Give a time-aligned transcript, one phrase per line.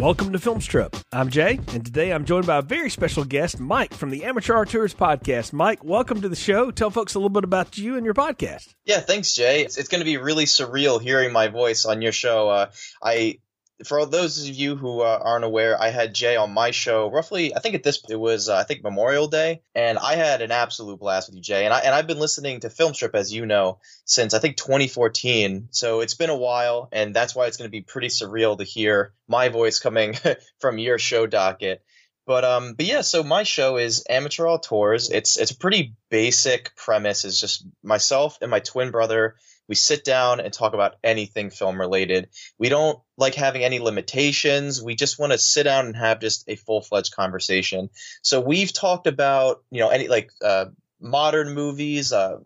[0.00, 0.96] Welcome to Film Strip.
[1.12, 4.54] I'm Jay, and today I'm joined by a very special guest, Mike from the Amateur
[4.54, 5.52] Auteurs Podcast.
[5.52, 6.70] Mike, welcome to the show.
[6.70, 8.74] Tell folks a little bit about you and your podcast.
[8.86, 9.60] Yeah, thanks, Jay.
[9.60, 12.48] It's, it's going to be really surreal hearing my voice on your show.
[12.48, 12.70] Uh,
[13.02, 13.40] I
[13.84, 17.54] for those of you who uh, aren't aware, I had Jay on my show roughly.
[17.54, 20.50] I think at this it was uh, I think Memorial Day, and I had an
[20.50, 21.64] absolute blast with you, Jay.
[21.64, 24.56] And I and I've been listening to Film Strip as you know since I think
[24.56, 25.68] 2014.
[25.70, 28.64] So it's been a while, and that's why it's going to be pretty surreal to
[28.64, 30.14] hear my voice coming
[30.60, 31.82] from your show docket.
[32.26, 35.10] But um, but yeah, so my show is Amateur Auteurs.
[35.10, 37.24] It's it's a pretty basic premise.
[37.24, 39.36] It's just myself and my twin brother
[39.70, 42.28] we sit down and talk about anything film related.
[42.58, 44.82] We don't like having any limitations.
[44.82, 47.88] We just want to sit down and have just a full fledged conversation.
[48.20, 50.66] So we've talked about, you know, any like uh,
[51.00, 52.38] modern movies, uh,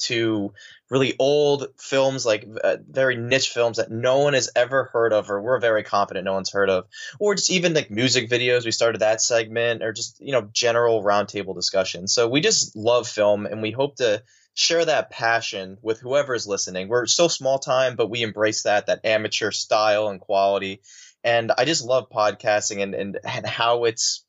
[0.00, 0.52] to
[0.90, 5.30] really old films like uh, very niche films that no one has ever heard of
[5.30, 6.86] or we're very confident no one's heard of
[7.20, 11.04] or just even like music videos we started that segment or just you know general
[11.04, 14.20] roundtable discussion so we just love film and we hope to
[14.56, 16.88] share that passion with whoever is listening.
[16.88, 20.80] We're so small time, but we embrace that that amateur style and quality.
[21.22, 24.24] And I just love podcasting and and, and how it's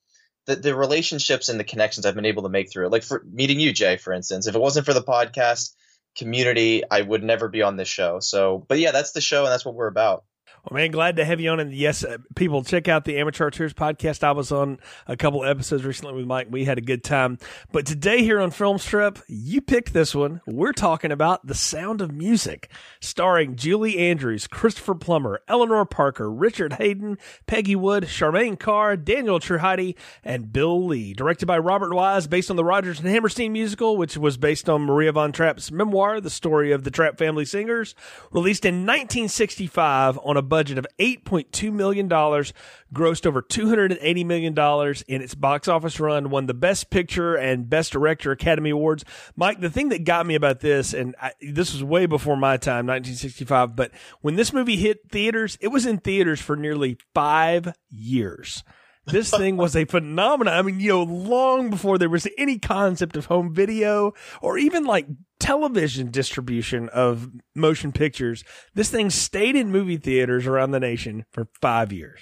[0.45, 2.92] the, the relationships and the connections I've been able to make through it.
[2.92, 4.47] Like for meeting you, Jay, for instance.
[4.47, 5.73] If it wasn't for the podcast
[6.17, 8.19] community, I would never be on this show.
[8.19, 10.25] So, but yeah, that's the show and that's what we're about.
[10.70, 11.62] Well, man, glad to have you on.
[11.62, 14.22] And yes, uh, people, check out the Amateur Auteurs podcast.
[14.22, 16.48] I was on a couple episodes recently with Mike.
[16.50, 17.38] We had a good time.
[17.72, 20.41] But today here on Film Strip, you picked this one.
[20.46, 22.69] We're talking about The Sound of Music,
[23.00, 29.94] starring Julie Andrews, Christopher Plummer, Eleanor Parker, Richard Haydn, Peggy Wood, Charmian Carr, Daniel Trujillo,
[30.22, 31.14] and Bill Lee.
[31.14, 34.81] Directed by Robert Wise, based on the Rodgers and Hammerstein musical, which was based on
[34.81, 37.96] Maria von Trapp's memoir, The Story of the Trapp Family Singers,
[38.34, 45.35] released in 1965 on a budget of $8.2 million, grossed over $280 million in its
[45.35, 49.06] box office run, won the Best Picture and Best Director Academy Awards.
[49.35, 52.57] Mike, the thing that got me about this, and I, this was way before my
[52.57, 53.91] time, 1965, but
[54.22, 58.63] when this movie hit theaters, it was in theaters for nearly five years
[59.07, 60.53] this thing was a phenomenon.
[60.53, 64.85] I mean, you know, long before there was any concept of home video or even
[64.85, 65.07] like
[65.40, 71.47] television distribution of motion pictures, this thing stayed in movie theaters around the nation for
[71.62, 72.19] five years.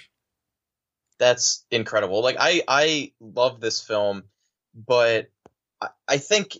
[1.18, 2.22] That's incredible.
[2.22, 4.24] Like I, I love this film,
[4.74, 5.28] but
[5.80, 6.58] I, I think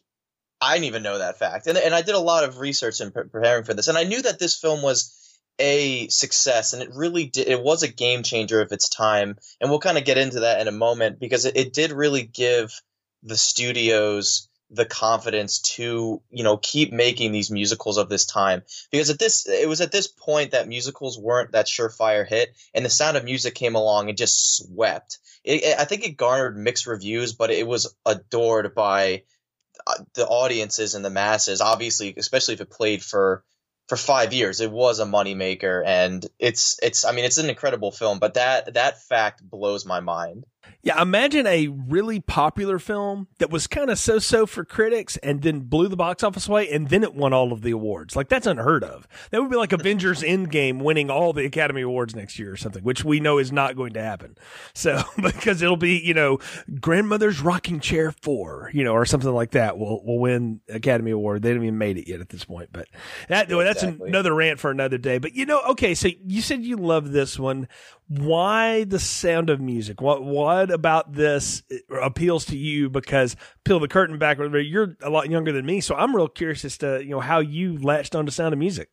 [0.60, 3.10] I didn't even know that fact, and and I did a lot of research in
[3.10, 5.25] preparing for this, and I knew that this film was
[5.58, 9.70] a success and it really did it was a game changer of its time and
[9.70, 12.82] we'll kind of get into that in a moment because it, it did really give
[13.22, 18.62] the studios the confidence to you know keep making these musicals of this time.
[18.90, 22.84] Because at this it was at this point that musicals weren't that surefire hit and
[22.84, 25.18] the sound of music came along and just swept.
[25.44, 29.22] It, i think it garnered mixed reviews but it was adored by
[29.86, 31.60] uh, the audiences and the masses.
[31.60, 33.44] Obviously especially if it played for
[33.88, 34.60] for five years.
[34.60, 38.74] It was a moneymaker and it's it's i mean it's an incredible film but that
[38.74, 40.44] that fact blows my mind
[40.86, 45.42] yeah, imagine a really popular film that was kind of so so for critics and
[45.42, 48.14] then blew the box office away and then it won all of the awards.
[48.14, 49.08] Like, that's unheard of.
[49.32, 52.84] That would be like Avengers Endgame winning all the Academy Awards next year or something,
[52.84, 54.38] which we know is not going to happen.
[54.74, 56.38] So, because it'll be, you know,
[56.80, 61.42] Grandmother's Rocking Chair 4, you know, or something like that will will win Academy Award.
[61.42, 62.68] They haven't even made it yet at this point.
[62.72, 62.86] But
[63.28, 65.18] that, that's another rant for another day.
[65.18, 67.66] But, you know, okay, so you said you love this one
[68.08, 70.00] why the sound of music?
[70.00, 72.88] What what about this appeals to you?
[72.88, 76.64] Because peel the curtain back, you're a lot younger than me, so I'm real curious
[76.64, 78.90] as to you know how you latched on to Sound of Music.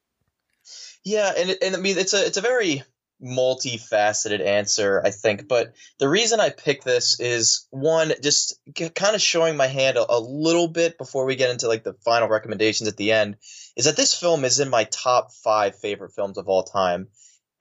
[1.03, 2.83] Yeah, and and I mean it's a it's a very
[3.23, 5.47] multifaceted answer, I think.
[5.47, 10.11] But the reason I picked this is one, just kind of showing my hand a,
[10.11, 13.37] a, little bit before we get into like the final recommendations at the end,
[13.77, 17.07] is that this film is in my top five favorite films of all time.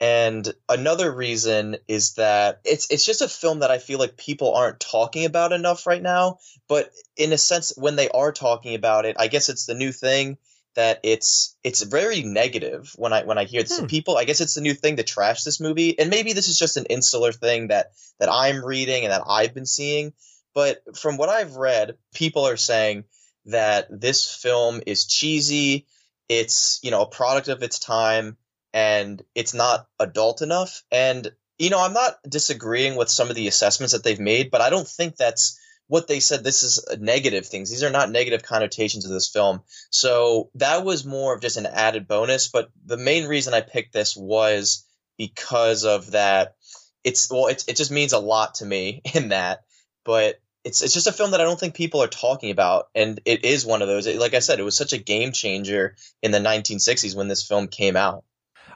[0.02, 4.52] And another reason is that it's it's just a film that I feel like people
[4.52, 6.40] aren't talking about enough right now.
[6.66, 9.92] But in a sense, when they are talking about it, I guess it's the new
[9.92, 10.38] thing
[10.74, 13.78] that it's it's very negative when I when I hear this.
[13.78, 13.86] Hmm.
[13.86, 16.58] People, I guess it's the new thing to trash this movie, and maybe this is
[16.58, 20.14] just an insular thing that that I'm reading and that I've been seeing.
[20.52, 23.04] But from what I've read, people are saying
[23.46, 25.86] that this film is cheesy.
[26.28, 28.36] It's, you know, a product of its time
[28.72, 30.82] and it's not adult enough.
[30.90, 34.60] And, you know, I'm not disagreeing with some of the assessments that they've made, but
[34.60, 35.58] I don't think that's
[35.88, 37.68] what they said this is negative things.
[37.68, 39.62] These are not negative connotations of this film.
[39.90, 42.48] So that was more of just an added bonus.
[42.48, 44.86] But the main reason I picked this was
[45.18, 46.56] because of that.
[47.04, 49.64] It's well, it, it just means a lot to me in that.
[50.04, 53.20] But it's it's just a film that I don't think people are talking about, and
[53.24, 54.06] it is one of those.
[54.06, 57.68] Like I said, it was such a game changer in the 1960s when this film
[57.68, 58.24] came out.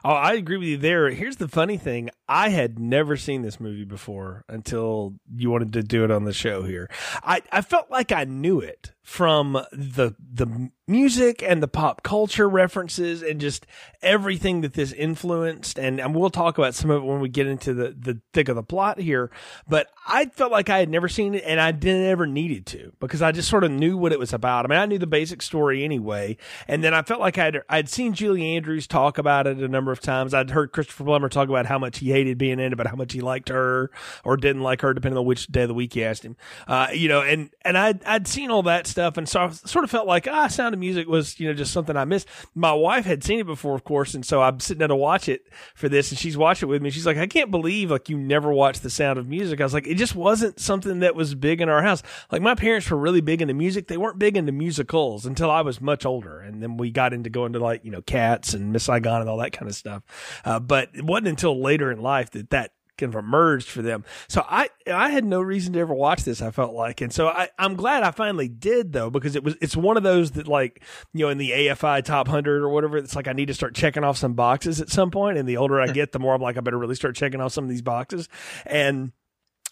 [0.03, 1.09] Oh, I agree with you there.
[1.09, 2.09] Here's the funny thing.
[2.27, 6.33] I had never seen this movie before until you wanted to do it on the
[6.33, 6.89] show here.
[7.23, 12.47] I, I felt like I knew it from the the music and the pop culture
[12.47, 13.65] references and just
[14.01, 15.77] everything that this influenced.
[15.77, 18.47] And, and we'll talk about some of it when we get into the, the thick
[18.47, 19.29] of the plot here.
[19.67, 22.93] But i felt like i had never seen it and i didn't ever needed to
[23.01, 24.65] because i just sort of knew what it was about.
[24.65, 26.37] I mean i knew the basic story anyway.
[26.67, 29.91] And then i felt like i'd i'd seen julie andrews talk about it a number
[29.91, 30.33] of times.
[30.33, 32.95] I'd heard christopher plummer talk about how much he hated being in it but how
[32.95, 33.89] much he liked her
[34.25, 36.35] or didn't like her depending on which day of the week you asked him.
[36.67, 39.83] Uh, you know and and i'd i'd seen all that stuff and so i sort
[39.83, 42.27] of felt like ah sound of music was, you know, just something I missed.
[42.55, 45.29] My wife had seen it before, of course, and so I'm sitting there to watch
[45.29, 46.89] it for this, and she's watching it with me.
[46.89, 49.61] She's like, I can't believe like you never watched The Sound of Music.
[49.61, 52.03] I was like, it just wasn't something that was big in our house.
[52.31, 53.87] Like my parents were really big into music.
[53.87, 57.29] They weren't big into musicals until I was much older, and then we got into
[57.29, 60.03] going to like you know Cats and Miss Saigon and all that kind of stuff.
[60.43, 64.03] Uh, but it wasn't until later in life that that kind of emerged for them.
[64.27, 66.41] So I I had no reason to ever watch this.
[66.41, 69.55] I felt like, and so I I'm glad I finally did though because it was
[69.61, 70.81] it's one of those that like
[71.13, 72.97] you know in the AFI top hundred or whatever.
[72.97, 75.17] It's like I need to start checking off some boxes at some point.
[75.17, 77.41] point, and the older I get, the more I'm like I better really start checking
[77.41, 78.29] off some of these boxes
[78.65, 79.11] and.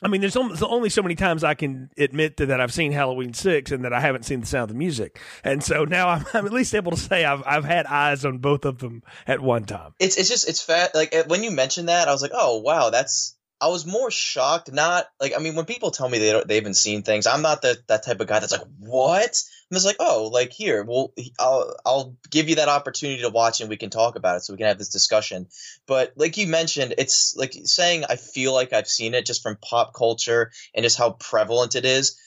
[0.01, 3.33] I mean, there's only so many times I can admit to that I've seen Halloween
[3.33, 6.45] six and that I haven't seen The Sound of Music, and so now I'm, I'm,
[6.45, 9.63] at least able to say I've I've had eyes on both of them at one
[9.63, 9.93] time.
[9.99, 10.93] It's it's just it's fat.
[10.93, 13.35] Like when you mentioned that, I was like, oh wow, that's.
[13.61, 14.71] I was more shocked.
[14.71, 17.41] Not like I mean, when people tell me they don't, they haven't seen things, I'm
[17.41, 19.41] not the that type of guy that's like, what?
[19.71, 23.61] I'm just like, oh, like here, well, I'll I'll give you that opportunity to watch
[23.61, 25.47] and we can talk about it, so we can have this discussion.
[25.87, 29.57] But like you mentioned, it's like saying I feel like I've seen it just from
[29.57, 32.19] pop culture and just how prevalent it is.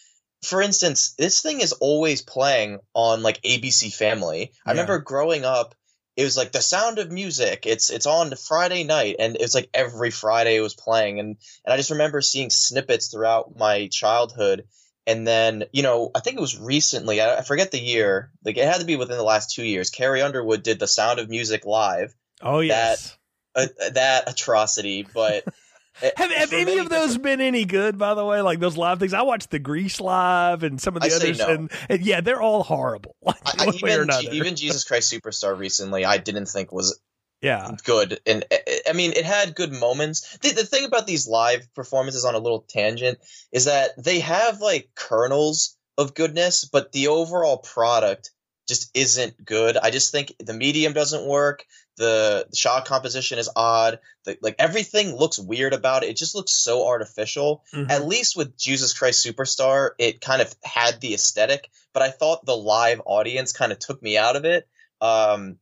[0.43, 4.53] For instance, this thing is always playing on like ABC Family.
[4.67, 5.77] I remember growing up
[6.17, 9.71] it was like the sound of music it's it's on friday night and it's like
[9.73, 14.65] every friday it was playing and and i just remember seeing snippets throughout my childhood
[15.09, 18.65] and then, you know, I think it was recently, I, forget the year, like it
[18.65, 19.89] had to be within the last two years.
[19.89, 22.15] Carrie Underwood did The Sound of Music live.
[22.43, 23.17] Oh, yes.
[23.55, 25.45] That, uh, that atrocity, but.
[26.17, 28.43] have, have any of those been any good, by the way?
[28.43, 29.15] Like those live things?
[29.15, 31.49] I watched the Grease live and some of the I others, no.
[31.49, 33.17] and, and, yeah, they're all horrible.
[33.23, 37.01] Like, I, even, even Jesus Christ Superstar recently, I didn't think was
[37.41, 37.71] yeah.
[37.85, 38.21] good.
[38.27, 38.45] And
[38.89, 40.39] i mean it had good moments.
[40.39, 43.19] The, the thing about these live performances on a little tangent
[43.53, 48.31] is that they have like kernels of goodness but the overall product
[48.69, 49.79] just isn't good.
[49.79, 51.65] I just think the medium doesn't work.
[51.97, 53.99] The shot composition is odd.
[54.25, 56.11] The, like everything looks weird about it.
[56.11, 57.65] It just looks so artificial.
[57.73, 57.91] Mm-hmm.
[57.91, 62.45] at least with jesus christ superstar it kind of had the aesthetic but i thought
[62.45, 64.69] the live audience kind of took me out of it.
[65.01, 65.59] Um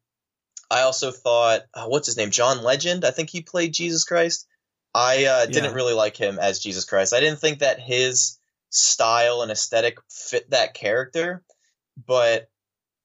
[0.70, 2.30] I also thought, uh, what's his name?
[2.30, 3.04] John Legend.
[3.04, 4.46] I think he played Jesus Christ.
[4.94, 5.75] I uh, didn't yeah.
[5.75, 7.12] really like him as Jesus Christ.
[7.12, 8.38] I didn't think that his
[8.70, 11.42] style and aesthetic fit that character,
[12.06, 12.49] but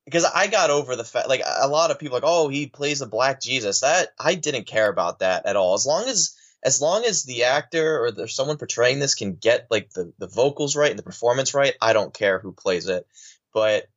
[0.05, 3.01] because I got over the fact, like a lot of people, like, oh, he plays
[3.01, 3.81] a black Jesus.
[3.81, 5.73] That I didn't care about that at all.
[5.73, 9.67] As long as as long as the actor or there's someone portraying this can get
[9.69, 13.05] like the the vocals right and the performance right, I don't care who plays it.
[13.53, 13.87] But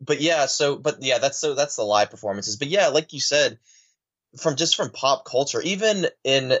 [0.00, 2.56] but yeah, so but yeah, that's so that's the live performances.
[2.56, 3.58] But yeah, like you said,
[4.38, 6.58] from just from pop culture, even in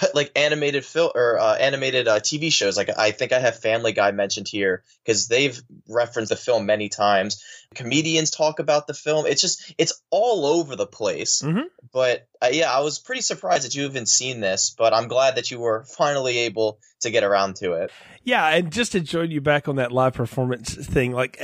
[0.14, 2.76] like animated film or uh, animated uh, TV shows.
[2.76, 6.88] Like I think I have Family Guy mentioned here because they've referenced the film many
[6.88, 7.42] times.
[7.74, 9.26] Comedians talk about the film.
[9.26, 11.42] It's just it's all over the place.
[11.42, 11.66] Mm-hmm.
[11.92, 14.74] But uh, yeah, I was pretty surprised that you haven't seen this.
[14.76, 17.90] But I'm glad that you were finally able to get around to it.
[18.24, 21.40] Yeah, and just to join you back on that live performance thing, like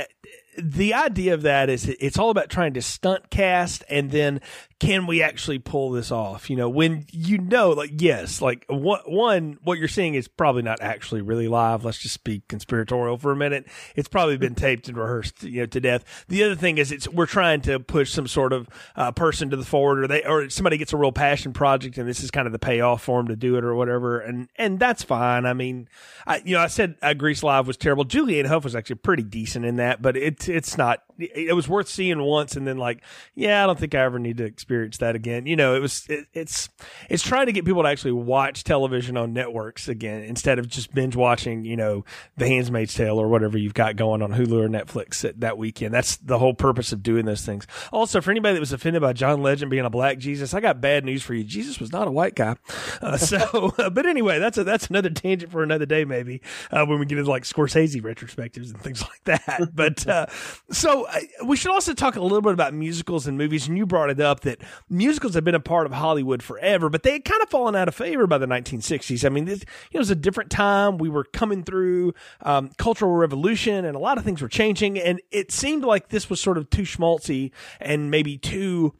[0.57, 4.41] the idea of that is it's all about trying to stunt cast and then
[4.79, 6.49] can we actually pull this off?
[6.49, 10.61] You know, when you know, like, yes, like what one, what you're seeing is probably
[10.61, 11.83] not actually really live.
[11.83, 13.67] Let's just be conspiratorial for a minute.
[13.97, 16.25] It's probably been taped and rehearsed, you know, to death.
[16.29, 19.57] The other thing is it's, we're trying to push some sort of uh, person to
[19.57, 22.47] the forward or they, or somebody gets a real passion project, and this is kind
[22.47, 25.45] of the payoff for him to do it or whatever, and and that's fine.
[25.45, 25.89] I mean,
[26.25, 28.05] I you know I said uh, Grease Live was terrible.
[28.05, 31.03] Julianne Hough was actually pretty decent in that, but it's it's not.
[31.17, 33.03] It was worth seeing once, and then like,
[33.35, 35.45] yeah, I don't think I ever need to experience that again.
[35.45, 36.69] You know, it was it, it's
[37.09, 40.93] it's trying to get people to actually watch television on networks again instead of just
[40.93, 41.65] binge watching.
[41.65, 42.05] You know,
[42.37, 45.93] The Handmaid's Tale or whatever you've got going on Hulu or Netflix that weekend.
[45.93, 47.67] That's the whole purpose of doing those things.
[47.91, 50.81] Also, for anybody that was offended by John Legend being a black Jesus, I got
[50.81, 51.43] bad news for you.
[51.43, 52.55] Jesus was not a white guy.
[53.01, 56.99] Uh, so, but anyway, that's a, that's another tangent for another day, maybe uh, when
[56.99, 59.69] we get into like Scorsese retrospectives and things like that.
[59.73, 60.25] but uh,
[60.71, 63.67] so uh, we should also talk a little bit about musicals and movies.
[63.67, 64.58] And you brought it up that
[64.89, 67.87] musicals have been a part of Hollywood forever, but they had kind of fallen out
[67.87, 69.25] of favor by the 1960s.
[69.25, 70.97] I mean, this, it was a different time.
[70.97, 75.21] We were coming through um, cultural revolution, and a lot of things were changing, and
[75.31, 78.93] it seemed like this was sort of too schmaltzy and maybe too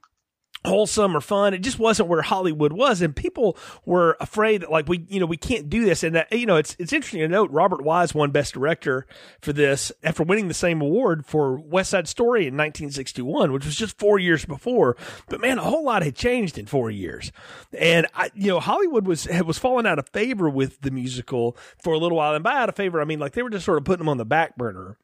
[0.65, 1.53] wholesome or fun.
[1.53, 5.25] It just wasn't where Hollywood was, and people were afraid that like we, you know,
[5.25, 6.03] we can't do this.
[6.03, 9.05] And that, you know, it's it's interesting to note Robert Wise won Best Director
[9.41, 13.75] for this after winning the same award for West Side Story in 1961, which was
[13.75, 14.97] just four years before.
[15.27, 17.31] But man, a whole lot had changed in four years,
[17.77, 21.93] and I, you know, Hollywood was was falling out of favor with the musical for
[21.93, 22.35] a little while.
[22.35, 24.09] And by out of favor, I mean like they were just sort of putting them
[24.09, 24.97] on the back burner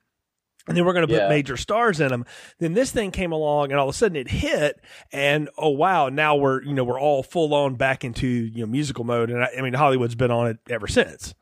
[0.67, 1.29] and then we're going to put yeah.
[1.29, 2.25] major stars in them.
[2.59, 4.79] Then this thing came along, and all of a sudden it hit,
[5.11, 8.71] and oh wow, now we're you know we're all full on back into you know
[8.71, 11.33] musical mode, and I, I mean Hollywood's been on it ever since.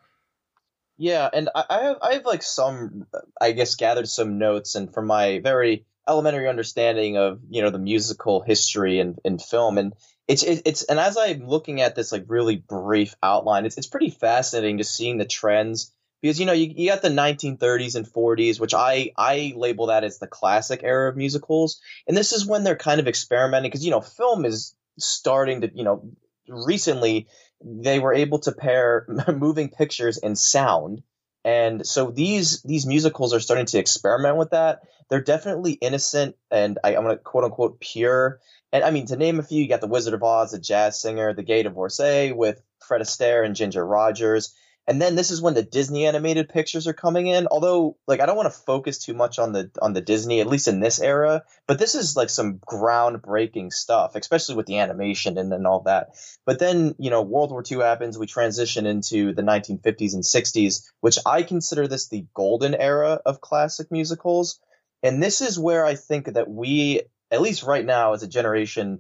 [0.97, 3.07] Yeah, and I, I have I have like some
[3.39, 7.79] I guess gathered some notes, and from my very elementary understanding of you know the
[7.79, 9.93] musical history and, and film, and
[10.27, 14.09] it's it's and as I'm looking at this like really brief outline, it's it's pretty
[14.09, 18.59] fascinating just seeing the trends because you know you, you got the 1930s and 40s
[18.59, 21.81] which i i label that as the classic era of musicals.
[22.07, 25.71] And this is when they're kind of experimenting because you know film is starting to
[25.75, 26.09] you know
[26.47, 27.27] recently
[27.63, 31.03] they were able to pair moving pictures and sound.
[31.45, 34.79] And so these these musicals are starting to experiment with that.
[35.09, 38.39] They're definitely innocent and I, i'm going to quote unquote pure.
[38.71, 41.01] And i mean to name a few you got the wizard of oz the jazz
[41.01, 45.53] singer the gay divorcee with fred astaire and ginger rogers and then this is when
[45.53, 47.47] the Disney animated pictures are coming in.
[47.47, 50.47] Although, like, I don't want to focus too much on the on the Disney, at
[50.47, 51.43] least in this era.
[51.67, 56.09] But this is like some groundbreaking stuff, especially with the animation and, and all that.
[56.45, 58.17] But then, you know, World War II happens.
[58.17, 63.39] We transition into the 1950s and 60s, which I consider this the golden era of
[63.39, 64.59] classic musicals.
[65.01, 68.99] And this is where I think that we, at least right now, as a generation,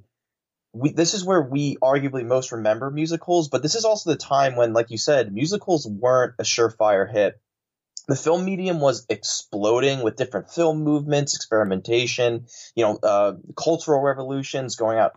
[0.73, 4.55] we, this is where we arguably most remember musicals, but this is also the time
[4.55, 7.39] when, like you said, musicals weren't a surefire hit.
[8.07, 14.75] The film medium was exploding with different film movements, experimentation, you know, uh, cultural revolutions
[14.75, 15.13] going out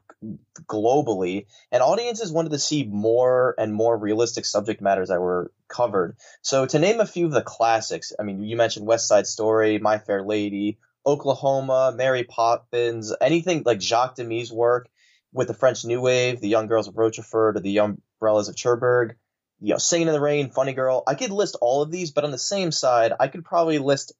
[0.66, 6.16] globally, and audiences wanted to see more and more realistic subject matters that were covered.
[6.42, 9.78] So, to name a few of the classics, I mean, you mentioned West Side Story,
[9.78, 14.88] My Fair Lady, Oklahoma, Mary Poppins, anything like Jacques Demy's work
[15.33, 19.16] with the French New Wave, the Young Girls of Rochefort, or the Umbrellas of Cherbourg,
[19.61, 21.02] you know, Singing in the Rain, Funny Girl.
[21.06, 24.12] I could list all of these, but on the same side, I could probably list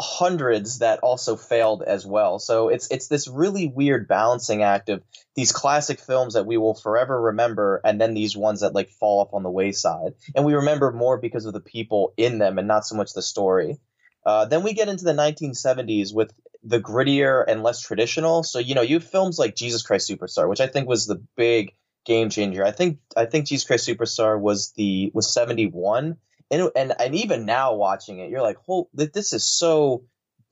[0.00, 2.38] hundreds that also failed as well.
[2.38, 5.02] So it's it's this really weird balancing act of
[5.34, 9.20] these classic films that we will forever remember and then these ones that like fall
[9.20, 10.14] off on the wayside.
[10.34, 13.22] And we remember more because of the people in them and not so much the
[13.22, 13.78] story.
[14.24, 16.32] Uh, then we get into the 1970s with
[16.62, 18.42] the grittier and less traditional.
[18.42, 21.22] So you know, you have films like Jesus Christ Superstar, which I think was the
[21.36, 21.74] big
[22.04, 22.64] game changer.
[22.64, 26.16] I think I think Jesus Christ Superstar was the was 71.
[26.52, 30.04] And, and and even now watching it, you're like, "Oh, this is so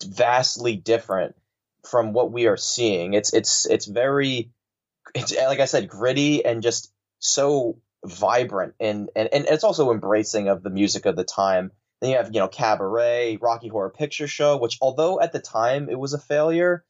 [0.04, 1.34] vastly different
[1.88, 4.52] from what we are seeing." It's it's it's very
[5.14, 10.48] it's like I said, gritty and just so vibrant and, and and it's also embracing
[10.48, 14.28] of the music of the time then you have, you know, Cabaret, Rocky Horror Picture
[14.28, 16.84] Show, which although at the time it was a failure,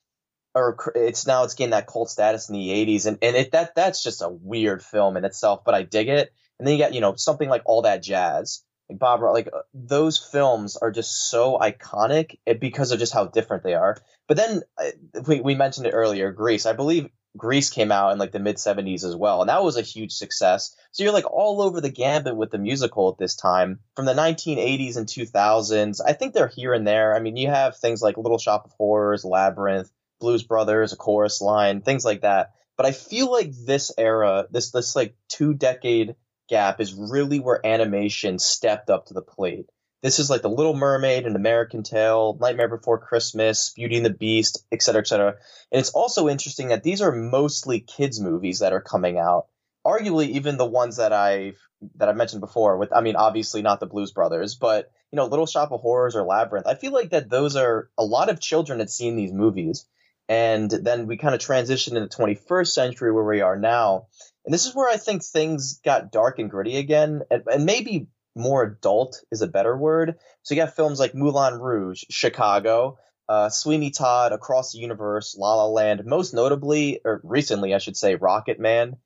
[0.54, 3.74] or it's now it's gained that cult status in the 80s and, and it that
[3.74, 6.32] that's just a weird film in itself, but I dig it.
[6.58, 8.64] And then you got, you know, something like All That Jazz.
[8.90, 13.62] Like Bob, like uh, those films are just so iconic because of just how different
[13.62, 13.98] they are.
[14.26, 16.64] But then uh, we, we mentioned it earlier, Grease.
[16.64, 19.76] I believe Grease came out in like the mid 70s as well, and that was
[19.76, 20.76] a huge success.
[20.92, 23.78] So you're like all over the gambit with the musical at this time.
[23.96, 27.14] From the 1980s and 2000s, I think they're here and there.
[27.14, 29.90] I mean, you have things like Little Shop of Horrors, Labyrinth,
[30.20, 32.52] Blues Brothers, A Chorus Line, things like that.
[32.76, 36.16] But I feel like this era, this this like two decade
[36.48, 39.70] gap is really where animation stepped up to the plate.
[40.02, 44.10] This is like The Little Mermaid, An American Tail, Nightmare Before Christmas, Beauty and the
[44.10, 45.34] Beast, etc., etc.
[45.72, 49.46] And it's also interesting that these are mostly kids movies that are coming out.
[49.84, 51.58] Arguably, even the ones that I've
[51.96, 52.76] that I mentioned before.
[52.76, 56.16] With I mean, obviously not the Blues Brothers, but you know, Little Shop of Horrors
[56.16, 56.66] or Labyrinth.
[56.66, 59.86] I feel like that those are a lot of children had seen these movies,
[60.28, 64.06] and then we kind of transitioned into the 21st century where we are now.
[64.44, 68.08] And this is where I think things got dark and gritty again, and, and maybe
[68.38, 70.16] more adult is a better word.
[70.42, 75.56] So you have films like Moulin Rouge, Chicago, uh, Sweeney Todd, Across the Universe, La
[75.56, 78.96] La Land, most notably, or recently, I should say, Rocket Man.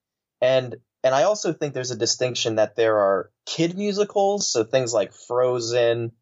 [0.40, 4.94] And and I also think there's a distinction that there are kid musicals, so things
[4.94, 6.12] like Frozen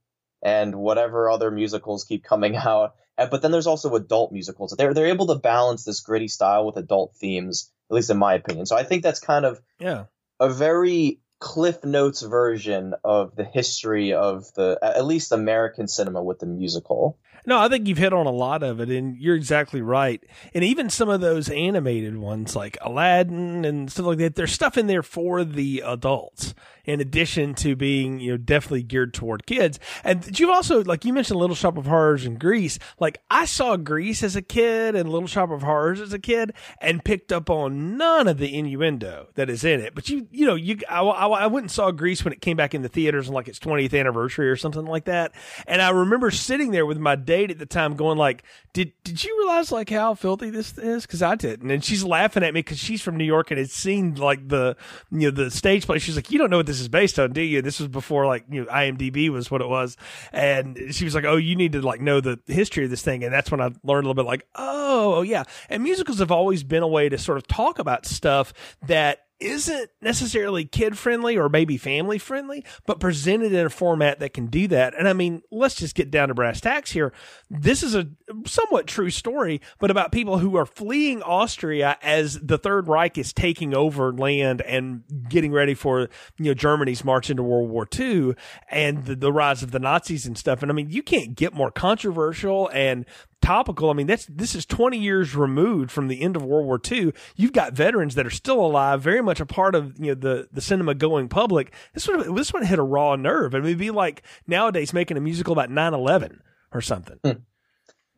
[0.42, 2.94] and whatever other musicals keep coming out.
[3.16, 4.74] But then there's also adult musicals.
[4.78, 8.34] They're they're able to balance this gritty style with adult themes, at least in my
[8.34, 8.64] opinion.
[8.64, 10.04] So I think that's kind of yeah
[10.38, 16.38] a very Cliff Notes version of the history of the at least American cinema with
[16.38, 17.18] the musical.
[17.46, 20.22] No, I think you've hit on a lot of it, and you're exactly right.
[20.54, 24.76] And even some of those animated ones, like Aladdin and stuff like that, there's stuff
[24.76, 26.54] in there for the adults
[26.84, 29.78] in addition to being, you know, definitely geared toward kids.
[30.02, 32.78] And you've also, like you mentioned, Little Shop of Horrors and Grease.
[32.98, 36.52] Like I saw Grease as a kid and Little Shop of Horrors as a kid
[36.80, 39.94] and picked up on none of the innuendo that is in it.
[39.94, 42.56] But you, you know, you, I, I, I went and saw Grease when it came
[42.56, 45.32] back in the theaters on like its 20th anniversary or something like that.
[45.66, 49.22] And I remember sitting there with my date at the time going like, did, did
[49.22, 51.06] you realize like how filthy this is?
[51.06, 51.70] Cause I didn't.
[51.70, 54.76] And she's laughing at me cause she's from New York and had seen like the,
[55.12, 55.98] you know, the stage play.
[55.98, 57.62] She's like, you don't know what this is based on, do you?
[57.62, 59.96] This was before like you know IMDb was what it was,
[60.32, 63.24] and she was like, "Oh, you need to like know the history of this thing,"
[63.24, 66.30] and that's when I learned a little bit like, "Oh, oh yeah." And musicals have
[66.30, 68.52] always been a way to sort of talk about stuff
[68.86, 74.34] that isn't necessarily kid friendly or maybe family friendly, but presented in a format that
[74.34, 74.94] can do that.
[74.98, 77.12] And I mean, let's just get down to brass tacks here.
[77.48, 78.08] This is a
[78.46, 83.32] somewhat true story, but about people who are fleeing Austria as the Third Reich is
[83.32, 88.34] taking over land and getting ready for, you know, Germany's march into World War II
[88.68, 90.62] and the, the rise of the Nazis and stuff.
[90.62, 93.06] And I mean, you can't get more controversial and
[93.42, 93.90] topical.
[93.90, 97.12] I mean, that's this is 20 years removed from the end of World War II.
[97.36, 100.48] You've got veterans that are still alive, very much a part of you know the
[100.52, 101.72] the cinema going public.
[101.94, 103.54] This one this one hit a raw nerve.
[103.54, 106.38] I mean, it'd be like nowadays making a musical about 9/11
[106.72, 107.18] or something.
[107.24, 107.42] Hmm.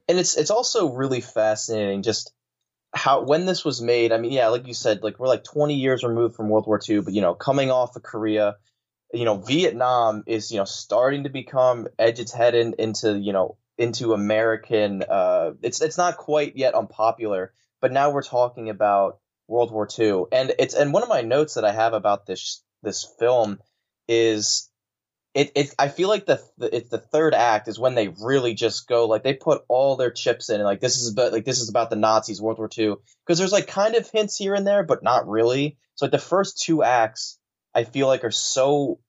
[0.09, 2.33] And it's it's also really fascinating just
[2.95, 4.13] how when this was made.
[4.13, 6.81] I mean, yeah, like you said, like we're like 20 years removed from World War
[6.87, 8.57] II, but you know, coming off of Korea,
[9.13, 13.33] you know, Vietnam is you know starting to become edge its head in, into you
[13.33, 15.03] know into American.
[15.03, 20.25] Uh, it's it's not quite yet unpopular, but now we're talking about World War II,
[20.33, 23.59] and it's and one of my notes that I have about this this film
[24.09, 24.69] is
[25.35, 28.55] it, it I feel like the, the it's the third act is when they really
[28.55, 31.45] just go like they put all their chips in and like this is about like
[31.45, 34.55] this is about the Nazis World War II because there's like kind of hints here
[34.55, 35.79] and there but not really.
[35.95, 37.39] So like the first two acts
[37.75, 39.01] I feel like are so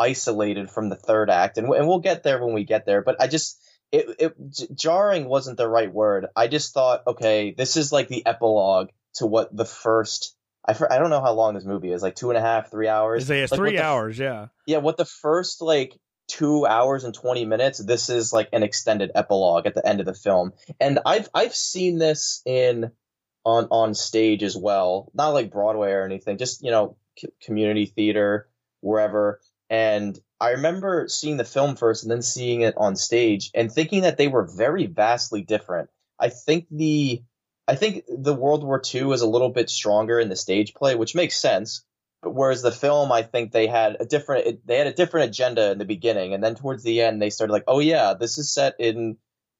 [0.00, 1.58] isolated from the third act.
[1.58, 5.26] And, and we'll get there when we get there but I just it, it jarring
[5.26, 6.26] wasn't the right word.
[6.36, 10.34] I just thought, okay, this is like the epilogue to what the first.
[10.66, 12.88] I, I don't know how long this movie is, like two and a half, three
[12.88, 13.28] hours.
[13.30, 14.48] It's like three the, hours, yeah.
[14.66, 17.78] Yeah, what the first like two hours and twenty minutes.
[17.78, 21.54] This is like an extended epilogue at the end of the film, and I've I've
[21.54, 22.90] seen this in
[23.44, 27.86] on on stage as well, not like Broadway or anything, just you know c- community
[27.86, 28.48] theater
[28.80, 29.40] wherever.
[29.70, 34.02] And I remember seeing the film first and then seeing it on stage and thinking
[34.02, 35.90] that they were very vastly different.
[36.18, 37.22] I think the
[37.66, 40.94] I think the World War II is a little bit stronger in the stage play,
[40.94, 41.84] which makes sense.
[42.22, 45.70] But whereas the film, I think they had a different they had a different agenda
[45.70, 48.52] in the beginning, and then towards the end they started like, oh yeah, this is
[48.52, 49.18] set in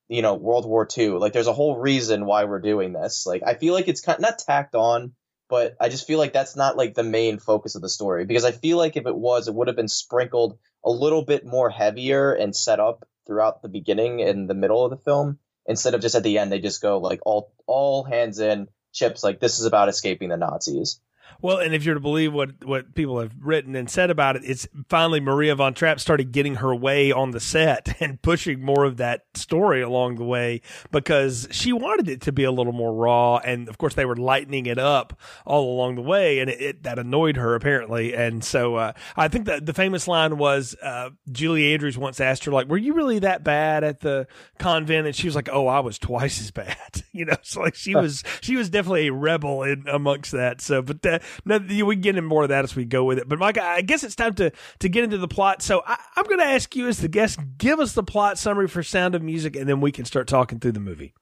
[0.09, 1.11] you know World War II.
[1.11, 3.27] Like there's a whole reason why we're doing this.
[3.27, 5.13] Like I feel like it's kind of, not tacked on,
[5.49, 8.45] but I just feel like that's not like the main focus of the story because
[8.45, 11.71] I feel like if it was, it would have been sprinkled a little bit more
[11.71, 16.01] heavier and set up throughout the beginning and the middle of the film instead of
[16.01, 19.59] just at the end they just go like all all hands in chips like this
[19.59, 21.01] is about escaping the Nazis.
[21.41, 24.43] Well, and if you're to believe what what people have written and said about it,
[24.45, 28.85] it's finally Maria von Trapp started getting her way on the set and pushing more
[28.85, 30.61] of that story along the way
[30.91, 34.17] because she wanted it to be a little more raw, and of course they were
[34.17, 38.43] lightening it up all along the way, and it, it that annoyed her apparently, and
[38.43, 42.53] so uh, I think that the famous line was uh, Julie Andrews once asked her
[42.53, 44.27] like, "Were you really that bad at the
[44.59, 47.37] convent?" And she was like, "Oh, I was twice as bad," you know.
[47.43, 50.61] So like she was she was definitely a rebel in amongst that.
[50.61, 51.18] So, but.
[51.49, 53.29] Uh, we get into more of that as we go with it.
[53.29, 54.51] But Mike, I guess it's time to
[54.81, 55.63] to get into the plot.
[55.63, 58.69] So I, I'm going to ask you as the guest, give us the plot summary
[58.69, 61.15] for Sound of Music, and then we can start talking through the movie.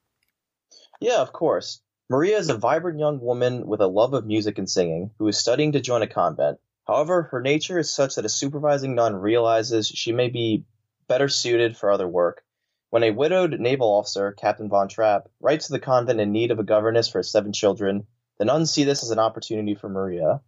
[0.99, 1.81] Yeah, of course.
[2.09, 5.37] Maria is a vibrant young woman with a love of music and singing who is
[5.37, 6.57] studying to join a convent.
[6.87, 10.63] However, her nature is such that a supervising nun realizes she may be
[11.09, 12.43] better suited for other work.
[12.89, 16.59] When a widowed naval officer, Captain Von Trapp, writes to the convent in need of
[16.59, 18.07] a governess for his seven children,
[18.39, 20.41] the nuns see this as an opportunity for Maria.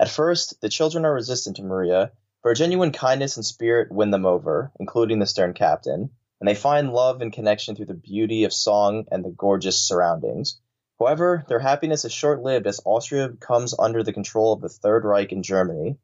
[0.00, 4.10] At first, the children are resistant to Maria, but her genuine kindness and spirit win
[4.10, 8.44] them over, including the stern captain, and they find love and connection through the beauty
[8.44, 10.60] of song and the gorgeous surroundings.
[10.98, 15.32] However, their happiness is short-lived as Austria comes under the control of the Third Reich
[15.32, 15.98] in Germany.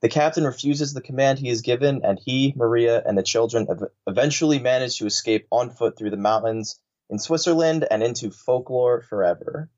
[0.00, 3.68] The captain refuses the command he is given, and he, Maria, and the children
[4.06, 9.70] eventually manage to escape on foot through the mountains in Switzerland and into folklore forever.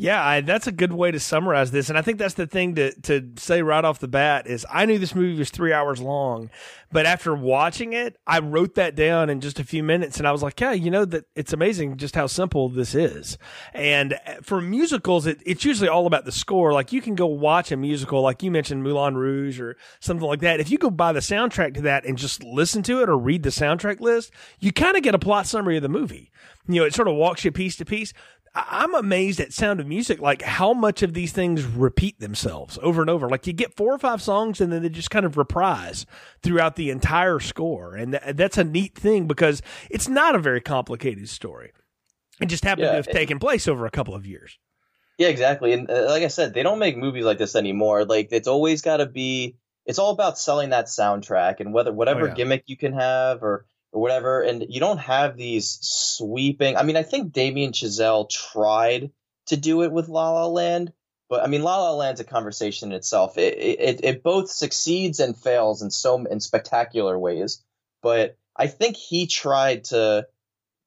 [0.00, 2.74] Yeah, I, that's a good way to summarize this, and I think that's the thing
[2.76, 6.00] to to say right off the bat is I knew this movie was three hours
[6.00, 6.48] long,
[6.90, 10.32] but after watching it, I wrote that down in just a few minutes, and I
[10.32, 13.36] was like, yeah, you know that it's amazing just how simple this is.
[13.74, 16.72] And uh, for musicals, it, it's usually all about the score.
[16.72, 20.40] Like you can go watch a musical, like you mentioned Moulin Rouge or something like
[20.40, 20.60] that.
[20.60, 23.42] If you go buy the soundtrack to that and just listen to it or read
[23.42, 26.30] the soundtrack list, you kind of get a plot summary of the movie.
[26.66, 28.12] You know, it sort of walks you piece to piece.
[28.52, 33.00] I'm amazed at Sound of Music, like how much of these things repeat themselves over
[33.00, 33.28] and over.
[33.28, 36.04] Like you get four or five songs and then they just kind of reprise
[36.42, 37.94] throughout the entire score.
[37.94, 41.70] And th- that's a neat thing because it's not a very complicated story.
[42.40, 44.58] It just happened yeah, to have it, taken place over a couple of years.
[45.16, 45.72] Yeah, exactly.
[45.72, 48.04] And uh, like I said, they don't make movies like this anymore.
[48.04, 52.22] Like it's always got to be, it's all about selling that soundtrack and whether whatever
[52.22, 52.34] oh, yeah.
[52.34, 54.42] gimmick you can have or or whatever.
[54.42, 56.76] And you don't have these sweeping.
[56.76, 59.10] I mean, I think Damien Chazelle tried
[59.46, 60.92] to do it with La La Land,
[61.28, 63.38] but I mean, La La Land's a conversation in itself.
[63.38, 67.62] It it, it both succeeds and fails in so in spectacular ways.
[68.02, 70.26] But I think he tried to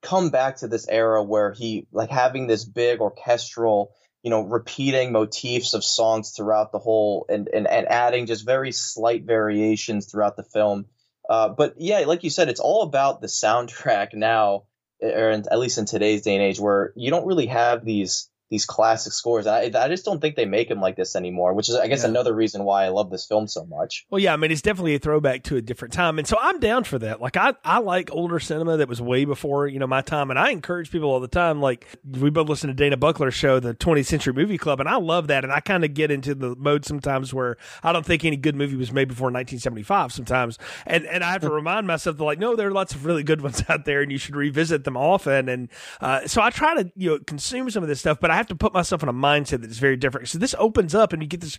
[0.02, 5.12] come back to this era where he like having this big orchestral you know repeating
[5.12, 10.36] motifs of songs throughout the whole and, and and adding just very slight variations throughout
[10.36, 10.86] the film
[11.30, 14.64] uh, but yeah, like you said, it's all about the soundtrack now,
[15.02, 18.30] or in, at least in today's day and age, where you don't really have these
[18.54, 19.48] these classic scores.
[19.48, 22.04] I, I just don't think they make them like this anymore, which is, I guess,
[22.04, 22.10] yeah.
[22.10, 24.06] another reason why I love this film so much.
[24.12, 26.20] Well, yeah, I mean, it's definitely a throwback to a different time.
[26.20, 27.20] And so I'm down for that.
[27.20, 30.30] Like, I, I like older cinema that was way before, you know, my time.
[30.30, 31.62] And I encourage people all the time.
[31.62, 34.98] Like, we both listen to Dana Buckler's show, the 20th Century Movie Club, and I
[34.98, 35.44] love that.
[35.44, 38.56] And I kind of get into the mode sometimes where I don't think any good
[38.56, 40.60] movie was made before 1975 sometimes.
[40.86, 43.24] And, and I have to remind myself that, like, no, there are lots of really
[43.24, 45.50] good ones out there and you should revisit them often.
[45.50, 45.70] And
[46.02, 48.50] uh, so I try to, you know, consume some of this stuff, but I have
[48.50, 50.28] to put myself in a mindset that is very different.
[50.28, 51.58] So this opens up and you get this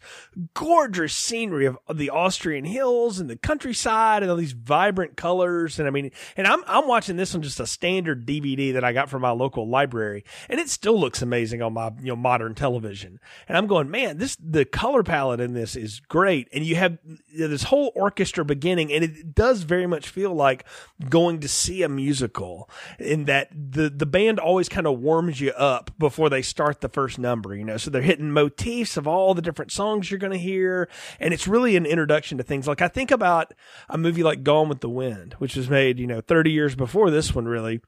[0.53, 5.79] gorgeous scenery of, the Austrian hills and the countryside and all these vibrant colors.
[5.79, 8.92] And I mean, and I'm, I'm watching this on just a standard DVD that I
[8.92, 12.55] got from my local library and it still looks amazing on my, you know, modern
[12.55, 13.20] television.
[13.49, 16.49] And I'm going, man, this, the color palette in this is great.
[16.53, 16.99] And you have
[17.33, 20.64] this whole orchestra beginning and it does very much feel like
[21.09, 22.68] going to see a musical
[22.99, 26.89] in that the, the band always kind of warms you up before they start the
[26.89, 27.77] first number, you know.
[27.77, 30.89] So they're hitting motifs of all the different songs you're going to hear.
[31.21, 32.67] And it's really an introduction to things.
[32.67, 33.53] Like I think about
[33.89, 37.11] a movie like Gone with the Wind, which was made, you know, 30 years before
[37.11, 37.81] this one, really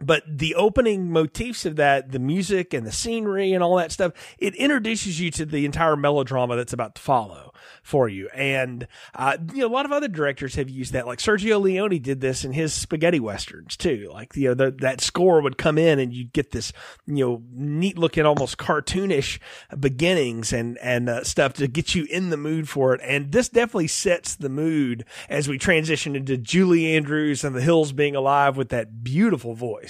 [0.00, 4.12] but the opening motifs of that, the music and the scenery and all that stuff,
[4.38, 8.28] it introduces you to the entire melodrama that's about to follow for you.
[8.34, 11.06] And, uh, you know, a lot of other directors have used that.
[11.06, 14.10] Like Sergio Leone did this in his spaghetti westerns too.
[14.12, 16.72] Like, you know, the, that score would come in and you'd get this,
[17.06, 19.38] you know, neat looking, almost cartoonish
[19.78, 23.00] beginnings and, and uh, stuff to get you in the mood for it.
[23.04, 27.92] And this definitely sets the mood as we transition into Julie Andrews and the hills
[27.92, 29.89] being alive with that beautiful voice.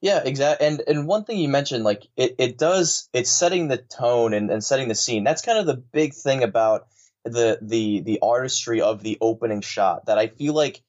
[0.00, 0.66] Yeah, exactly.
[0.66, 4.50] And and one thing you mentioned, like it, it does, it's setting the tone and,
[4.50, 5.24] and setting the scene.
[5.24, 6.86] That's kind of the big thing about
[7.24, 10.82] the the the artistry of the opening shot that I feel like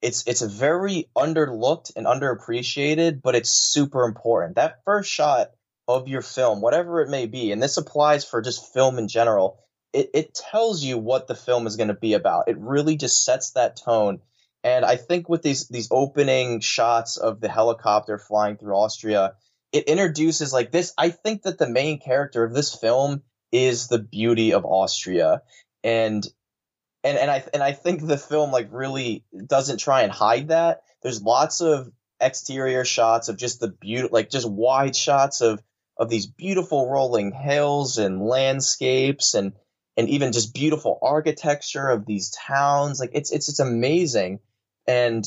[0.00, 4.56] it's it's very underlooked and underappreciated, but it's super important.
[4.56, 5.50] That first shot
[5.88, 9.58] of your film, whatever it may be, and this applies for just film in general,
[9.92, 12.48] it, it tells you what the film is going to be about.
[12.48, 14.20] It really just sets that tone
[14.64, 19.34] and I think with these these opening shots of the helicopter flying through Austria,
[19.72, 20.92] it introduces like this.
[20.96, 25.42] I think that the main character of this film is the beauty of Austria,
[25.82, 26.26] and
[27.02, 30.82] and and I and I think the film like really doesn't try and hide that.
[31.02, 35.60] There's lots of exterior shots of just the beauty, like just wide shots of
[35.96, 39.52] of these beautiful rolling hills and landscapes and
[39.96, 43.00] and even just beautiful architecture of these towns.
[43.00, 44.38] Like it's it's it's amazing.
[44.86, 45.24] And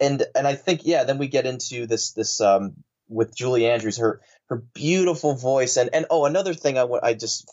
[0.00, 2.74] and and I think yeah, then we get into this this um
[3.08, 7.48] with Julie Andrews her her beautiful voice and and oh another thing I I just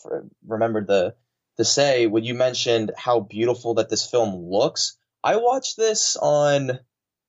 [0.46, 1.14] remembered the
[1.56, 4.96] to say when you mentioned how beautiful that this film looks.
[5.22, 6.78] I watched this on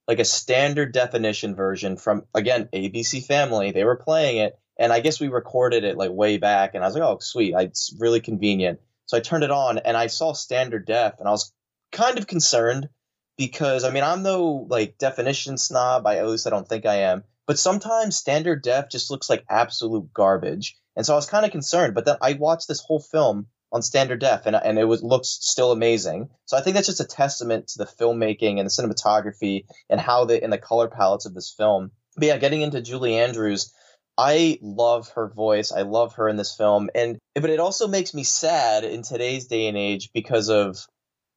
[0.08, 3.71] like a standard definition version from again ABC Family.
[3.71, 6.75] They were playing it, and I guess we recorded it like way back.
[6.75, 8.79] And I was like, oh sweet, it's really convenient.
[9.05, 11.53] So I turned it on and I saw standard def, and I was
[11.91, 12.89] kind of concerned
[13.38, 16.06] because I mean I'm no like definition snob.
[16.08, 17.24] I at least I don't think I am.
[17.48, 20.76] But sometimes standard def just looks like absolute garbage.
[20.95, 21.93] And so I was kind of concerned.
[21.93, 25.28] But then I watched this whole film on standard def, and and it was looks
[25.28, 26.30] still amazing.
[26.45, 30.26] So I think that's just a testament to the filmmaking and the cinematography and how
[30.26, 31.91] the and the color palettes of this film.
[32.15, 33.74] But yeah, getting into Julie Andrews,
[34.17, 35.74] I love her voice.
[35.74, 39.48] I love her in this film, and but it also makes me sad in today's
[39.48, 40.78] day and age because of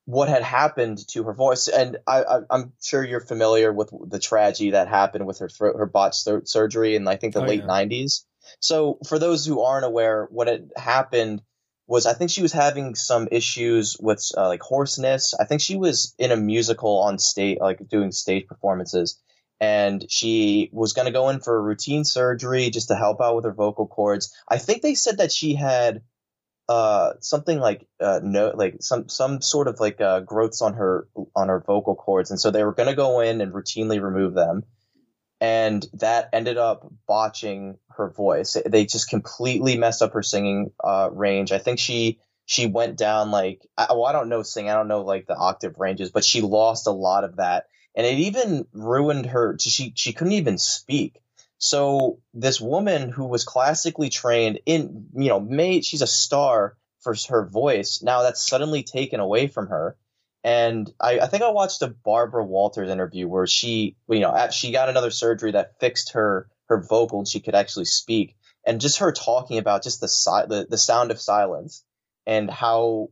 [0.08, 1.68] what had happened to her voice.
[1.68, 5.84] And I, am sure you're familiar with the tragedy that happened with her throat, her
[5.84, 7.66] botched surgery in I think the oh, late yeah.
[7.66, 8.24] 90s.
[8.58, 11.42] So for those who aren't aware, what had happened
[11.86, 15.34] was I think she was having some issues with uh, like hoarseness.
[15.38, 19.20] I think she was in a musical on stage, like doing stage performances,
[19.60, 23.36] and she was going to go in for a routine surgery just to help out
[23.36, 24.34] with her vocal cords.
[24.48, 26.00] I think they said that she had
[26.68, 31.08] uh, something like uh, no, like some some sort of like uh, growths on her
[31.34, 34.34] on her vocal cords, and so they were going to go in and routinely remove
[34.34, 34.64] them
[35.40, 38.56] and that ended up botching her voice.
[38.66, 41.52] They just completely messed up her singing uh, range.
[41.52, 44.88] I think she she went down like I, well, I don't know sing, I don't
[44.88, 48.66] know like the octave ranges, but she lost a lot of that, and it even
[48.72, 49.56] ruined her.
[49.60, 51.20] She she couldn't even speak.
[51.58, 57.14] So this woman who was classically trained in you know made she's a star for
[57.28, 58.02] her voice.
[58.02, 59.96] Now that's suddenly taken away from her
[60.44, 64.72] and I, I, think I watched a Barbara Walters interview where she, you know, she
[64.72, 68.36] got another surgery that fixed her her vocal and she could actually speak.
[68.64, 71.84] And just her talking about just the si- the, the sound of silence
[72.26, 73.10] and how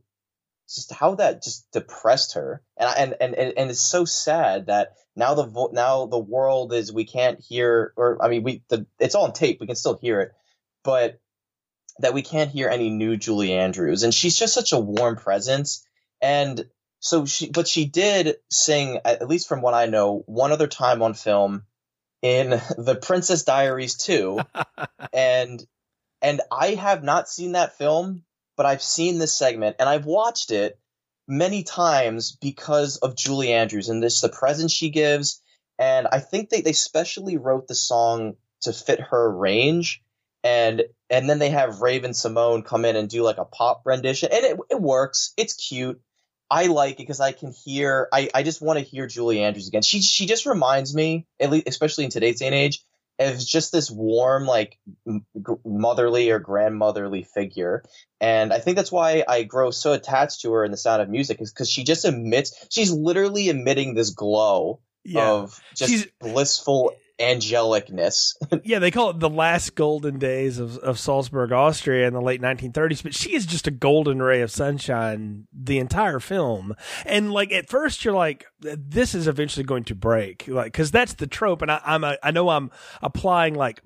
[0.75, 2.61] just how that just depressed her.
[2.77, 6.91] And and and and it's so sad that now the vo- now the world is
[6.91, 9.97] we can't hear or I mean we the it's all on tape we can still
[9.97, 10.33] hear it,
[10.83, 11.19] but
[11.99, 15.85] that we can't hear any new Julie Andrews and she's just such a warm presence
[16.21, 16.65] and
[16.99, 21.01] so she, but she did sing, at least from what I know, one other time
[21.01, 21.63] on film
[22.21, 24.39] in The Princess Diaries 2.
[25.13, 25.65] and,
[26.21, 28.23] and I have not seen that film,
[28.57, 30.79] but I've seen this segment and I've watched it
[31.27, 35.41] many times because of Julie Andrews and this, the presence she gives.
[35.79, 40.01] And I think they, they specially wrote the song to fit her range.
[40.43, 44.43] And, and then they have Raven-Symoné come in and do like a pop rendition and
[44.43, 45.33] it, it works.
[45.37, 46.01] It's cute
[46.49, 48.07] I like it because I can hear.
[48.11, 49.81] I, I just want to hear Julie Andrews again.
[49.81, 52.85] She she just reminds me, at least especially in today's day and age,
[53.19, 54.77] of just this warm, like
[55.65, 57.83] motherly or grandmotherly figure.
[58.21, 61.09] And I think that's why I grow so attached to her in the Sound of
[61.09, 62.67] Music, is because she just emits.
[62.69, 65.29] She's literally emitting this glow yeah.
[65.29, 68.35] of just She's, blissful angelicness.
[68.63, 72.41] yeah, they call it the last golden days of, of Salzburg, Austria in the late
[72.41, 76.75] 1930s, but she is just a golden ray of sunshine the entire film.
[77.05, 81.13] And like at first you're like, this is eventually going to break, like, cause that's
[81.13, 81.61] the trope.
[81.61, 83.81] And I, I'm, a, I know I'm applying like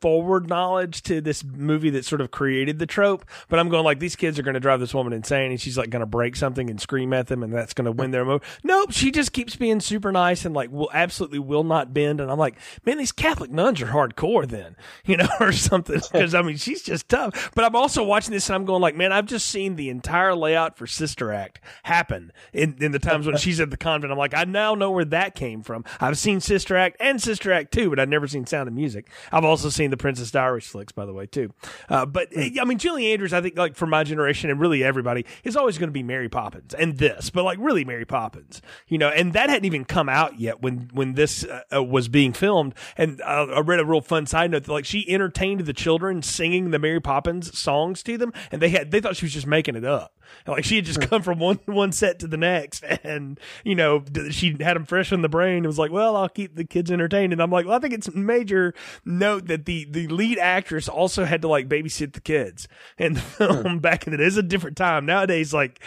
[0.00, 3.98] forward knowledge to this movie that sort of created the trope, but I'm going like
[3.98, 6.36] these kids are going to drive this woman insane, and she's like going to break
[6.36, 8.42] something and scream at them, and that's going to win their move.
[8.62, 12.20] Nope, she just keeps being super nice and like will absolutely will not bend.
[12.20, 16.00] And I'm like, man, these Catholic nuns are hardcore, then you know, or something.
[16.16, 17.50] Because I mean, she's just tough.
[17.54, 20.34] But I'm also watching this and I'm going like, man, I've just seen the entire
[20.34, 24.12] layout for Sister Act happen in in the times when she's at the convent.
[24.12, 25.84] I'm like, I now know where that came from.
[26.00, 29.10] I've seen Sister Act and Sister Act 2, but I've never seen Sound of Music.
[29.32, 31.52] I've also seen the Princess Diaries flicks, by the way, too.
[31.88, 35.24] Uh, but I mean, Julie Andrews, I think, like for my generation and really everybody,
[35.44, 38.98] is always going to be Mary Poppins and this, but like really Mary Poppins, you
[38.98, 39.08] know.
[39.08, 42.74] And that hadn't even come out yet when when this uh, uh was being filmed.
[42.96, 46.22] And uh, I read a real fun side note that like she entertained the children
[46.22, 49.46] singing the Mary Poppins songs to them, and they had they thought she was just
[49.46, 50.15] making it up.
[50.46, 54.02] Like she had just come from one one set to the next, and you know
[54.30, 55.64] she had them fresh in the brain.
[55.64, 57.94] It was like, well, I'll keep the kids entertained, and I'm like, well, I think
[57.94, 62.68] it's major note that the the lead actress also had to like babysit the kids
[62.98, 64.24] and the film back in the day.
[64.24, 65.52] It's a different time nowadays.
[65.52, 65.80] Like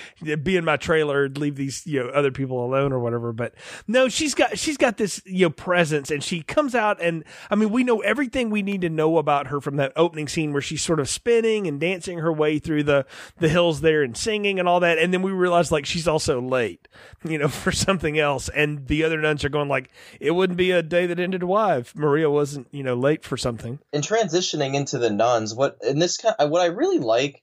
[0.43, 3.33] be in my trailer, leave these you know other people alone or whatever.
[3.33, 3.53] But
[3.87, 7.55] no, she's got she's got this you know presence, and she comes out, and I
[7.55, 10.61] mean, we know everything we need to know about her from that opening scene where
[10.61, 13.05] she's sort of spinning and dancing her way through the
[13.37, 16.39] the hills there and singing and all that, and then we realize like she's also
[16.39, 16.87] late,
[17.27, 19.89] you know, for something else, and the other nuns are going like,
[20.19, 23.37] it wouldn't be a day that ended why if Maria wasn't you know late for
[23.37, 23.79] something.
[23.91, 27.41] In transitioning into the nuns, what in this kind, what I really like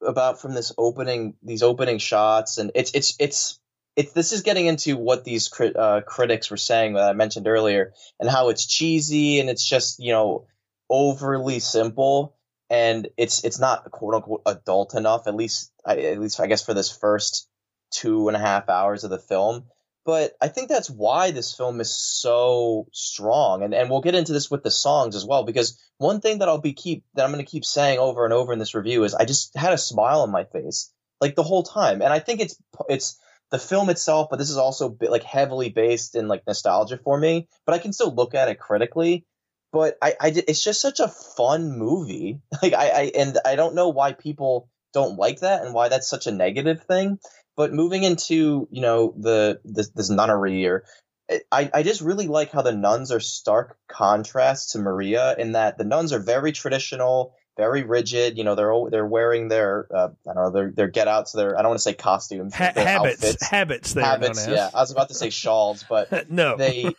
[0.00, 3.58] about from this opening, these opening shots, and it's it's it's
[3.94, 7.46] it's this is getting into what these crit, uh, critics were saying that I mentioned
[7.46, 10.46] earlier, and how it's cheesy and it's just you know
[10.88, 12.36] overly simple,
[12.72, 15.26] and it's it's not quote unquote adult enough.
[15.26, 17.46] At least at least I guess for this first
[17.90, 19.66] two and a half hours of the film.
[20.04, 24.32] But I think that's why this film is so strong, and and we'll get into
[24.32, 25.44] this with the songs as well.
[25.44, 28.32] Because one thing that I'll be keep that I'm going to keep saying over and
[28.32, 31.44] over in this review is I just had a smile on my face like the
[31.44, 32.56] whole time, and I think it's
[32.88, 37.18] it's the film itself, but this is also like heavily based in like nostalgia for
[37.18, 37.48] me.
[37.66, 39.26] But I can still look at it critically.
[39.72, 42.40] But I, I it's just such a fun movie.
[42.62, 46.08] Like I, I and I don't know why people don't like that and why that's
[46.08, 47.18] such a negative thing.
[47.56, 50.84] But moving into you know the this, this nunnery or
[51.28, 55.52] eh, I, I just really like how the nuns are stark contrast to Maria in
[55.52, 58.38] that the nuns are very traditional, very rigid.
[58.38, 61.58] You know, they're they're wearing their uh, I don't know their their get outs, their
[61.58, 63.46] I don't want to say costumes, ha- habits, outfits.
[63.46, 64.46] habits, habits.
[64.46, 66.94] Yeah, I was about to say shawls, but no, they.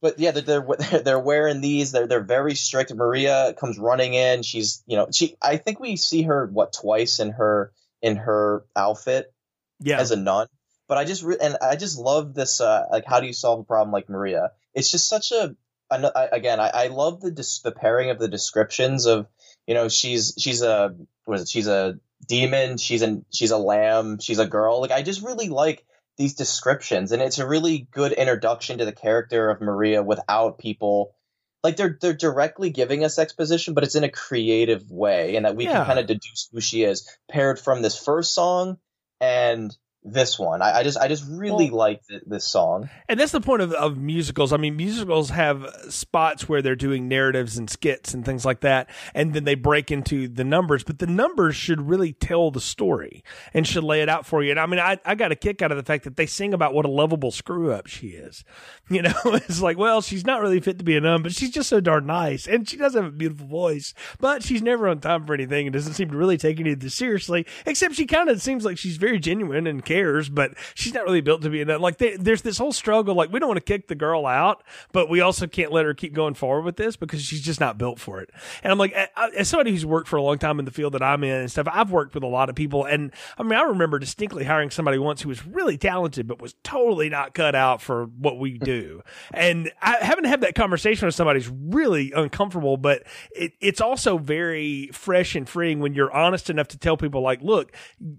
[0.00, 1.92] But yeah, they're, they're they're wearing these.
[1.92, 2.92] They're they're very strict.
[2.94, 4.42] Maria comes running in.
[4.42, 5.36] She's you know she.
[5.40, 9.32] I think we see her what twice in her in her outfit
[9.80, 10.00] yeah.
[10.00, 10.48] as a nun.
[10.88, 12.60] But I just re- and I just love this.
[12.60, 14.50] Uh, like, how do you solve a problem like Maria?
[14.74, 15.54] It's just such a.
[15.90, 17.30] Again, I, I love the
[17.64, 19.26] the pairing of the descriptions of
[19.66, 20.94] you know she's she's a
[21.26, 21.48] was it?
[21.48, 22.78] She's a demon.
[22.78, 24.18] She's an she's a lamb.
[24.20, 24.80] She's a girl.
[24.80, 25.84] Like I just really like
[26.18, 31.14] these descriptions and it's a really good introduction to the character of Maria without people
[31.62, 35.56] like they're they're directly giving us exposition, but it's in a creative way, and that
[35.56, 35.72] we yeah.
[35.72, 38.78] can kind of deduce who she is, paired from this first song
[39.20, 40.62] and this one.
[40.62, 42.90] I, I, just I just really well, like this song.
[43.08, 44.52] And that's the point of, of musicals.
[44.52, 48.88] I mean, musicals have spots where they're doing narratives and skits and things like that,
[49.14, 50.82] and then they break into the numbers.
[50.82, 53.22] But the numbers should really tell the story
[53.54, 54.50] and should lay it out for you.
[54.50, 56.52] And I mean, I, I got a kick out of the fact that they sing
[56.52, 58.44] about what a lovable screw up she is.
[58.92, 61.50] You know, it's like, well, she's not really fit to be a nun, but she's
[61.50, 65.00] just so darn nice, and she does have a beautiful voice, but she's never on
[65.00, 67.46] time for anything and doesn't seem to really take anything seriously.
[67.64, 71.20] Except she kind of seems like she's very genuine and cares, but she's not really
[71.20, 71.80] built to be in that.
[71.80, 73.14] Like, they, there's this whole struggle.
[73.14, 75.94] Like, we don't want to kick the girl out, but we also can't let her
[75.94, 78.30] keep going forward with this because she's just not built for it.
[78.62, 78.94] And I'm like,
[79.36, 81.50] as somebody who's worked for a long time in the field that I'm in and
[81.50, 82.84] stuff, I've worked with a lot of people.
[82.84, 86.54] And I mean, I remember distinctly hiring somebody once who was really talented, but was
[86.62, 89.02] totally not cut out for what we do.
[89.34, 93.02] and I haven't had that conversation with somebody is really uncomfortable, but
[93.32, 97.42] it, it's also very fresh and freeing when you're honest enough to tell people, like,
[97.42, 97.72] look,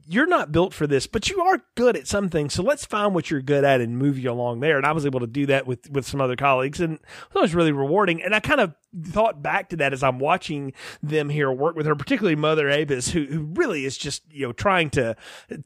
[0.08, 2.50] you're not built for this, but you are good at something.
[2.50, 4.78] So let's find what you're good at and move you along there.
[4.78, 7.56] And I was able to do that with, with some other colleagues and it was
[7.56, 8.22] really rewarding.
[8.22, 11.86] And I kind of thought back to that as I'm watching them here work with
[11.86, 15.16] her, particularly Mother Abbess, who, who really is just, you know, trying to,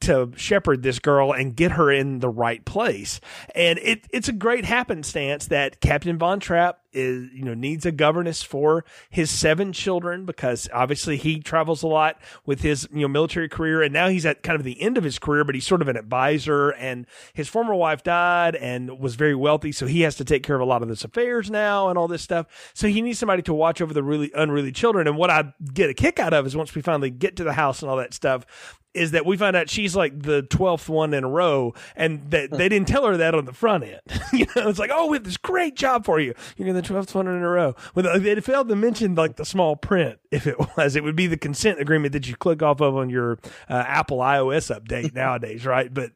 [0.02, 3.20] to shepherd this girl and get her in the right place.
[3.56, 7.92] And it, it's a great happenstance that Captain Von Trapp is you know needs a
[7.92, 13.08] governess for his seven children because obviously he travels a lot with his you know
[13.08, 15.68] military career and now he's at kind of the end of his career but he's
[15.68, 20.02] sort of an advisor and his former wife died and was very wealthy so he
[20.02, 22.72] has to take care of a lot of this affairs now and all this stuff
[22.74, 25.90] so he needs somebody to watch over the really unruly children and what I get
[25.90, 28.14] a kick out of is once we finally get to the house and all that
[28.14, 28.46] stuff
[28.98, 32.52] is that we find out she's like the 12th one in a row and that
[32.52, 34.02] they didn't tell her that on the front end.
[34.34, 36.34] you know, it's like, oh, we have this great job for you.
[36.58, 37.76] You're the 12th one in a row.
[37.94, 40.20] Well, they failed to mention like the small print.
[40.32, 43.10] If it was, it would be the consent agreement that you click off of on
[43.10, 43.38] your
[43.70, 45.94] uh, Apple iOS update nowadays, right?
[45.94, 46.12] But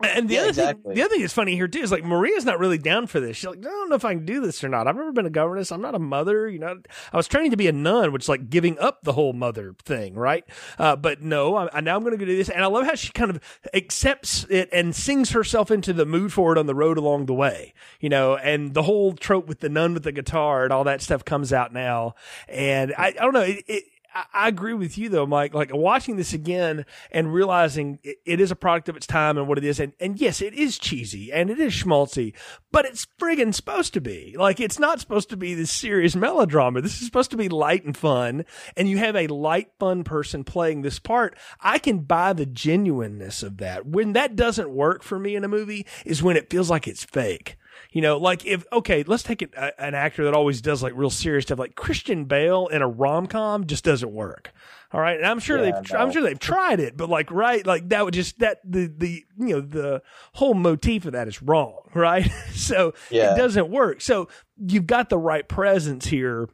[0.00, 0.82] and the yeah, other exactly.
[0.82, 3.18] thing, the other thing that's funny here too is like Maria's not really down for
[3.18, 3.36] this.
[3.36, 4.86] She's like, I don't know if I can do this or not.
[4.86, 5.72] I've never been a governess.
[5.72, 6.48] I'm not a mother.
[6.48, 6.80] You know,
[7.12, 9.74] I was training to be a nun, which is like giving up the whole mother
[9.84, 10.44] thing, right?
[10.78, 12.94] Uh, but no, I, I now I'm going to do this, and I love how
[12.94, 13.40] she kind of
[13.74, 17.34] accepts it and sings herself into the mood for it on the road along the
[17.34, 17.74] way.
[18.00, 21.02] You know, and the whole trope with the nun with the guitar and all that
[21.02, 22.14] stuff comes out now,
[22.48, 23.40] and I, I don't know.
[23.40, 23.84] It, it,
[24.14, 25.54] I agree with you though, Mike.
[25.54, 29.46] Like watching this again and realizing it, it is a product of its time and
[29.46, 29.78] what it is.
[29.78, 32.32] And, and yes, it is cheesy and it is schmaltzy,
[32.72, 34.34] but it's friggin' supposed to be.
[34.38, 36.80] Like it's not supposed to be this serious melodrama.
[36.80, 38.44] This is supposed to be light and fun.
[38.76, 41.36] And you have a light, fun person playing this part.
[41.60, 43.86] I can buy the genuineness of that.
[43.86, 47.04] When that doesn't work for me in a movie is when it feels like it's
[47.04, 47.58] fake.
[47.98, 50.92] You know, like if okay, let's take an, a, an actor that always does like
[50.94, 54.52] real serious stuff, like Christian Bale in a rom com, just doesn't work.
[54.92, 55.98] All right, and I'm sure yeah, they've no.
[55.98, 59.24] I'm sure they've tried it, but like right, like that would just that the the
[59.36, 60.02] you know the
[60.34, 62.30] whole motif of that is wrong, right?
[62.54, 63.34] so yeah.
[63.34, 64.00] it doesn't work.
[64.00, 66.48] So you've got the right presence here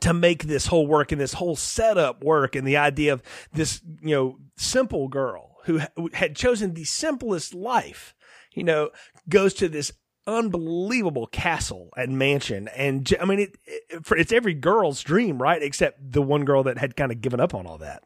[0.00, 3.82] to make this whole work and this whole setup work and the idea of this
[4.00, 5.82] you know simple girl who
[6.14, 8.14] had chosen the simplest life
[8.54, 8.88] you know
[9.28, 9.92] goes to this
[10.26, 12.68] unbelievable castle and mansion.
[12.68, 15.62] And i mean it, it, it's every girl's dream right?
[15.62, 18.02] Except the one girl that had kind of given up on all that.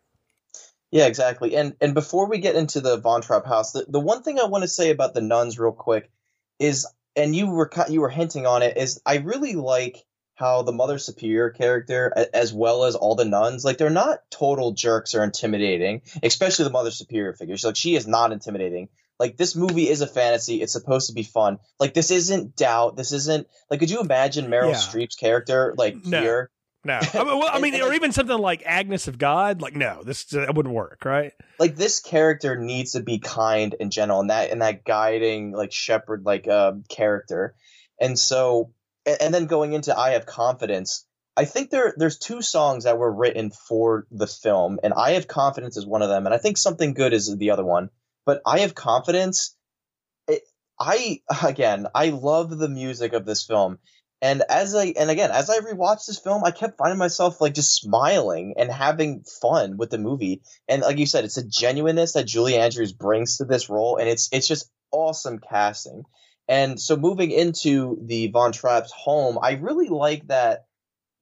[0.90, 1.56] Yeah exactly.
[1.56, 4.46] And and before we get into the von trapp house the, the one thing i
[4.46, 6.10] want to say about the nuns real quick
[6.58, 10.04] is and you were you were hinting on it is i really like
[10.36, 14.72] how the mother superior character as well as all the nuns like they're not total
[14.72, 17.56] jerks or intimidating especially the mother superior figure.
[17.56, 18.88] She's like she is not intimidating
[19.18, 20.60] like this movie is a fantasy.
[20.60, 21.58] It's supposed to be fun.
[21.80, 22.96] Like this isn't doubt.
[22.96, 23.80] This isn't like.
[23.80, 24.76] Could you imagine Meryl yeah.
[24.76, 26.20] Streep's character like no.
[26.20, 26.50] here?
[26.84, 29.60] No, I mean, well, I mean, or even something like Agnes of God.
[29.60, 31.32] Like, no, this uh, wouldn't work, right?
[31.58, 35.72] Like, this character needs to be kind and gentle, and that and that guiding, like
[35.72, 37.56] shepherd, like uh, character.
[38.00, 38.72] And so,
[39.04, 41.04] and, and then going into I have confidence.
[41.36, 45.26] I think there there's two songs that were written for the film, and I have
[45.26, 47.90] confidence is one of them, and I think something good is the other one
[48.26, 49.56] but I have confidence.
[50.78, 53.78] I again, I love the music of this film,
[54.20, 57.54] and as I and again as I rewatched this film, I kept finding myself like
[57.54, 60.42] just smiling and having fun with the movie.
[60.68, 64.08] And like you said, it's a genuineness that Julie Andrews brings to this role, and
[64.08, 66.02] it's it's just awesome casting.
[66.48, 70.64] And so moving into the Von Trapp's home, I really like that.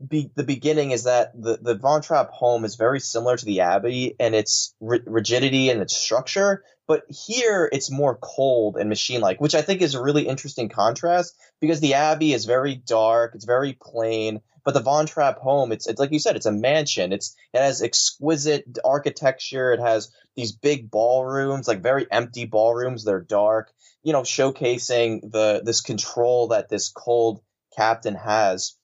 [0.07, 3.61] Be, the beginning is that the, the Von Trapp home is very similar to the
[3.61, 9.41] Abbey and its rigidity and its structure, but here it's more cold and machine like,
[9.41, 13.47] which I think is a really interesting contrast because the Abbey is very dark, it's
[13.47, 17.13] very plain, but the Von Trapp home, it's it's like you said, it's a mansion.
[17.13, 23.21] It's it has exquisite architecture, it has these big ballrooms, like very empty ballrooms, they're
[23.21, 23.73] dark,
[24.03, 27.41] you know, showcasing the this control that this cold
[27.77, 28.77] captain has.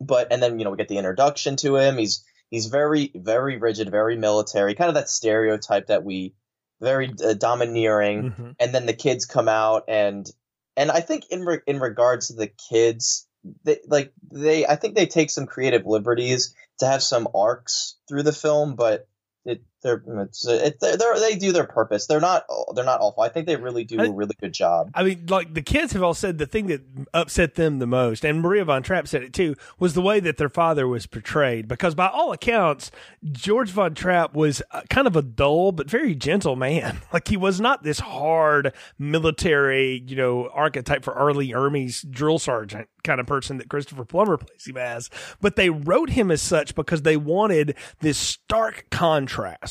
[0.00, 1.98] But and then, you know, we get the introduction to him.
[1.98, 6.34] He's he's very very rigid, very military, kind of that stereotype that we
[6.80, 8.50] very uh, domineering, mm-hmm.
[8.58, 10.30] and then the kids come out and
[10.76, 13.26] and I think in re- in regards to the kids,
[13.64, 18.22] they like they I think they take some creative liberties to have some arcs through
[18.22, 19.08] the film, but
[19.44, 22.06] it they're it's it, they're, they do their purpose.
[22.06, 23.22] They're not they're not awful.
[23.22, 24.90] I think they really do I, a really good job.
[24.94, 26.82] I mean, like the kids have all said the thing that
[27.14, 30.36] upset them the most, and Maria von Trapp said it too, was the way that
[30.36, 31.68] their father was portrayed.
[31.68, 32.90] Because by all accounts,
[33.32, 36.98] George von Trapp was uh, kind of a dull but very gentle man.
[37.12, 41.34] Like he was not this hard military, you know, archetype for R.
[41.34, 45.10] Lee Ermey's drill sergeant kind of person that Christopher Plummer plays him as.
[45.40, 49.69] But they wrote him as such because they wanted this stark contrast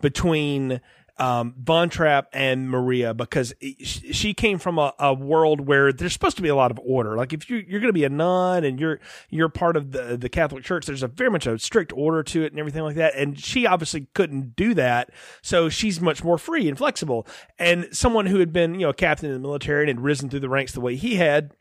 [0.00, 0.80] between
[1.18, 6.36] um, Von Trapp and Maria because she came from a, a, world where there's supposed
[6.36, 7.16] to be a lot of order.
[7.16, 10.18] Like if you, you're going to be a nun and you're you're part of the
[10.18, 12.96] the Catholic Church, there's a very much a strict order to it and everything like
[12.96, 13.14] that.
[13.14, 17.26] And she obviously couldn't do that, so she's much more free and flexible.
[17.58, 20.28] And someone who had been you know a captain in the military and had risen
[20.28, 21.52] through the ranks the way he had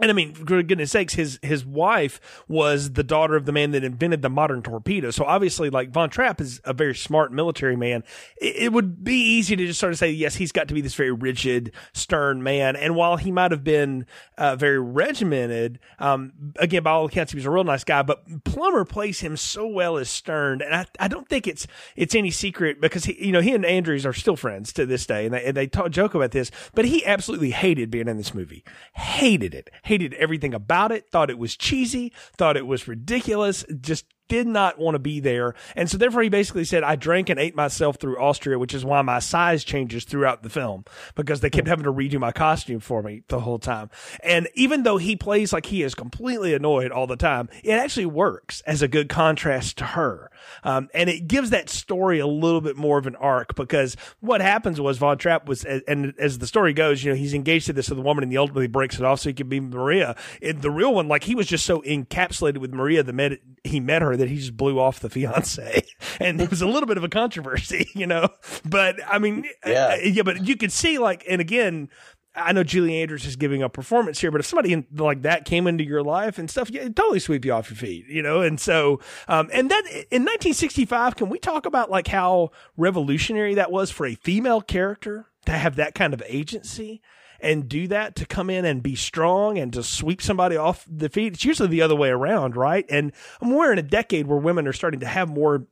[0.00, 3.72] and I mean, for goodness sakes, his his wife was the daughter of the man
[3.72, 5.10] that invented the modern torpedo.
[5.10, 8.02] So obviously, like Von Trapp is a very smart military man.
[8.40, 10.80] It, it, would be easy to just sort of say, yes, he's got to be
[10.80, 12.76] this very rigid, stern man.
[12.76, 14.06] And while he might have been
[14.38, 18.02] uh, very regimented, um, again, by all accounts, he was a real nice guy.
[18.02, 22.14] But Plummer plays him so well as stern, and I, I don't think it's it's
[22.14, 25.26] any secret because he, you know, he and Andrews are still friends to this day,
[25.26, 26.50] and they and they talk, joke about this.
[26.74, 31.30] But he absolutely hated being in this movie, hated it hated everything about it, thought
[31.30, 35.54] it was cheesy, thought it was ridiculous, just did not want to be there.
[35.74, 38.84] And so therefore he basically said, I drank and ate myself through Austria, which is
[38.84, 40.84] why my size changes throughout the film
[41.16, 43.90] because they kept having to redo my costume for me the whole time.
[44.22, 48.06] And even though he plays like he is completely annoyed all the time, it actually
[48.06, 50.30] works as a good contrast to her.
[50.62, 54.40] Um, and it gives that story a little bit more of an arc because what
[54.40, 57.72] happens was Von Trapp was, and as the story goes, you know, he's engaged to
[57.72, 60.14] this other woman and he ultimately breaks it off so he can be Maria.
[60.40, 63.80] In the real one, like he was just so encapsulated with Maria the met, he
[63.80, 65.82] met her that he just blew off the fiance,
[66.20, 68.28] and it was a little bit of a controversy, you know.
[68.64, 70.22] But I mean, yeah, uh, yeah.
[70.22, 71.88] But you could see like, and again,
[72.34, 75.44] I know Julie Andrews is giving a performance here, but if somebody in, like that
[75.44, 78.22] came into your life and stuff, yeah, it totally sweep you off your feet, you
[78.22, 78.40] know?
[78.40, 83.72] And so, um, and that in 1965, can we talk about like how revolutionary that
[83.72, 87.02] was for a female character to have that kind of agency?
[87.42, 91.08] And do that to come in and be strong and to sweep somebody off the
[91.08, 91.34] feet.
[91.34, 92.84] It's usually the other way around, right?
[92.90, 95.66] And we're in a decade where women are starting to have more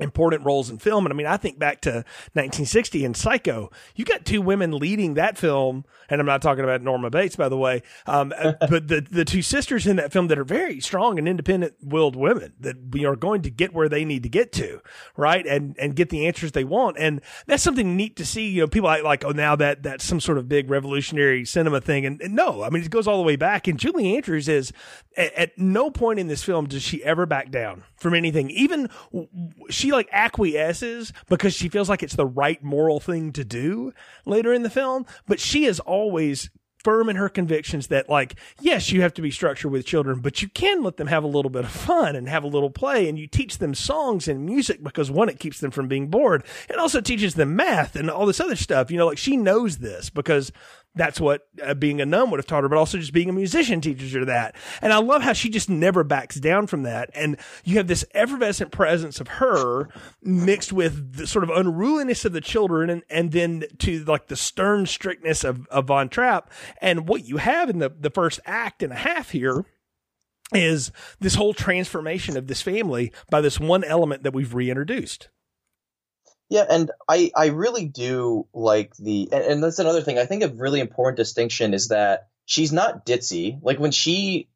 [0.00, 1.06] important roles in film.
[1.06, 1.90] And I mean, I think back to
[2.34, 3.70] 1960 and Psycho.
[3.94, 7.48] You got two women leading that film, and I'm not talking about Norma Bates, by
[7.48, 11.18] the way, um, but the the two sisters in that film that are very strong
[11.18, 14.80] and independent willed women that are going to get where they need to get to,
[15.16, 16.96] right, and and get the answers they want.
[16.98, 18.48] And that's something neat to see.
[18.48, 21.80] You know, people like, like oh, now that that's some sort of big revolutionary cinema
[21.80, 23.68] thing, and, and no, I mean, it goes all the way back.
[23.68, 24.72] And Julie Andrews is
[25.16, 28.50] at, at no point in this film does she ever back down from anything.
[28.50, 28.88] Even
[29.68, 33.92] she like acquiesces because she feels like it's the right moral thing to do
[34.26, 36.50] later in the film, but she is always
[36.82, 40.40] firm in her convictions that like yes you have to be structured with children but
[40.40, 43.06] you can let them have a little bit of fun and have a little play
[43.06, 46.42] and you teach them songs and music because one it keeps them from being bored.
[46.68, 48.90] It also teaches them math and all this other stuff.
[48.90, 50.52] You know like she knows this because
[50.94, 53.32] that's what uh, being a nun would have taught her, but also just being a
[53.32, 54.56] musician teaches her that.
[54.82, 57.10] And I love how she just never backs down from that.
[57.14, 59.88] And you have this effervescent presence of her
[60.22, 64.36] mixed with the sort of unruliness of the children and, and then to like the
[64.36, 66.50] stern strictness of, of Von Trapp.
[66.80, 69.64] And what you have in the, the first act and a half here
[70.52, 75.28] is this whole transformation of this family by this one element that we've reintroduced.
[76.50, 80.18] Yeah, and I I really do like the and, and that's another thing.
[80.18, 83.60] I think a really important distinction is that she's not ditzy.
[83.62, 84.48] Like when she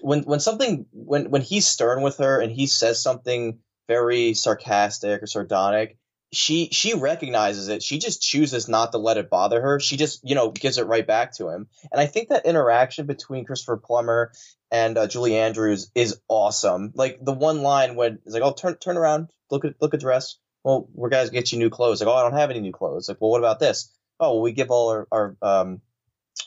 [0.00, 5.22] when when something when when he's stern with her and he says something very sarcastic
[5.22, 5.98] or sardonic,
[6.32, 7.82] she she recognizes it.
[7.82, 9.78] She just chooses not to let it bother her.
[9.78, 11.68] She just you know gives it right back to him.
[11.92, 14.32] And I think that interaction between Christopher Plummer
[14.70, 16.92] and uh, Julie Andrews is awesome.
[16.94, 20.00] Like the one line when it's like, "Oh, turn turn around, look at look at
[20.00, 22.00] dress." Well, we're guys get you new clothes.
[22.00, 23.08] Like, oh, I don't have any new clothes.
[23.08, 23.90] Like, well, what about this?
[24.20, 25.80] Oh, well, we give all our, our um,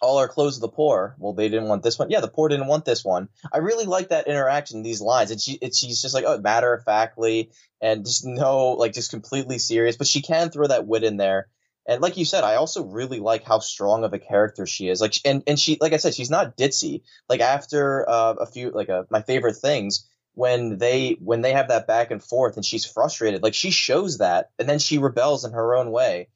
[0.01, 1.15] all our clothes to the poor.
[1.19, 2.09] Well, they didn't want this one.
[2.09, 3.29] Yeah, the poor didn't want this one.
[3.51, 5.31] I really like that interaction, these lines.
[5.31, 7.51] And she, it, she's just like, oh, matter of factly
[7.81, 9.97] and just no, like, just completely serious.
[9.97, 11.47] But she can throw that wit in there.
[11.87, 15.01] And like you said, I also really like how strong of a character she is.
[15.01, 17.03] Like, and and she, like I said, she's not ditzy.
[17.29, 21.53] Like after uh, a few, like a, uh, my favorite things, when they when they
[21.53, 24.97] have that back and forth and she's frustrated like she shows that and then she
[24.97, 26.27] rebels in her own way.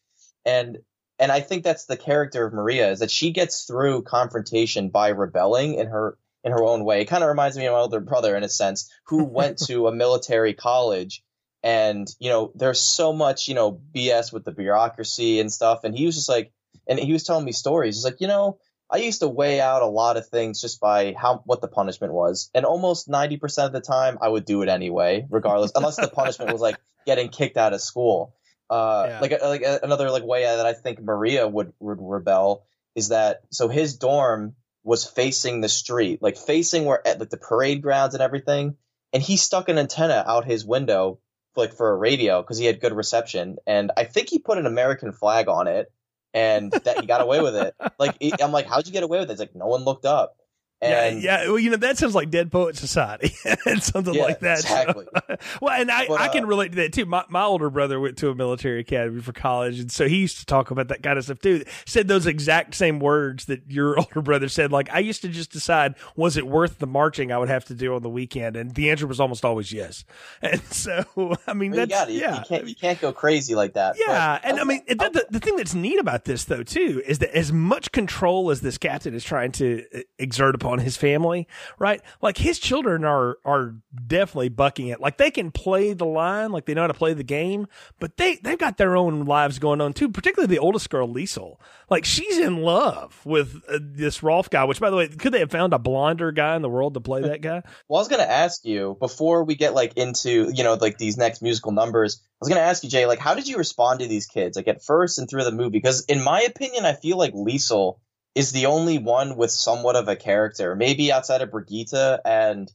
[0.45, 0.79] And
[1.19, 5.09] and i think that's the character of maria is that she gets through confrontation by
[5.09, 7.01] rebelling in her in her own way.
[7.01, 9.87] It kind of reminds me of my older brother in a sense who went to
[9.87, 11.23] a military college
[11.61, 15.83] and you know there's so much you know bs with the bureaucracy and stuff.
[15.83, 16.51] And he was just like
[16.87, 17.95] and he was telling me stories.
[17.95, 18.59] He's like you know
[18.91, 22.11] I used to weigh out a lot of things just by how what the punishment
[22.13, 25.97] was, and almost ninety percent of the time I would do it anyway, regardless, unless
[25.97, 28.35] the punishment was like getting kicked out of school.
[28.69, 29.19] Uh, yeah.
[29.19, 32.65] Like like another like way that I think Maria would would rebel
[32.95, 37.37] is that so his dorm was facing the street, like facing where at like the
[37.37, 38.75] parade grounds and everything,
[39.13, 41.19] and he stuck an antenna out his window
[41.55, 44.65] like for a radio because he had good reception, and I think he put an
[44.65, 45.91] American flag on it
[46.33, 47.75] and that he got away with it.
[47.99, 49.33] Like I'm like, how'd you get away with it?
[49.33, 50.35] It's like no one looked up.
[50.81, 51.47] And, yeah, yeah.
[51.49, 54.59] Well, you know that sounds like Dead Poet Society and something yeah, like that.
[54.59, 55.07] Exactly.
[55.13, 57.05] So, well, and I, but, I can uh, relate to that too.
[57.05, 60.39] My my older brother went to a military academy for college, and so he used
[60.39, 61.65] to talk about that kind of stuff too.
[61.85, 64.71] Said those exact same words that your older brother said.
[64.71, 67.73] Like I used to just decide was it worth the marching I would have to
[67.73, 70.05] do on the weekend, and the answer was almost always yes.
[70.41, 71.03] And so
[71.45, 73.97] I mean well, that's you yeah, you can't you can't go crazy like that.
[73.99, 77.03] Yeah, but, and I mean the, the, the thing that's neat about this though too
[77.05, 80.95] is that as much control as this captain is trying to uh, exert upon his
[80.95, 81.47] family
[81.77, 82.01] right?
[82.21, 83.75] Like his children are are
[84.07, 84.99] definitely bucking it.
[84.99, 87.67] Like they can play the line, like they know how to play the game,
[87.99, 90.09] but they they've got their own lives going on too.
[90.09, 91.57] Particularly the oldest girl, Liesl.
[91.89, 94.63] Like she's in love with uh, this Rolf guy.
[94.65, 97.01] Which, by the way, could they have found a blonder guy in the world to
[97.01, 97.63] play that guy?
[97.87, 100.97] Well, I was going to ask you before we get like into you know like
[100.97, 102.21] these next musical numbers.
[102.21, 104.55] I was going to ask you, Jay, like how did you respond to these kids
[104.55, 105.69] like at first and through the movie?
[105.69, 107.97] Because in my opinion, I feel like Liesl
[108.35, 112.71] is the only one with somewhat of a character, maybe outside of Brigitta and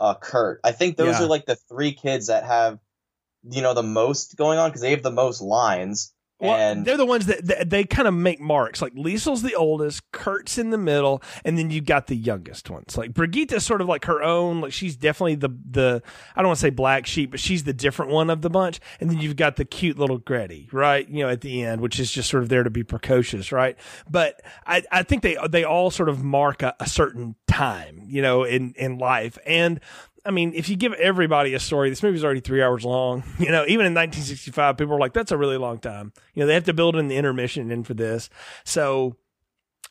[0.00, 0.60] uh, Kurt.
[0.64, 1.24] I think those yeah.
[1.24, 2.78] are like the three kids that have,
[3.48, 6.12] you know, the most going on because they have the most lines.
[6.40, 8.80] Well, and they're the ones that, that they kind of make marks.
[8.80, 12.96] Like Liesl's the oldest, Kurt's in the middle, and then you've got the youngest ones.
[12.96, 14.60] Like Brigitta's sort of like her own.
[14.60, 16.02] Like she's definitely the the
[16.36, 18.78] I don't want to say black sheep, but she's the different one of the bunch.
[19.00, 21.08] And then you've got the cute little Gretty, right?
[21.08, 23.76] You know, at the end, which is just sort of there to be precocious, right?
[24.08, 28.22] But I I think they they all sort of mark a, a certain time, you
[28.22, 29.80] know, in in life and.
[30.24, 33.22] I mean, if you give everybody a story, this movie's already three hours long.
[33.38, 36.46] You know, even in 1965, people were like, "That's a really long time." You know,
[36.46, 38.28] they have to build in the intermission in for this,
[38.64, 39.16] so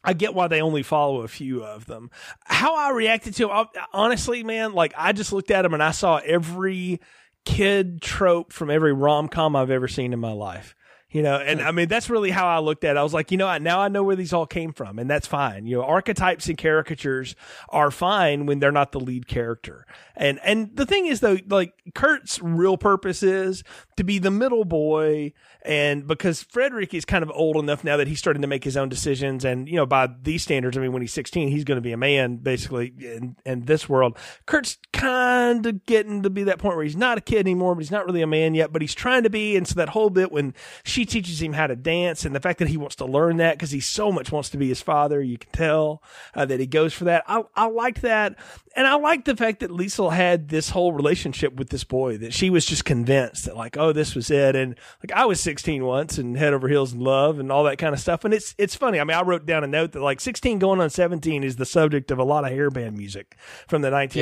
[0.03, 2.11] I get why they only follow a few of them.
[2.45, 5.91] How I reacted to them, honestly, man, like I just looked at them and I
[5.91, 7.01] saw every
[7.45, 10.75] kid trope from every rom com I've ever seen in my life.
[11.09, 12.99] You know, and I mean, that's really how I looked at it.
[12.99, 15.25] I was like, you know, now I know where these all came from, and that's
[15.25, 15.65] fine.
[15.65, 17.33] You know, archetypes and caricatures
[17.69, 19.85] are fine when they're not the lead character.
[20.17, 23.63] And, and the thing is, though, like, Kurt's real purpose is
[23.95, 25.31] to be the middle boy.
[25.61, 28.75] And because Frederick is kind of old enough now that he's starting to make his
[28.75, 29.45] own decisions.
[29.45, 31.91] And, you know, by these standards, I mean, when he's 16, he's going to be
[31.93, 34.17] a man, basically, in, in this world.
[34.45, 37.81] Kurt's kind of getting to be that point where he's not a kid anymore, but
[37.81, 39.55] he's not really a man yet, but he's trying to be.
[39.55, 40.53] And so that whole bit when
[40.83, 43.55] she teaches him how to dance and the fact that he wants to learn that
[43.55, 46.01] because he so much wants to be his father, you can tell
[46.33, 47.23] uh, that he goes for that.
[47.27, 48.35] I, I liked that.
[48.75, 52.33] And I liked the fact that Liesl had this whole relationship with this boy, that
[52.33, 54.55] she was just convinced that, like, oh, this was it.
[54.55, 57.79] And like, I was 16 once and head over heels in love and all that
[57.79, 58.23] kind of stuff.
[58.23, 58.99] And it's, it's funny.
[58.99, 61.65] I mean, I wrote down a note that like 16 going on 17 is the
[61.65, 63.35] subject of a lot of hairband music
[63.67, 64.15] from the 1980s,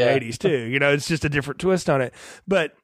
[0.44, 0.50] yeah.
[0.50, 0.58] too.
[0.58, 2.14] You know, it's just a different twist on it.
[2.48, 2.76] But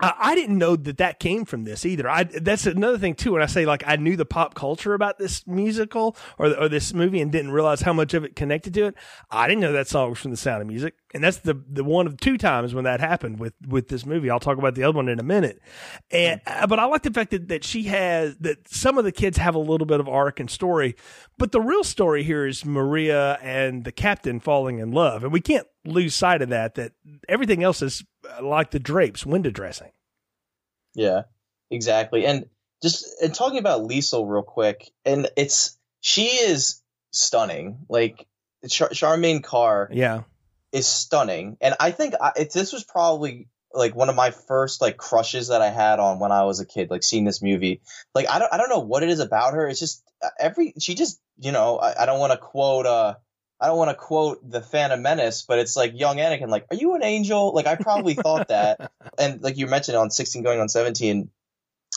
[0.00, 2.08] I didn't know that that came from this either.
[2.08, 3.32] I that's another thing too.
[3.32, 6.94] When I say like I knew the pop culture about this musical or or this
[6.94, 8.94] movie and didn't realize how much of it connected to it,
[9.28, 10.94] I didn't know that song was from The Sound of Music.
[11.14, 14.30] And that's the the one of two times when that happened with with this movie.
[14.30, 15.60] I'll talk about the other one in a minute.
[16.12, 19.12] And uh, but I like the fact that that she has that some of the
[19.12, 20.94] kids have a little bit of arc and story,
[21.38, 25.40] but the real story here is Maria and the captain falling in love, and we
[25.40, 26.76] can't lose sight of that.
[26.76, 26.92] That
[27.28, 28.04] everything else is
[28.42, 29.90] like the drapes, window dressing.
[30.94, 31.22] Yeah,
[31.70, 32.26] exactly.
[32.26, 32.46] And
[32.82, 37.86] just and talking about Liesl real quick, and it's she is stunning.
[37.88, 38.26] Like
[38.68, 40.22] Char- Charmian Carr, yeah,
[40.72, 41.56] is stunning.
[41.60, 45.48] And I think I, it, this was probably like one of my first like crushes
[45.48, 47.80] that I had on when I was a kid, like seeing this movie.
[48.14, 49.68] Like I don't I don't know what it is about her.
[49.68, 53.14] It's just uh, every she just you know I, I don't want to quote uh
[53.60, 56.76] I don't want to quote the Phantom Menace, but it's like young Anakin, like, are
[56.76, 57.52] you an angel?
[57.52, 58.92] Like, I probably thought that.
[59.18, 61.28] And like you mentioned on 16 going on 17,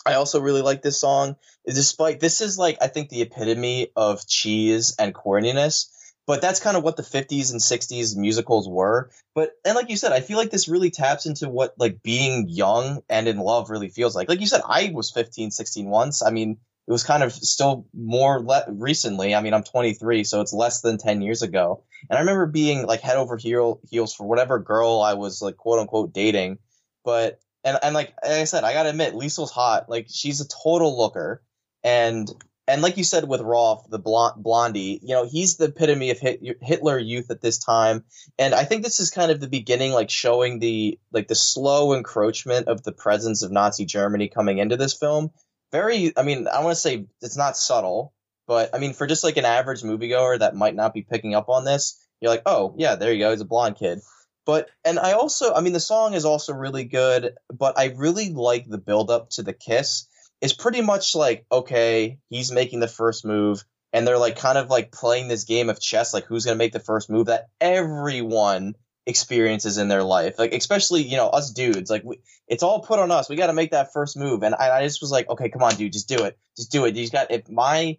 [0.07, 1.36] I also really like this song.
[1.68, 5.91] Despite this is like, I think the epitome of cheese and corniness,
[6.26, 9.12] but that's kind of what the 50s and 60s musicals were.
[9.36, 12.49] But, and like you said, I feel like this really taps into what like being
[12.49, 14.28] young and in love really feels like.
[14.28, 16.24] Like you said, I was 15, 16 once.
[16.24, 16.57] I mean,
[16.88, 19.36] it was kind of still more le- recently.
[19.36, 21.84] I mean, I'm 23, so it's less than 10 years ago.
[22.10, 25.58] And I remember being like head over heel, heels for whatever girl I was like
[25.58, 26.58] quote unquote dating.
[27.06, 29.90] But and and like, like I said, I gotta admit, Liesl's hot.
[29.90, 31.44] Like she's a total looker,
[31.84, 32.28] and
[32.68, 36.20] and like you said with Rolf, the blond, blondie, you know, he's the epitome of
[36.20, 38.04] Hitler youth at this time.
[38.40, 41.94] And I think this is kind of the beginning, like showing the like the slow
[41.94, 45.32] encroachment of the presence of Nazi Germany coming into this film
[45.72, 48.14] very i mean i want to say it's not subtle
[48.48, 51.50] but i mean for just like an average moviegoer that might not be picking up
[51.50, 54.00] on this you're like oh yeah there you go he's a blonde kid.
[54.46, 58.32] But and i also i mean the song is also really good but i really
[58.32, 60.08] like the build up to the kiss.
[60.42, 63.64] It's pretty much like okay he's making the first move
[63.94, 66.64] and they're like kind of like playing this game of chess like who's going to
[66.64, 70.38] make the first move that everyone experiences in their life.
[70.38, 73.30] Like especially you know us dudes like we, it's all put on us.
[73.30, 74.43] We got to make that first move.
[74.43, 76.38] And I, I, just was like okay come on dude just do it.
[76.56, 76.95] Just do it.
[76.95, 77.97] You got if my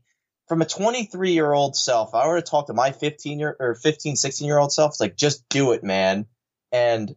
[0.49, 3.57] from a 23 year old self if i were to talk to my 15 year
[3.59, 6.27] or 15 16 year old self it's like just do it man.
[6.73, 7.15] And,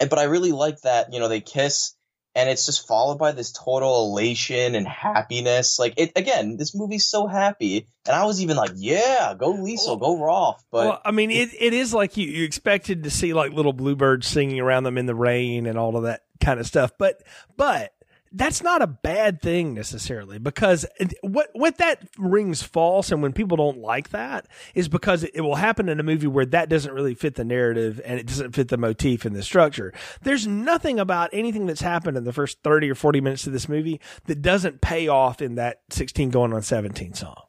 [0.00, 1.94] and but i really like that you know they kiss
[2.34, 5.78] and it's just followed by this total elation and happiness.
[5.78, 10.00] Like it again, this movie's so happy, and I was even like, "Yeah, go Liesl,
[10.00, 13.32] go Rolf." But well, I mean, it, it is like you, you expected to see
[13.32, 16.66] like little bluebirds singing around them in the rain and all of that kind of
[16.66, 16.92] stuff.
[16.98, 17.22] But
[17.56, 17.92] but
[18.34, 20.86] that's not a bad thing necessarily because
[21.22, 25.56] what what that rings false and when people don't like that is because it, will
[25.56, 28.68] happen in a movie where that doesn't really fit the narrative and it doesn't fit
[28.68, 29.92] the motif and the structure.
[30.22, 33.68] There's nothing about anything that's happened in the first 30 or 40 minutes of this
[33.68, 37.42] movie that doesn't pay off in that 16 going on 17 song.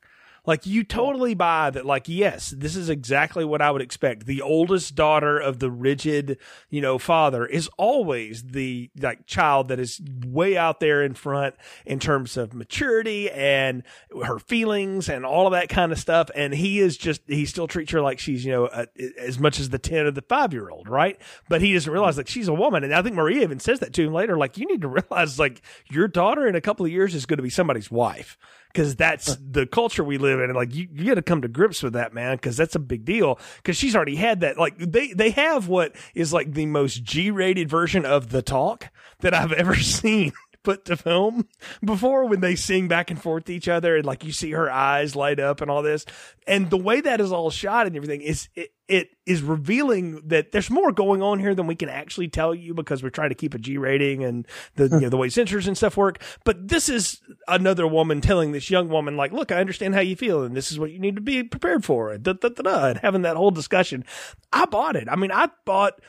[0.45, 1.85] Like you totally buy that.
[1.85, 4.25] Like yes, this is exactly what I would expect.
[4.25, 6.37] The oldest daughter of the rigid,
[6.69, 11.55] you know, father is always the like child that is way out there in front
[11.85, 13.83] in terms of maturity and
[14.25, 16.29] her feelings and all of that kind of stuff.
[16.35, 18.87] And he is just he still treats her like she's you know a,
[19.17, 21.19] as much as the ten or the five year old, right?
[21.47, 22.83] But he doesn't realize that she's a woman.
[22.83, 24.37] And I think Maria even says that to him later.
[24.37, 27.37] Like you need to realize like your daughter in a couple of years is going
[27.37, 28.37] to be somebody's wife
[28.73, 30.45] because that's the culture we live in.
[30.45, 32.79] And like, you, you got to come to grips with that, man, because that's a
[32.79, 33.39] big deal.
[33.57, 34.57] Because she's already had that.
[34.57, 38.89] Like, they they have what is like the most G rated version of the talk
[39.19, 41.47] that I've ever seen put to film
[41.83, 44.71] before when they sing back and forth to each other and like you see her
[44.71, 46.05] eyes light up and all this
[46.47, 50.51] and the way that is all shot and everything is it, it is revealing that
[50.51, 53.35] there's more going on here than we can actually tell you because we're trying to
[53.35, 56.21] keep a G rating and the you know the way censors and stuff work.
[56.43, 60.15] But this is another woman telling this young woman like, "Look, I understand how you
[60.15, 62.87] feel, and this is what you need to be prepared for." And, da, da, da,
[62.89, 64.03] and having that whole discussion,
[64.51, 65.07] I bought it.
[65.09, 65.99] I mean, I bought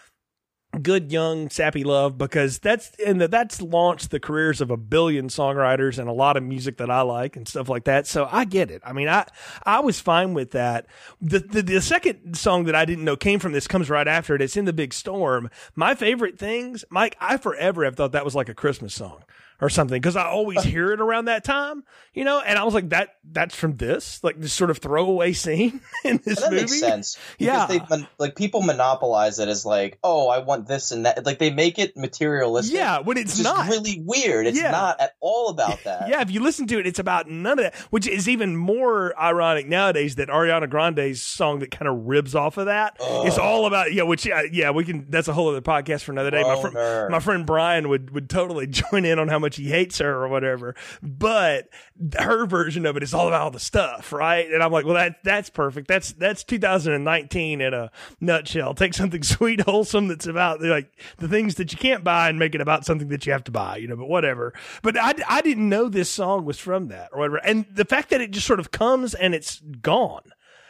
[0.82, 5.98] good young sappy love because that's and that's launched the careers of a billion songwriters
[5.98, 8.06] and a lot of music that I like and stuff like that.
[8.06, 8.82] So I get it.
[8.84, 9.26] I mean, I
[9.64, 10.86] I was fine with that.
[11.20, 14.34] The the, the second song that I didn't know came from this comes right after
[14.34, 14.42] it.
[14.42, 15.50] It's in the big storm.
[15.74, 17.16] My favorite things, Mike.
[17.20, 19.24] I forever have thought that was like a Christmas song
[19.64, 22.40] or something because I always hear it around that time, you know.
[22.44, 26.20] And I was like, that that's from this, like this sort of throwaway scene in
[26.24, 26.62] this that movie.
[26.64, 27.18] makes sense.
[27.38, 27.66] Yeah.
[27.66, 27.80] they
[28.18, 31.24] like people monopolize it as like, oh, I want this and that.
[31.24, 32.74] Like they make it materialistic.
[32.74, 33.68] Yeah, when it's is not.
[33.68, 34.46] really weird.
[34.46, 34.70] It's Yeah.
[34.70, 36.08] not at all about that.
[36.08, 39.18] Yeah, if you listen to it, it's about none of that, which is even more
[39.18, 42.96] ironic nowadays that Ariana Grande's song that kind of ribs off of that.
[43.00, 43.38] Ugh.
[43.38, 45.06] all about yeah, which uh, yeah, we can.
[45.08, 46.42] That's a whole other podcast for another day.
[46.42, 49.98] My friend, my friend Brian would would totally join in on how much he hates
[49.98, 51.68] her or whatever, but
[52.18, 54.50] her version of it is all about all the stuff, right?
[54.50, 55.88] And I'm like, well, that that's perfect.
[55.88, 57.90] That's that's 2019 in a
[58.20, 58.74] nutshell.
[58.74, 62.54] Take something sweet, wholesome that's about like the things that you can't buy and make
[62.54, 63.96] it about something that you have to buy, you know.
[63.96, 64.52] But whatever.
[64.82, 68.10] But I I didn't know this song was from that or whatever, and the fact
[68.10, 70.22] that it just sort of comes and it's gone.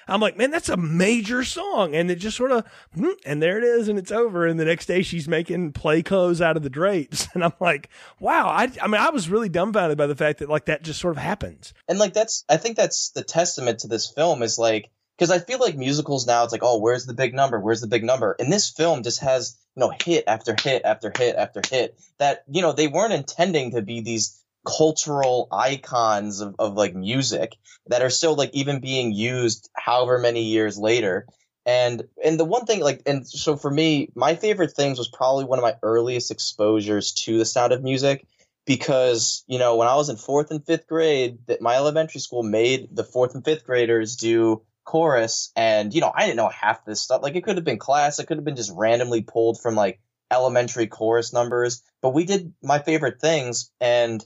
[0.08, 1.94] I'm like, man, that's a major song.
[1.94, 4.46] And it just sort of, hmm, and there it is, and it's over.
[4.46, 7.28] And the next day she's making play clothes out of the drapes.
[7.34, 7.88] And I'm like,
[8.20, 8.46] wow.
[8.48, 11.16] I, I mean, I was really dumbfounded by the fact that like that just sort
[11.16, 11.74] of happens.
[11.88, 15.38] and like that's I think that's the testament to this film is like because I
[15.38, 18.36] feel like musicals now it's like oh where's the big number where's the big number
[18.38, 22.44] and this film just has you know hit after hit after hit after hit that
[22.48, 27.52] you know they weren't intending to be these cultural icons of, of like music
[27.86, 31.26] that are still like even being used however many years later.
[31.66, 35.44] And and the one thing like and so for me my favorite things was probably
[35.44, 38.26] one of my earliest exposures to the sound of music
[38.66, 42.42] because you know when I was in fourth and fifth grade, that my elementary school
[42.42, 46.84] made the fourth and fifth graders do chorus, and you know I didn't know half
[46.84, 47.22] this stuff.
[47.22, 50.00] Like it could have been class, it could have been just randomly pulled from like
[50.30, 54.24] elementary chorus numbers, but we did my favorite things, and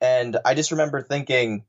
[0.00, 1.64] and I just remember thinking,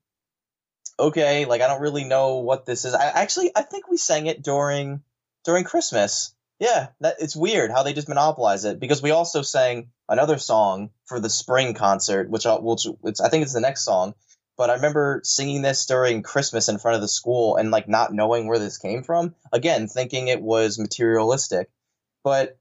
[0.99, 2.93] okay, like I don't really know what this is.
[2.93, 5.01] I actually I think we sang it during
[5.43, 6.33] during Christmas.
[6.59, 10.91] Yeah, that it's weird how they just monopolize it because we also sang another song
[11.05, 14.13] for the spring concert, which I'll, which I think it's the next song.
[14.57, 18.13] But I remember singing this during Christmas in front of the school and like not
[18.13, 19.33] knowing where this came from.
[19.51, 21.71] Again, thinking it was materialistic,
[22.23, 22.59] but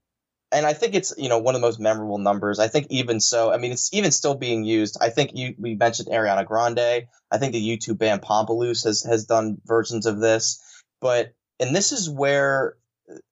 [0.51, 2.59] and I think it's you know one of the most memorable numbers.
[2.59, 4.97] I think even so, I mean it's even still being used.
[5.01, 7.07] I think you we mentioned Ariana Grande.
[7.31, 10.61] I think the YouTube band Pomplamoose has has done versions of this,
[10.99, 12.75] but and this is where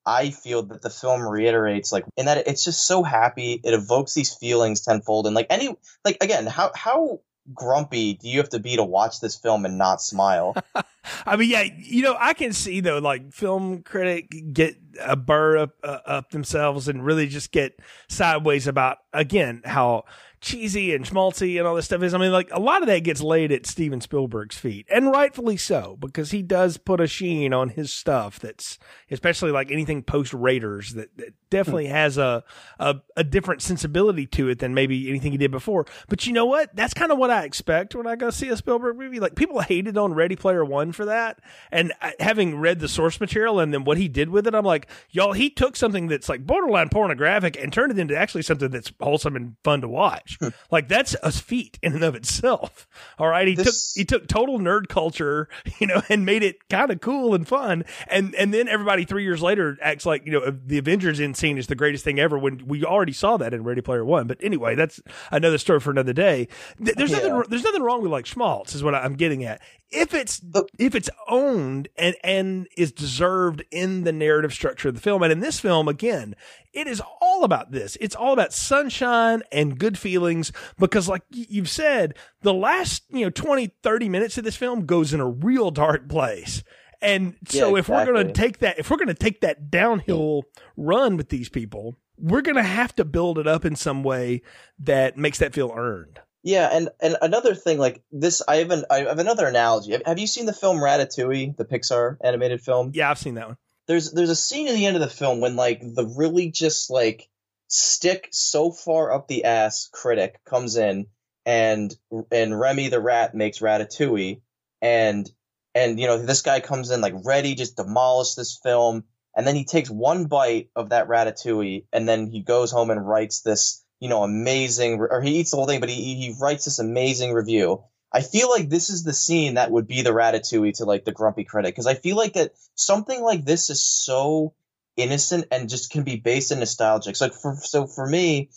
[0.06, 3.60] I feel that the film reiterates like in that it's just so happy.
[3.64, 7.22] It evokes these feelings tenfold, and like any like again, how how
[7.54, 10.56] grumpy do you have to be to watch this film and not smile?
[11.26, 15.58] I mean, yeah, you know, I can see though, like film critic get a burr
[15.58, 20.04] up, uh, up themselves and really just get sideways about again how
[20.42, 22.14] cheesy and schmaltzy and all this stuff is.
[22.14, 25.58] I mean, like a lot of that gets laid at Steven Spielberg's feet, and rightfully
[25.58, 28.40] so because he does put a sheen on his stuff.
[28.40, 28.80] That's
[29.12, 32.44] especially like anything post Raiders that, that definitely has a,
[32.80, 35.86] a a different sensibility to it than maybe anything he did before.
[36.08, 36.76] But you know what?
[36.76, 39.20] That's kind of what I expect when I go see a Spielberg movie.
[39.20, 41.40] Like people hated on Ready Player One for that,
[41.72, 44.66] and I- having read the source material and then what he did with it, I'm
[44.66, 48.70] like, y'all, he took something that's like borderline pornographic and turned it into actually something
[48.70, 50.38] that's wholesome and fun to watch.
[50.72, 52.86] like that's a feat in and of itself.
[53.18, 55.48] All right, he This- took he took total nerd culture,
[55.80, 57.86] you know, and made it kind of cool and fun.
[58.10, 61.38] And and then everybody three years later acts like you know uh, the Avengers end
[61.38, 64.28] scene is the greatest thing ever when we already saw that in Ready Player One.
[64.28, 65.00] But anyway, that's
[65.32, 66.50] another story for another day.
[66.78, 67.20] There's Yeah.
[67.28, 69.62] nothing there's nothing wrong with like schmaltz is what I'm getting at.
[69.92, 70.68] If it's oh.
[70.78, 75.32] if it's owned and and is deserved in the narrative structure of the film and
[75.32, 76.36] in this film again
[76.74, 77.98] it is all about this.
[78.00, 83.30] It's all about sunshine and good feelings because like you've said the last you know
[83.30, 86.64] 20 30 minutes of this film goes in a real dark place.
[87.02, 89.72] And so Yeah, if we're going to take that if we're going to take that
[89.72, 90.44] downhill
[90.76, 94.42] run with these people we're going to have to build it up in some way
[94.78, 98.86] that makes that feel earned Yeah, and and another thing like this, I have an
[98.90, 99.92] I have another analogy.
[99.92, 102.92] Have, have you seen the film Ratatouille, the Pixar animated film?
[102.94, 105.42] yeah i've seen that one There's there's a scene at the end of the film
[105.42, 107.28] when like the really just like
[107.68, 111.08] stick so far up the ass critic comes in
[111.46, 111.94] and
[112.32, 114.42] and Remy the rat makes Ratatouille
[114.82, 115.30] and
[115.76, 119.04] and you know this guy comes in like ready just demolish this film
[119.36, 123.08] and then he takes one bite of that Ratatouille and then he goes home and
[123.08, 126.66] writes this you know amazing or he eats the whole thing but he he writes
[126.66, 130.78] this amazing review I feel like this is the scene that would be the ratatouille
[130.78, 134.54] to like the grumpy critic because I feel like that something like this is so
[134.98, 137.16] innocent and just can be based in nostalgic.
[137.16, 138.50] So like for so for me,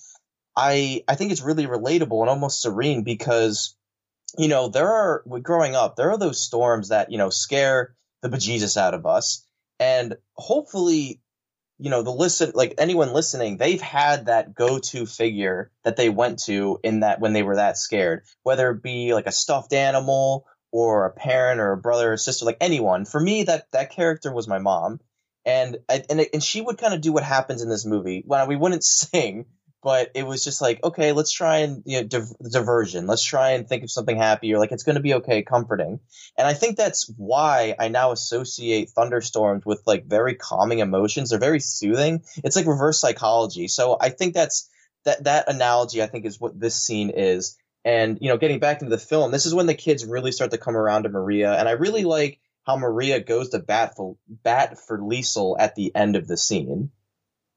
[0.57, 3.77] I I think it's really relatable and almost serene because
[4.39, 8.29] you know there are growing up there are those storms that you know scare the
[8.29, 9.47] bejesus out of us
[9.79, 11.21] and hopefully
[11.83, 16.39] you know the listen like anyone listening they've had that go-to figure that they went
[16.39, 20.47] to in that when they were that scared whether it be like a stuffed animal
[20.73, 23.05] or a parent or a brother or sister like anyone.
[23.05, 25.01] For me that that character was my mom.
[25.45, 28.23] And and and she would kind of do what happens in this movie.
[28.25, 29.47] When we wouldn't sing
[29.83, 33.07] but it was just like okay let's try and you know div- diversion.
[33.07, 36.01] Let's try and think of something happy or like it's going to be okay comforting.
[36.39, 41.31] And i think that's why i now associate thunderstorms with like very calming emotions.
[41.31, 42.23] They're very soothing.
[42.45, 43.69] It's like reverse psychology.
[43.69, 44.71] So i think that's
[45.05, 47.57] that that analogy i think is what this scene is.
[47.85, 50.53] And you know getting back into the film this is when the kids really start
[50.53, 51.53] to come around to maria.
[51.53, 55.95] And i really like how maria goes to bat for bat for liesl at the
[55.97, 56.91] end of the scene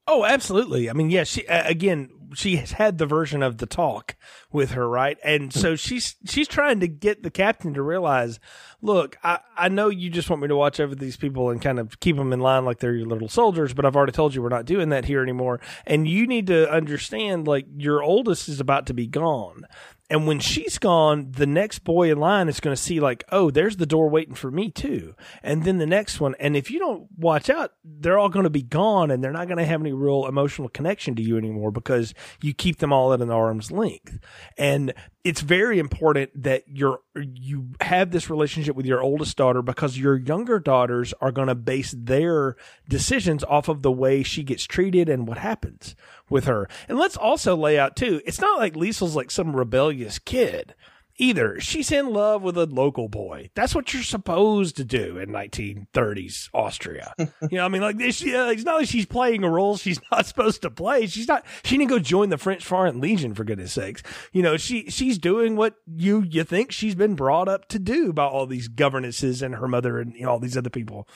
[0.07, 0.89] Oh, absolutely.
[0.89, 4.15] I mean, yeah, she uh, again, she has had the version of the talk
[4.51, 5.17] with her, right?
[5.23, 8.39] And so she's she's trying to get the captain to realize,
[8.83, 11.79] look, I I know you just want me to watch over these people and kind
[11.79, 14.43] of keep them in line like they're your little soldiers, but I've already told you
[14.43, 15.59] we're not doing that here anymore.
[15.87, 19.65] And you need to understand like your oldest is about to be gone.
[20.09, 23.49] And when she's gone, the next boy in line is going to see like, oh,
[23.49, 25.15] there's the door waiting for me too.
[25.41, 26.35] And then the next one.
[26.39, 29.47] And if you don't watch out, they're all going to be gone and they're not
[29.47, 33.13] going to have any real emotional connection to you anymore because you keep them all
[33.13, 34.19] at an arm's length.
[34.57, 34.93] And
[35.25, 40.15] it's very important that you're, you have this relationship with your oldest daughter because your
[40.15, 42.55] younger daughters are going to base their
[42.87, 45.95] decisions off of the way she gets treated and what happens
[46.29, 46.69] with her.
[46.87, 50.75] And let's also lay out too, it's not like Liesl's like some rebellious kid
[51.17, 51.59] either.
[51.59, 53.49] She's in love with a local boy.
[53.55, 57.13] That's what you're supposed to do in 1930s Austria.
[57.17, 59.99] you know, I mean, like this, yeah, it's not like she's playing a role she's
[60.11, 61.07] not supposed to play.
[61.07, 64.03] She's not, she didn't go join the French Foreign Legion for goodness sakes.
[64.31, 68.13] You know, she, she's doing what you, you think she's been brought up to do
[68.13, 71.07] by all these governesses and her mother and you know, all these other people.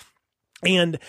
[0.64, 1.00] And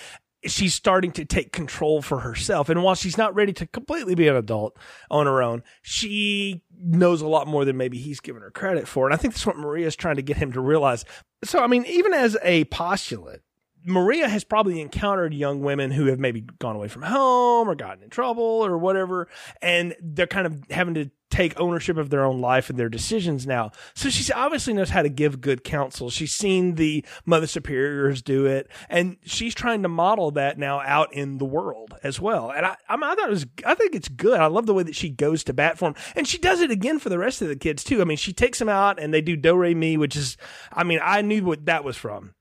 [0.45, 2.69] she's starting to take control for herself.
[2.69, 4.77] And while she's not ready to completely be an adult
[5.11, 9.07] on her own, she knows a lot more than maybe he's given her credit for.
[9.07, 11.05] And I think that's what Maria's trying to get him to realize.
[11.45, 13.41] So, I mean, even as a postulant,
[13.85, 18.03] Maria has probably encountered young women who have maybe gone away from home or gotten
[18.03, 19.29] in trouble or whatever,
[19.63, 23.47] and they're kind of having to take ownership of their own life and their decisions
[23.47, 23.71] now.
[23.95, 26.11] So she obviously knows how to give good counsel.
[26.11, 31.13] She's seen the mother superiors do it, and she's trying to model that now out
[31.13, 32.51] in the world as well.
[32.51, 34.41] And I, I, mean, I thought it was, I think it's good.
[34.41, 36.71] I love the way that she goes to bat for him, and she does it
[36.71, 38.01] again for the rest of the kids too.
[38.01, 40.37] I mean, she takes them out and they do do re mi, which is,
[40.73, 42.35] I mean, I knew what that was from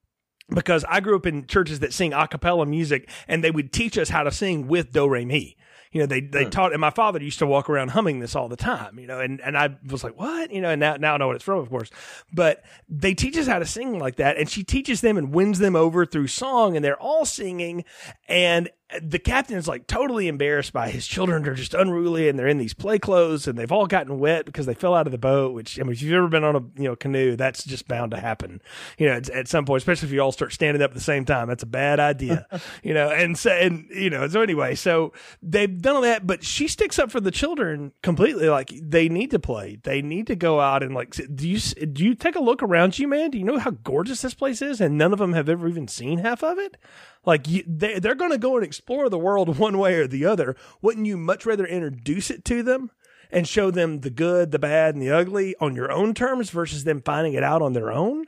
[0.50, 3.98] because I grew up in churches that sing a cappella music and they would teach
[3.98, 5.56] us how to sing with do re mi.
[5.92, 8.48] You know, they, they taught, and my father used to walk around humming this all
[8.48, 10.52] the time, you know, and, and I was like, what?
[10.52, 11.90] You know, and now, now I know what it's from, of course.
[12.32, 14.38] But they teach us how to sing like that.
[14.38, 17.86] And she teaches them and wins them over through song, and they're all singing.
[18.28, 18.70] And
[19.02, 22.58] the captain is like totally embarrassed by his children are just unruly and they're in
[22.58, 25.54] these play clothes and they've all gotten wet because they fell out of the boat
[25.54, 28.12] which i mean if you've ever been on a you know canoe that's just bound
[28.12, 28.62] to happen
[28.98, 31.02] you know at, at some point especially if you all start standing up at the
[31.02, 32.46] same time that's a bad idea
[32.84, 36.44] you know and so and you know so anyway so they've done all that but
[36.44, 40.36] she sticks up for the children completely like they need to play they need to
[40.36, 43.32] go out and like do you do you take a look around you man?
[43.32, 44.82] Do you know how gorgeous this place is?
[44.82, 46.78] And none of them have ever even seen half of it
[47.26, 50.26] like you, they, they're going to go and explore the world one way or the
[50.26, 50.56] other.
[50.82, 52.92] Wouldn't you much rather introduce it to them
[53.32, 56.84] and show them the good, the bad, and the ugly on your own terms versus
[56.84, 58.26] them finding it out on their own?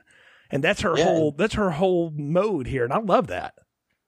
[0.54, 1.04] and that's her Yeah.
[1.04, 3.54] whole that's her whole mode here, and I love that.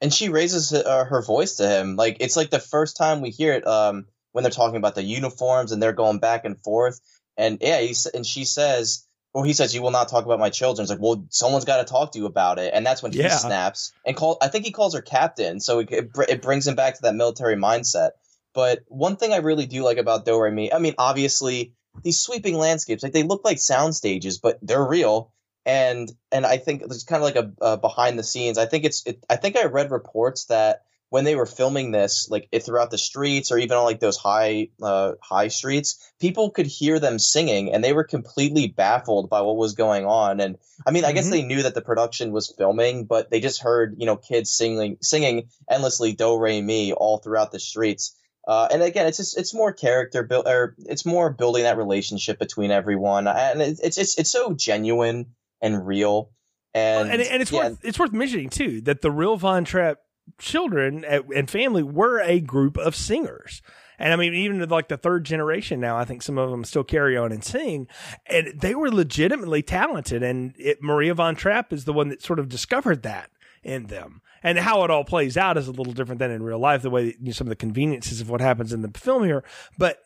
[0.03, 3.31] and she raises uh, her voice to him like it's like the first time we
[3.31, 7.01] hear it um when they're talking about the uniforms and they're going back and forth
[7.39, 7.81] and yeah
[8.13, 10.85] and she says or he says you will not talk about my children.
[10.85, 12.73] It's like well someone's got to talk to you about it.
[12.73, 13.37] And that's when he Yeah.
[13.37, 15.61] snaps and call i think he calls her captain.
[15.61, 18.11] So it, it, it brings him back to that military mindset.
[18.55, 22.19] But one thing i really do like about do re mi i mean obviously these
[22.21, 25.33] sweeping landscapes like they look like sound stages but they're real.
[25.67, 28.59] And and I think it's kind of like a uh, behind the scenes.
[28.59, 32.29] I think it's it, I think I read reports that when they were filming this,
[32.31, 36.51] like it, throughout the streets or even on like those high uh, high streets, people
[36.51, 40.41] could hear them singing, and they were completely baffled by what was going on.
[40.41, 41.31] And I mean, I guess Mhm.
[41.31, 44.97] they knew that the production was filming, but they just heard you know kids singing
[45.03, 48.17] singing endlessly do re mi all throughout the streets.
[48.47, 52.39] Uh, and again, it's just it's more character build, or it's more building that relationship
[52.39, 55.27] between everyone, and it, it's it's it's so genuine
[55.63, 56.31] and real.
[56.75, 59.99] And and, and it's yeah, worth it's worth mentioning too that the real Von Trapp
[60.39, 63.63] children and family were a group of singers.
[63.99, 66.85] And I mean, even like the third generation now, I think some of them still
[66.85, 67.87] carry on and sing,
[68.27, 70.23] and they were legitimately talented.
[70.23, 73.31] And it, Maria Von Trapp is the one that sort of discovered that
[73.63, 74.21] in them.
[74.43, 76.83] And how it all plays out is a little different than in real life.
[76.83, 79.25] The way that, you know, some of the conveniences of what happens in the film
[79.25, 79.43] here,
[79.79, 80.01] but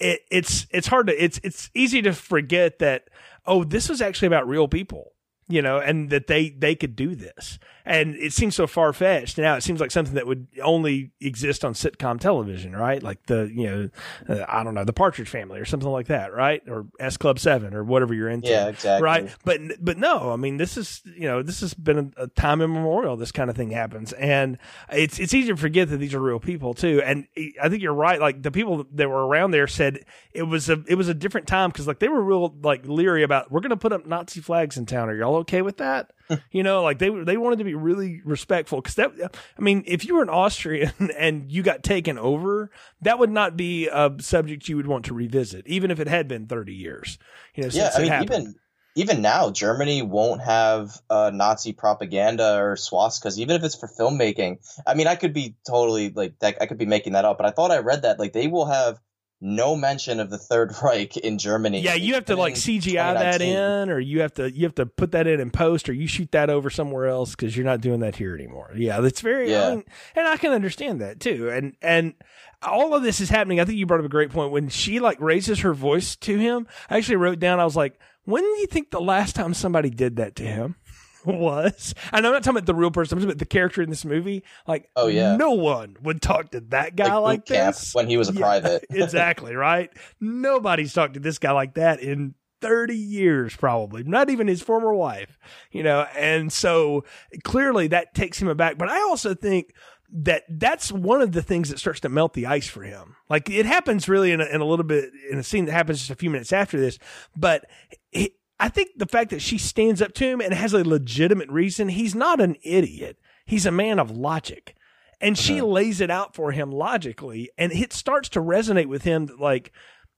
[0.00, 3.08] it, it's it's hard to it's it's easy to forget that
[3.46, 5.14] oh, this was actually about real people
[5.48, 7.58] you know, and that they they could do this.
[7.84, 9.56] And it seems so far fetched now.
[9.56, 13.02] It seems like something that would only exist on sitcom television, right?
[13.02, 13.90] Like the you know,
[14.28, 16.62] uh, I don't know, the Partridge Family or something like that, right?
[16.66, 19.04] Or S Club Seven or whatever you're into, yeah, exactly.
[19.04, 19.36] right?
[19.44, 22.62] But but no, I mean, this is you know, this has been a, a time
[22.62, 23.16] immemorial.
[23.16, 24.58] This kind of thing happens, and
[24.90, 27.02] it's it's easy to forget that these are real people too.
[27.04, 27.26] And
[27.62, 28.20] I think you're right.
[28.20, 31.46] Like the people that were around there said it was a it was a different
[31.46, 34.40] time because like they were real like leery about we're going to put up Nazi
[34.40, 35.08] flags in town.
[35.08, 36.12] Are y'all okay with that?
[36.50, 39.12] you know, like they they wanted to be really respectful because that
[39.58, 42.70] I mean, if you were an Austrian and you got taken over,
[43.02, 46.28] that would not be a subject you would want to revisit, even if it had
[46.28, 47.18] been thirty years.
[47.54, 48.30] You know, yeah, I it mean, happened.
[48.30, 48.54] even
[48.96, 54.58] even now, Germany won't have uh, Nazi propaganda or swastikas, even if it's for filmmaking.
[54.86, 56.58] I mean, I could be totally like that.
[56.60, 58.66] I could be making that up, but I thought I read that like they will
[58.66, 59.00] have
[59.44, 61.80] no mention of the Third Reich in Germany.
[61.80, 64.86] Yeah, you have to like CGI that in, or you have to you have to
[64.86, 67.80] put that in in post, or you shoot that over somewhere else because you're not
[67.82, 68.72] doing that here anymore.
[68.74, 69.54] Yeah, that's very.
[69.54, 69.70] I Yeah.
[69.74, 69.84] mean,
[70.16, 71.50] and I can understand that too.
[71.50, 72.14] And and
[72.62, 73.60] all of this is happening.
[73.60, 76.38] I think you brought up a great point when she like raises her voice to
[76.38, 76.66] him.
[76.88, 77.60] I actually wrote down.
[77.60, 80.76] I was like, when do you think the last time somebody did that to him?
[81.34, 83.16] Was and I'm not talking about the real person.
[83.16, 84.44] I'm talking about the character in this movie.
[84.66, 85.36] Like, Oh, yeah.
[85.36, 88.40] no one would talk to that guy Like like, this when he was a Yeah,
[88.40, 88.84] private.
[88.90, 89.90] exactly right.
[90.20, 94.92] Nobody's talked to this guy like that in 30 years, probably not even his former
[94.94, 95.38] wife,
[95.70, 96.06] you know.
[96.16, 97.04] And so
[97.42, 98.78] clearly that takes him aback.
[98.78, 99.74] But I also think
[100.16, 103.16] that that's one of the things that starts to melt the ice for him.
[103.28, 105.98] Like it happens really in a, in a little bit in a scene that happens
[105.98, 106.98] just a few minutes after this,
[107.36, 107.64] but.
[108.12, 111.50] He, I think the fact that she stands up to him and has a legitimate
[111.50, 113.18] reason, he's not an idiot.
[113.44, 114.74] He's a man of logic.
[115.20, 115.66] And she uh-huh.
[115.66, 119.70] lays it out for him logically, and it starts to resonate with him that, like,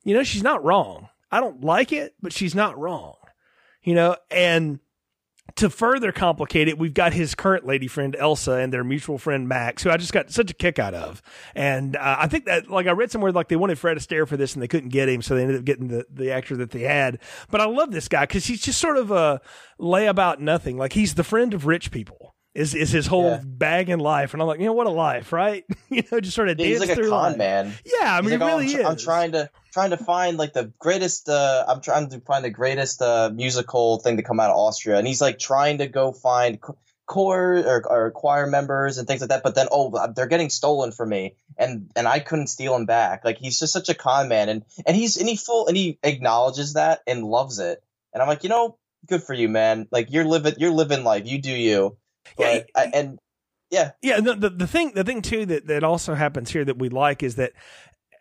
[0.04, 1.08] you know, she's not wrong.
[1.28, 3.16] I don't like it, but she's not wrong.
[3.82, 4.78] You know, and
[5.54, 9.48] to further complicate it, we've got his current lady friend Elsa and their mutual friend
[9.48, 11.22] Max, who I just got such a kick out of.
[11.54, 14.36] And uh, I think that, like, I read somewhere like they wanted Fred Astaire for
[14.36, 16.72] this and they couldn't get him, so they ended up getting the, the actor that
[16.72, 17.18] they had.
[17.50, 19.40] But I love this guy because he's just sort of a
[19.80, 20.76] layabout nothing.
[20.76, 22.35] Like he's the friend of rich people.
[22.56, 23.40] Is, is his whole Yeah.
[23.44, 25.64] bag in life, and I'm like, you know, what a life, right?
[25.90, 27.36] you know, just sort of Yeah, he's like a con life.
[27.36, 27.72] man.
[27.84, 28.86] Yeah, I mean, like, oh, really I'm, tr- is.
[28.86, 31.28] I'm trying to trying to find like the greatest.
[31.28, 34.96] Uh, I'm trying to find the greatest uh, musical thing to come out of Austria,
[34.98, 36.58] and he's like trying to go find
[37.06, 39.42] core or, or choir members and things like that.
[39.42, 43.24] But then, oh, they're getting stolen from me, and and I couldn't steal them back.
[43.24, 45.98] Like he's just such a con man, and and he's and he full and he
[46.02, 47.82] acknowledges that and loves it.
[48.12, 49.86] And I'm like, you know, good for you, man.
[49.90, 51.26] Like you're living you're living life.
[51.26, 51.96] You do you.
[52.38, 53.18] Yeah, But I, and
[53.70, 56.78] yeah, Yeah, the, the the thing the thing too that that also happens here that
[56.78, 57.52] we like is that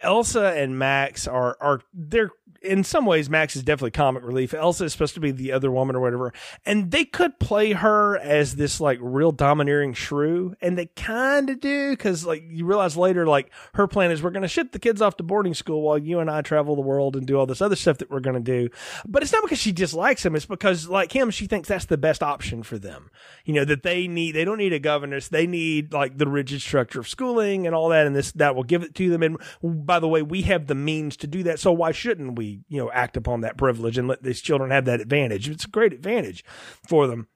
[0.01, 2.31] Elsa and Max are are they're
[2.65, 4.53] in some ways Max is definitely comic relief.
[4.53, 6.33] Elsa is supposed to be the other woman or whatever,
[6.65, 11.59] and they could play her as this like real domineering shrew, and they kind of
[11.59, 14.79] do because like you realize later like her plan is we're going to ship the
[14.79, 17.45] kids off to boarding school while you and I travel the world and do all
[17.45, 18.69] this other stuff that we're going to do.
[19.07, 21.97] But it's not because she dislikes him; it's because like him, she thinks that's the
[21.97, 23.09] best option for them.
[23.45, 26.61] You know that they need they don't need a governess, they need like the rigid
[26.61, 29.23] structure of schooling and all that, and this that will give it to them.
[29.23, 32.35] And by the way, we have the means to do that, so why shouldn't can
[32.67, 35.49] you know, act upon that privilege and let these children have that advantage?
[35.49, 36.43] It's a great advantage
[36.87, 37.27] for them.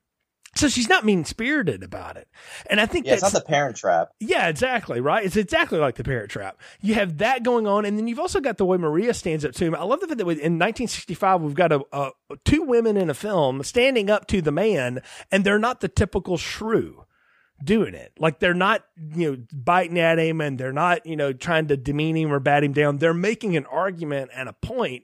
[0.55, 2.27] So she's not mean spirited about it.
[2.69, 4.09] And I think yeah, that's it's not the parent trap.
[4.19, 4.99] Yeah, exactly.
[4.99, 5.23] Right.
[5.23, 6.59] It's exactly like the parent trap.
[6.81, 7.85] You have that going on.
[7.85, 9.75] And then you've also got the way Maria stands up to him.
[9.75, 12.11] I love the fact that in 1965, we've got a, a,
[12.45, 15.01] two women in a film standing up to the man
[15.31, 17.05] and they're not the typical shrew
[17.63, 18.13] doing it.
[18.17, 18.83] Like they're not,
[19.15, 22.39] you know, biting at him and they're not, you know, trying to demean him or
[22.39, 22.97] bat him down.
[22.97, 25.03] They're making an argument and a point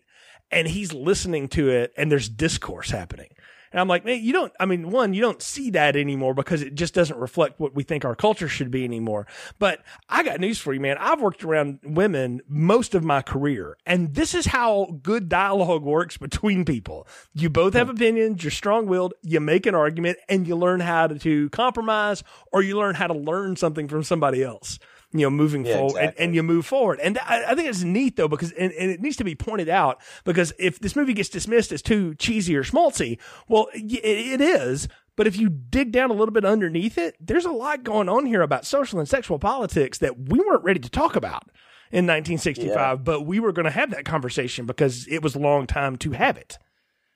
[0.55, 3.29] and he's listening to it and there's discourse happening.
[3.71, 6.61] And I'm like, man, you don't, I mean, one, you don't see that anymore because
[6.61, 9.27] it just doesn't reflect what we think our culture should be anymore.
[9.59, 10.95] But I got news for you, man.
[10.97, 16.15] I've worked around women most of my career, and this is how good dialogue works
[16.17, 17.05] between people.
[17.33, 17.95] You both have hmm.
[17.97, 22.61] opinions, you're strong willed, you make an argument, and you learn how to compromise or
[22.61, 24.79] you learn how to learn something from somebody else
[25.17, 26.07] you know, moving yeah, forward exactly.
[26.07, 26.99] and, and, you move forward.
[27.01, 29.69] And I, I think it's neat though, because, and, and, it needs to be pointed
[29.69, 34.41] out because if this movie gets dismissed as too cheesy or schmaltzy, well, it, it
[34.41, 34.87] is.
[35.15, 38.25] But if you dig down a little bit underneath it, there's a lot going on
[38.25, 41.43] here about social and sexual politics that we weren't ready to talk about
[41.91, 42.95] in 1965, yeah.
[42.95, 46.11] but we were going to have that conversation because it was a long time to
[46.11, 46.57] have it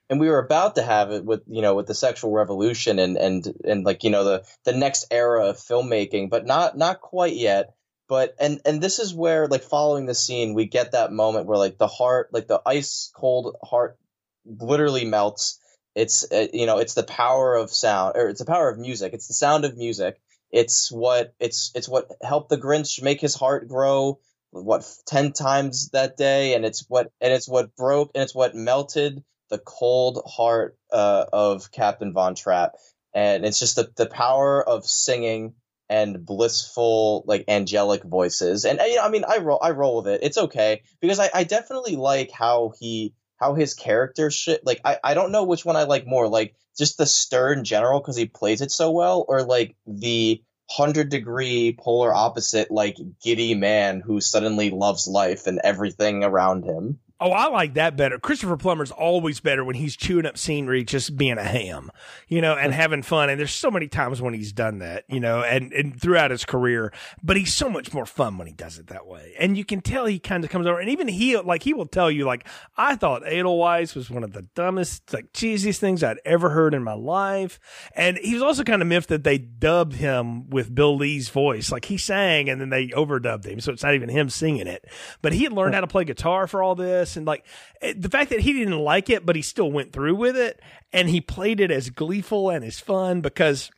[0.10, 3.18] and we were about to have it with you know with the sexual revolution and
[3.18, 7.36] and and like you know the the next era of filmmaking but not not quite
[7.36, 7.76] yet
[8.10, 11.58] but and and this is where like following the scene we get that moment where
[11.58, 13.98] like the heart like the ice cold heart
[14.46, 15.60] literally melts.
[15.96, 19.14] It's uh, you know it's the power of sound or it's the power of music.
[19.14, 20.20] It's the sound of music.
[20.52, 24.20] It's what it's it's what helped the grinch make his heart grow
[24.52, 28.56] what 10 times that day and it's what and it's what broke and it's what
[28.56, 32.74] melted the cold heart uh, of captain von trapp.
[33.14, 35.54] And it's just the, the power of singing
[35.90, 38.66] and blissful like angelic voices.
[38.66, 40.22] And you know, i mean i roll i roll with it.
[40.24, 40.84] It's okay.
[41.02, 45.32] Because i, I definitely like how he how his character shit like I, I don't
[45.32, 48.72] know which one i like more like just the stern general because he plays it
[48.72, 50.42] so well or like the
[50.76, 57.00] 100 degree polar opposite like giddy man who suddenly loves life and everything around him
[57.22, 58.18] Oh, I like that better.
[58.18, 61.92] Christopher Plummer's always better when he's chewing up scenery, just being a ham,
[62.30, 63.30] you know, and having fun.
[63.30, 66.46] And there's so many times when he's done that, you know, and, and throughout his
[66.46, 69.34] career, but he's so much more fun when he does it that way.
[69.38, 71.88] And you can tell he kind of comes over and even he, like, he will
[71.88, 72.48] tell you, like,
[72.78, 76.84] I thought Edelweiss was one of the dumbest, like, cheesiest things I'd ever heard in
[76.84, 77.60] my life.
[77.96, 81.70] And he was also kind of miffed that they dubbed him with Bill Lee's voice.
[81.70, 83.60] Like, he sang and then they overdubbed him.
[83.60, 84.86] So it's not even him singing it.
[85.22, 87.46] But he had learned how to play guitar for all this this and like
[87.82, 90.62] eh, the fact that he didn't like it but he still went through with it
[90.94, 93.70] and he played it as gleeful and as fun because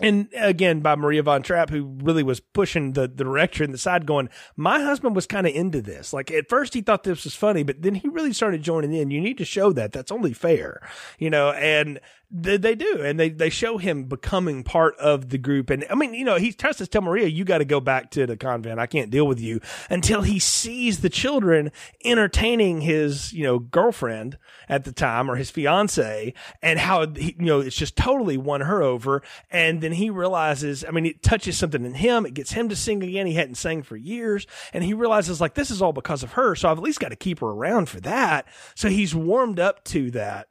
[0.00, 3.78] and again by Maria von Trapp, who really was pushing the, the director in the
[3.78, 6.12] side, going, My husband was kind of into this.
[6.12, 9.12] Like at first he thought this was funny, but then he really started joining in.
[9.12, 9.92] You need to show that.
[9.92, 10.84] That's only fair,
[11.20, 12.00] you know, and
[12.36, 15.70] they, they do, and they they show him becoming part of the group.
[15.70, 18.10] And I mean, you know, he tries to tell Maria, "You got to go back
[18.12, 18.80] to the convent.
[18.80, 21.70] I can't deal with you." Until he sees the children
[22.04, 24.36] entertaining his, you know, girlfriend
[24.68, 28.62] at the time or his fiance, and how he, you know it's just totally won
[28.62, 29.22] her over.
[29.48, 32.26] And then he realizes, I mean, it touches something in him.
[32.26, 33.28] It gets him to sing again.
[33.28, 36.56] He hadn't sang for years, and he realizes like this is all because of her.
[36.56, 38.48] So I've at least got to keep her around for that.
[38.74, 40.48] So he's warmed up to that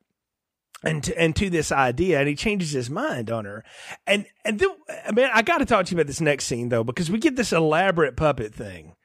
[0.84, 3.64] and to, and to this idea, and he changes his mind on her.
[4.06, 4.70] And and then,
[5.14, 7.36] man, I got to talk to you about this next scene though, because we get
[7.36, 8.96] this elaborate puppet thing.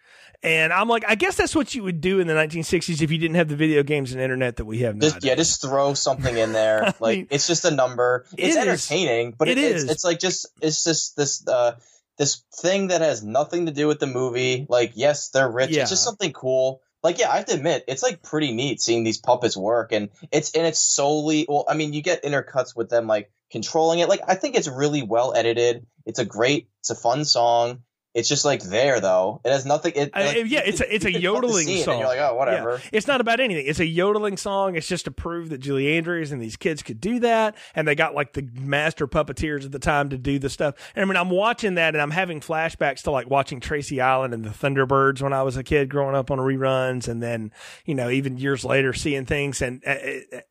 [0.43, 3.18] And I'm like, I guess that's what you would do in the 1960s if you
[3.18, 5.09] didn't have the video games and internet that we have now.
[5.09, 6.95] Just, yeah, just throw something in there.
[7.01, 8.24] like mean, it's just a number.
[8.37, 9.35] It's it entertaining, is.
[9.37, 9.83] but it, it is.
[9.85, 11.72] It's, it's, like just it's just this uh
[12.18, 14.66] this thing that has nothing to do with the movie.
[14.68, 15.70] Like, yes, they're rich.
[15.70, 15.83] Yeah.
[15.83, 19.05] It's just something cool like yeah, I have to admit, it's like pretty neat seeing
[19.05, 22.88] these puppets work, and it's and it's solely well, I mean, you get intercuts with
[22.88, 24.09] them like controlling it.
[24.09, 25.86] Like I think it's really well edited.
[26.07, 27.82] It's a great, it's a fun song.
[28.14, 29.40] It's just like there though.
[29.44, 29.92] It has nothing.
[29.94, 31.98] It, like, yeah, it's a it's a yodeling song.
[31.98, 32.80] you're like, oh, whatever.
[32.82, 32.90] Yeah.
[32.92, 33.66] It's not about anything.
[33.66, 34.76] It's a yodeling song.
[34.76, 37.94] It's just to prove that Julie Andrews and these kids could do that, and they
[37.94, 40.74] got like the master puppeteers at the time to do the stuff.
[40.96, 44.32] And I mean, I'm watching that, and I'm having flashbacks to like watching Tracy Island
[44.32, 47.52] and the Thunderbirds when I was a kid growing up on reruns, and then
[47.84, 49.82] you know even years later seeing things and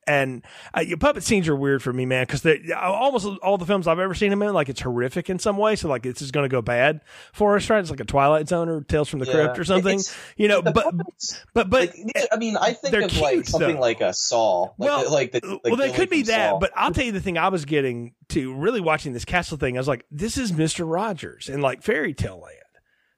[0.05, 0.45] and
[0.75, 2.45] uh, your puppet scenes are weird for me, man, because
[2.79, 5.75] almost all the films I've ever seen them in, like it's horrific in some way.
[5.75, 7.01] So like this is going to go bad
[7.33, 7.79] for right?
[7.79, 9.33] It's like a Twilight Zone or Tales from the yeah.
[9.33, 9.99] Crypt or something.
[9.99, 13.45] It's, you know, but, puppets, but but like, I mean, I think of cute, like
[13.45, 13.81] something though.
[13.81, 14.63] like a Saw.
[14.63, 16.59] Like well, like the, like well, there could be that, Saw.
[16.59, 19.77] but I'll tell you the thing I was getting to really watching this castle thing.
[19.77, 22.55] I was like, this is Mister Rogers and like Fairy Tale Land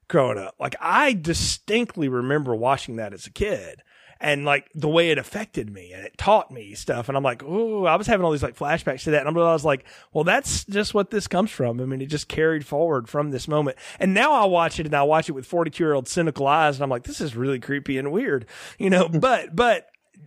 [0.08, 0.54] growing up.
[0.58, 3.82] Like I distinctly remember watching that as a kid
[4.20, 7.08] and like the way it affected me and it taught me stuff.
[7.08, 9.26] And I'm like, oh, I was having all these like flashbacks to that.
[9.26, 11.80] And I was like, well, that's just what this comes from.
[11.80, 13.78] I mean, it just carried forward from this moment.
[13.98, 16.76] And now I watch it and I watch it with 42 year old cynical eyes.
[16.76, 18.46] And I'm like, this is really creepy and weird,
[18.78, 19.86] you know, but, but,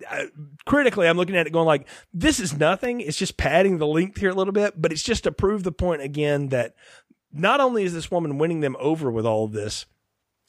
[0.10, 0.26] uh,
[0.66, 3.00] critically, I'm looking at it going like, this is nothing.
[3.00, 5.72] It's just padding the length here a little bit, but it's just to prove the
[5.72, 6.74] point again that
[7.32, 9.86] not only is this woman winning them over with all of this,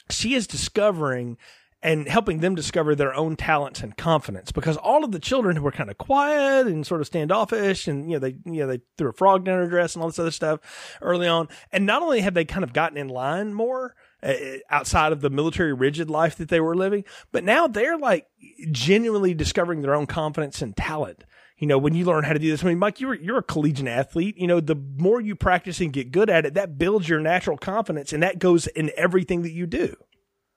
[0.08, 1.36] she is discovering
[1.84, 5.62] and helping them discover their own talents and confidence because all of the children who
[5.62, 8.80] were kind of quiet and sort of standoffish and you know they you know they
[8.96, 10.58] threw a frog down her dress and all this other stuff
[11.02, 14.32] early on and not only have they kind of gotten in line more uh,
[14.70, 18.26] outside of the military rigid life that they were living but now they're like
[18.72, 21.24] genuinely discovering their own confidence and talent
[21.56, 23.42] you know, when you learn how to do this, I mean, Mike, you're you're a
[23.42, 24.36] collegiate athlete.
[24.36, 27.56] You know, the more you practice and get good at it, that builds your natural
[27.56, 29.94] confidence, and that goes in everything that you do.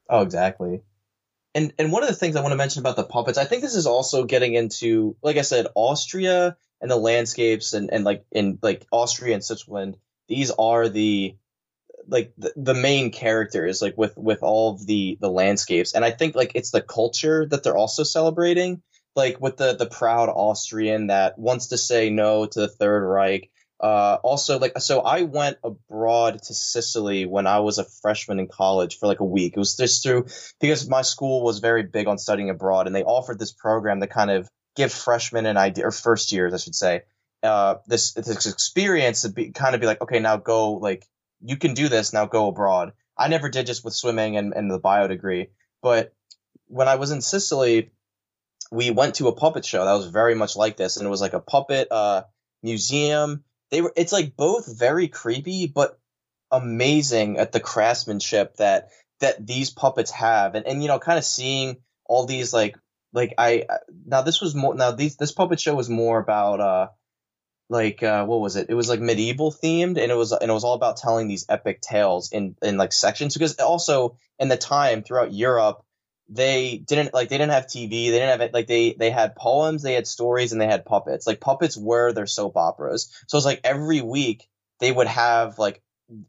[0.10, 0.82] Oh, exactly.
[1.58, 3.64] And and one of the things I want to mention about the puppets, I think
[3.64, 8.26] this is also getting into, like I said, Austria and the landscapes, and and like
[8.32, 9.98] in like Austria and Switzerland,
[10.28, 11.36] these are the
[12.08, 16.12] like the, the main characters like with with all of the the landscapes and i
[16.12, 18.82] think like it's the culture that they're also celebrating
[19.18, 23.50] like with the the proud Austrian that wants to say no to the Third Reich.
[23.80, 28.48] Uh, also, like so, I went abroad to Sicily when I was a freshman in
[28.48, 29.54] college for like a week.
[29.56, 30.26] It was just through
[30.60, 34.08] because my school was very big on studying abroad, and they offered this program to
[34.08, 37.02] kind of give freshmen an idea or first years, I should say,
[37.44, 41.06] uh, this this experience to be kind of be like, okay, now go like
[41.41, 42.14] you can do this.
[42.14, 42.94] Now go abroad.
[43.18, 45.48] I never did just with swimming and, and the bio degree,
[45.82, 46.14] but
[46.68, 47.91] when I was in Sicily,
[48.72, 51.22] we went to a puppet show that was very much like this, and it was
[51.22, 52.24] like a puppet uh,
[52.64, 53.44] museum.
[53.72, 55.99] They were it's like both very creepy but
[56.52, 58.89] amazing at the craftsmanship that
[59.19, 62.77] that these puppets have, and and you know, kind of seeing all these like
[63.14, 63.65] like I
[64.06, 66.88] now this was more now these this puppet show was more about uh
[67.69, 68.68] like uh what was it?
[68.69, 71.45] It was like medieval themed and it was and it was all about telling these
[71.49, 73.34] epic tales in in like sections.
[73.34, 75.84] Because also in the time throughout Europe
[76.30, 77.90] they didn't like they didn't have TV.
[77.90, 80.86] They didn't have it like they they had poems, they had stories, and they had
[80.86, 81.26] puppets.
[81.26, 83.12] Like puppets were their soap operas.
[83.28, 84.48] So it's like every week
[84.80, 85.82] they would have like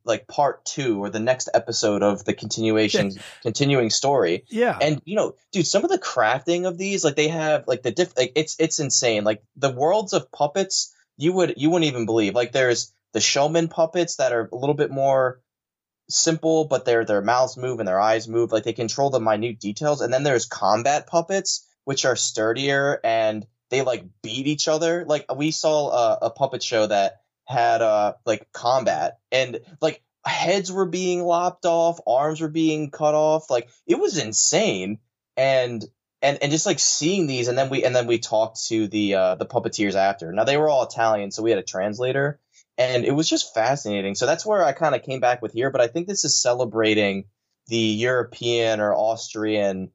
[0.05, 3.13] like part two or the next episode of the continuation
[3.43, 4.45] continuing story.
[4.49, 4.77] Yeah.
[4.81, 7.91] And you know, dude, some of the crafting of these, like they have like the
[7.91, 9.25] diff like it's it's insane.
[9.25, 12.35] Like the worlds of puppets, you would you wouldn't even believe.
[12.35, 15.41] Like there's the showman puppets that are a little bit more
[16.09, 18.53] simple, but their their mouths move and their eyes move.
[18.53, 20.01] Like they control the minute details.
[20.01, 25.05] And then there's combat puppets, which are sturdier and they like beat each other.
[25.07, 30.71] Like we saw a, a puppet show that had uh like combat and like heads
[30.71, 33.51] were being lopped off, arms were being cut off.
[33.51, 34.99] Like it was insane.
[35.37, 35.85] And
[36.21, 39.15] and and just like seeing these and then we and then we talked to the
[39.15, 40.33] uh the puppeteers after.
[40.33, 42.41] Now they were all Italian, so we had a translator
[42.79, 44.15] and it was just fascinating.
[44.15, 45.71] So that's where I kind of came back with here.
[45.71, 47.25] But I think this is celebrating
[47.67, 49.91] the European or Austrian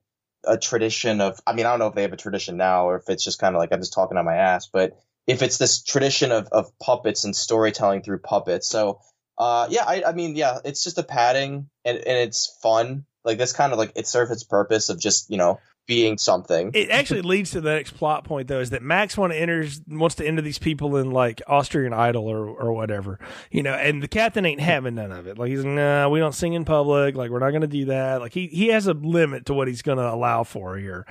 [0.45, 1.39] a tradition of.
[1.47, 3.39] I mean, I don't know if they have a tradition now or if it's just
[3.39, 6.49] kind of like I'm just talking on my ass, but if it's this tradition of,
[6.51, 8.67] of puppets and storytelling through puppets.
[8.67, 8.99] So
[9.37, 13.05] uh, yeah, I, I mean, yeah, it's just a padding and, and it's fun.
[13.23, 16.71] Like this kind of like it serves its purpose of just you know being something.
[16.73, 20.15] It actually leads to the next plot point though, is that Max to enters wants
[20.15, 23.19] to enter these people in like Austrian Idol or or whatever,
[23.51, 25.37] you know, and the captain ain't having none of it.
[25.37, 27.15] Like he's nah, we don't sing in public.
[27.15, 28.21] Like we're not going to do that.
[28.21, 31.05] Like he he has a limit to what he's going to allow for here,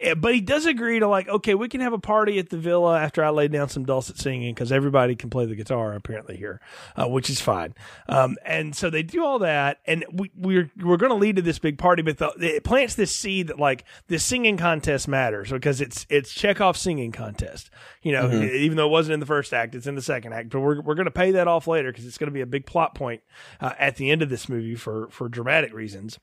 [0.00, 2.58] eh, but he does agree to like okay, we can have a party at the
[2.58, 6.36] villa after I lay down some dulcet singing because everybody can play the guitar apparently
[6.36, 6.60] here,
[6.96, 7.74] uh, which is fine.
[8.08, 11.42] Um, and so they do all that, and we we're we're going to lead to
[11.42, 15.06] this big party, but the, it plants this seed that like this the singing contest
[15.06, 17.70] matters because it's it's Chekhov's singing contest.
[18.02, 18.56] You know, mm-hmm.
[18.56, 20.50] even though it wasn't in the first act, it's in the second act.
[20.50, 22.46] But we're we're going to pay that off later because it's going to be a
[22.46, 23.22] big plot point
[23.60, 26.18] uh, at the end of this movie for for dramatic reasons.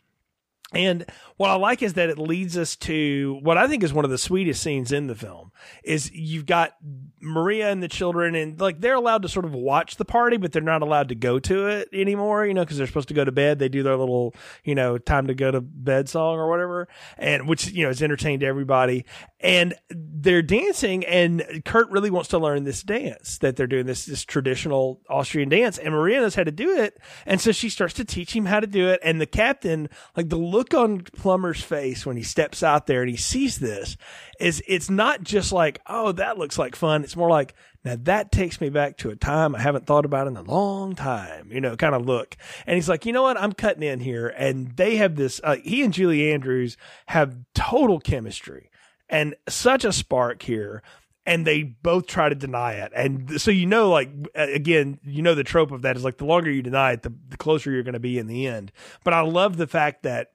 [0.73, 1.05] And
[1.37, 4.11] what I like is that it leads us to what I think is one of
[4.11, 5.51] the sweetest scenes in the film
[5.83, 6.75] is you've got
[7.21, 10.51] Maria and the children and like they're allowed to sort of watch the party, but
[10.51, 13.23] they're not allowed to go to it anymore, you know, cause they're supposed to go
[13.23, 13.59] to bed.
[13.59, 14.33] They do their little,
[14.63, 16.87] you know, time to go to bed song or whatever.
[17.17, 19.05] And which, you know, is entertained everybody
[19.39, 24.05] and they're dancing and Kurt really wants to learn this dance that they're doing this,
[24.05, 26.97] this traditional Austrian dance and Maria knows how to do it.
[27.25, 28.99] And so she starts to teach him how to do it.
[29.03, 33.09] And the captain, like the look on Plummer's face when he steps out there and
[33.09, 33.97] he sees this
[34.39, 37.03] is it's not just like, oh, that looks like fun.
[37.03, 37.53] It's more like,
[37.83, 40.95] now that takes me back to a time I haven't thought about in a long
[40.95, 42.37] time, you know, kind of look.
[42.65, 43.39] And he's like, you know what?
[43.39, 44.27] I'm cutting in here.
[44.27, 46.77] And they have this, uh, he and Julie Andrews
[47.07, 48.69] have total chemistry.
[49.09, 50.81] and such a spark here
[51.25, 52.91] and they both try to deny it.
[52.95, 56.25] And so you know, like again, you know the trope of that is like the
[56.25, 58.71] longer you deny it, the, the closer you're going to be in the end.
[59.03, 60.31] But I love the fact that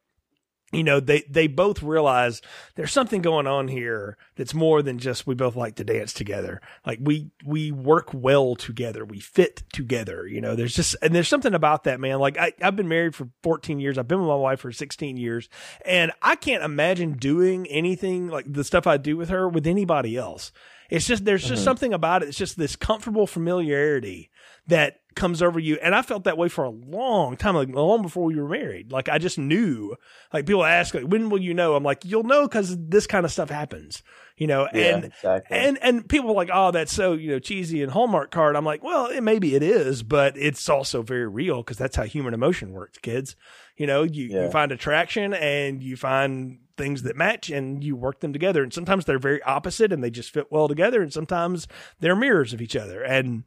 [0.73, 2.41] you know they they both realize
[2.77, 6.61] there's something going on here that's more than just we both like to dance together.
[6.87, 9.05] Like we we work well together.
[9.05, 12.19] We fit together you know there's just and there's something about that man.
[12.19, 13.99] Like I, i've been married for 14 years.
[13.99, 15.49] I've been with my wife for 16 years.
[15.85, 20.17] And i can't imagine doing anything like the stuff i do with her with anybody
[20.17, 20.53] else.
[20.89, 21.65] It's just there's just mm-hmm.
[21.65, 22.29] something about it.
[22.29, 24.31] It's just this comfortable familiarity
[24.67, 25.79] that comes over you.
[25.83, 28.93] And I felt that way for a long time, like long before we were married.
[28.93, 29.97] Like I just knew.
[30.33, 31.75] Like people ask, like, when will you know?
[31.75, 34.03] I'm like, you'll know because this kind of stuff happens.
[34.37, 35.57] You know, yeah, and exactly.
[35.57, 38.57] and and people are like, oh, that's so you know cheesy and Hallmark card.
[38.57, 42.05] I'm like, well, it, maybe it is, but it's also very real because that's how
[42.05, 43.37] human emotion works, kids.
[43.77, 44.45] You know, you, yeah.
[44.45, 48.63] you find attraction and you find things that match and you work them together.
[48.63, 51.03] And sometimes they're very opposite and they just fit well together.
[51.03, 51.69] And sometimes
[52.01, 53.03] they're mirrors of each other.
[53.03, 53.45] And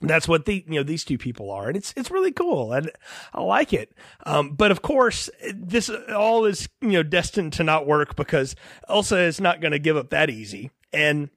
[0.00, 2.90] that's what the you know these two people are and it's it's really cool and
[3.32, 3.92] i like it.
[4.26, 8.54] Um, but of course this all is you know destined to not work because
[8.88, 11.30] elsa is not going to give up that easy and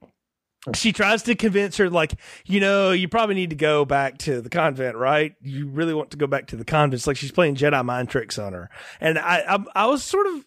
[0.74, 2.14] she tries to convince her like
[2.44, 5.34] you know you probably need to go back to the convent right?
[5.40, 8.10] You really want to go back to the convent it's like she's playing jedi mind
[8.10, 8.70] tricks on her.
[9.00, 10.44] And i i, I was sort of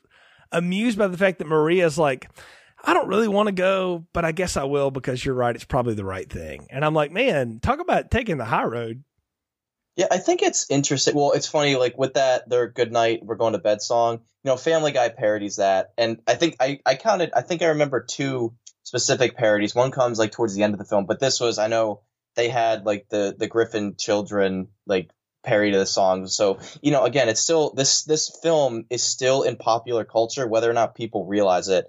[0.52, 2.30] amused by the fact that Maria's like,
[2.84, 5.56] I don't really want to go, but I guess I will because you're right.
[5.56, 6.68] It's probably the right thing.
[6.70, 9.04] And I'm like, man, talk about taking the high road.
[9.96, 11.16] Yeah, I think it's interesting.
[11.16, 14.22] Well, it's funny, like with that, their good night, we're going to bed song.
[14.44, 15.94] You know, Family Guy parodies that.
[15.98, 19.76] And I think I, I counted, I think I remember two specific parodies.
[19.76, 22.02] One comes like towards the end of the film, but this was, I know
[22.36, 25.12] they had like the, the Griffin children, like
[25.44, 26.28] parody to the song.
[26.28, 30.70] So, you know, again, it's still this this film is still in popular culture, whether
[30.70, 31.88] or not people realize it.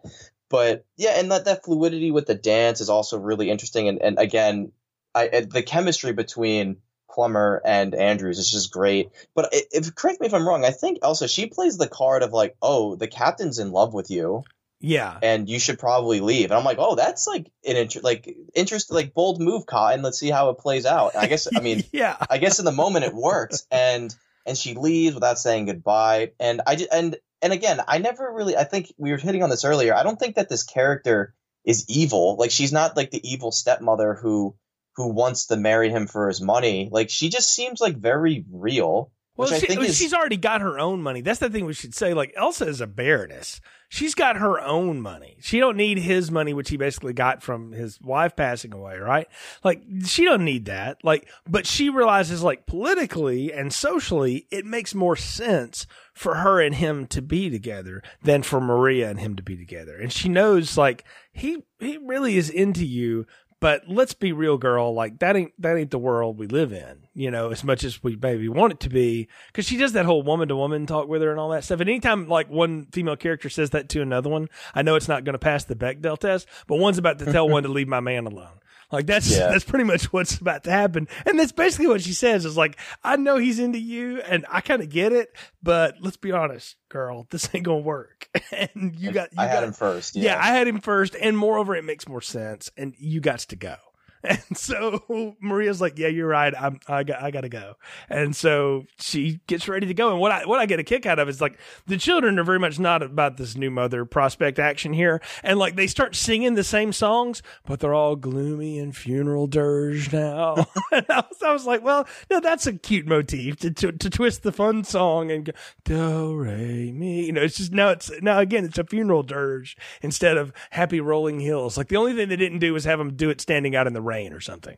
[0.52, 3.88] But yeah, and that, that fluidity with the dance is also really interesting.
[3.88, 4.72] And, and again,
[5.14, 6.76] I, the chemistry between
[7.10, 9.12] Plummer and Andrews is just great.
[9.34, 12.34] But if correct me if I'm wrong, I think Elsa she plays the card of
[12.34, 14.44] like, oh, the captain's in love with you.
[14.78, 15.16] Yeah.
[15.22, 16.50] And you should probably leave.
[16.50, 20.02] And I'm like, oh, that's like an inter- like interest, like bold move, Cotton.
[20.02, 21.16] Let's see how it plays out.
[21.16, 22.18] I guess, I mean, yeah.
[22.28, 24.14] I guess in the moment it worked, and
[24.44, 26.32] and she leaves without saying goodbye.
[26.38, 28.56] And I just and and again, I never really.
[28.56, 29.94] I think we were hitting on this earlier.
[29.94, 32.36] I don't think that this character is evil.
[32.36, 34.56] Like she's not like the evil stepmother who
[34.96, 36.88] who wants to marry him for his money.
[36.90, 39.12] Like she just seems like very real.
[39.36, 41.22] Well, she, is, she's already got her own money.
[41.22, 42.14] That's the thing we should say.
[42.14, 43.60] Like Elsa is a baroness
[43.92, 45.36] she's got her own money.
[45.42, 49.28] She don't need his money, which he basically got from his wife passing away, right?
[49.62, 51.04] Like she don't need that.
[51.04, 56.74] Like, but she realizes like politically and socially, it makes more sense for her and
[56.74, 59.98] him to be together than for Maria and him to be together.
[59.98, 61.04] And she knows like
[61.34, 63.26] he he really is into you,
[63.62, 64.92] but let's be real, girl.
[64.92, 67.06] Like that ain't that ain't the world we live in.
[67.14, 70.04] You know, as much as we maybe want it to be, because she does that
[70.04, 71.78] whole woman to woman talk with her and all that stuff.
[71.78, 75.22] And anytime like one female character says that to another one, I know it's not
[75.22, 78.00] going to pass the Bechdel test, but one's about to tell one to leave my
[78.00, 78.58] man alone.
[78.92, 79.48] Like that's yeah.
[79.48, 81.08] that's pretty much what's about to happen.
[81.26, 84.60] And that's basically what she says is like, I know he's into you and I
[84.60, 88.28] kind of get it, but let's be honest, girl, this ain't gonna work.
[88.52, 90.14] and you got you I got, had him first.
[90.14, 90.34] Yeah.
[90.34, 92.70] yeah, I had him first, and moreover, it makes more sense.
[92.76, 93.76] And you got to go.
[94.32, 96.54] And so Maria's like, "Yeah, you're right.
[96.58, 97.74] I'm I got I got to go."
[98.08, 100.10] And so she gets ready to go.
[100.12, 102.44] And what I what I get a kick out of is like the children are
[102.44, 106.54] very much not about this new mother prospect action here, and like they start singing
[106.54, 110.54] the same songs, but they're all gloomy and funeral dirge now.
[110.92, 114.10] and I was, I was like, "Well, no, that's a cute motif to, to to
[114.10, 115.52] twist the fun song and go
[115.84, 119.76] do re mi." You know, it's just now it's now again it's a funeral dirge
[120.00, 121.76] instead of happy rolling hills.
[121.76, 123.94] Like the only thing they didn't do was have them do it standing out in
[123.94, 124.76] the rain or something.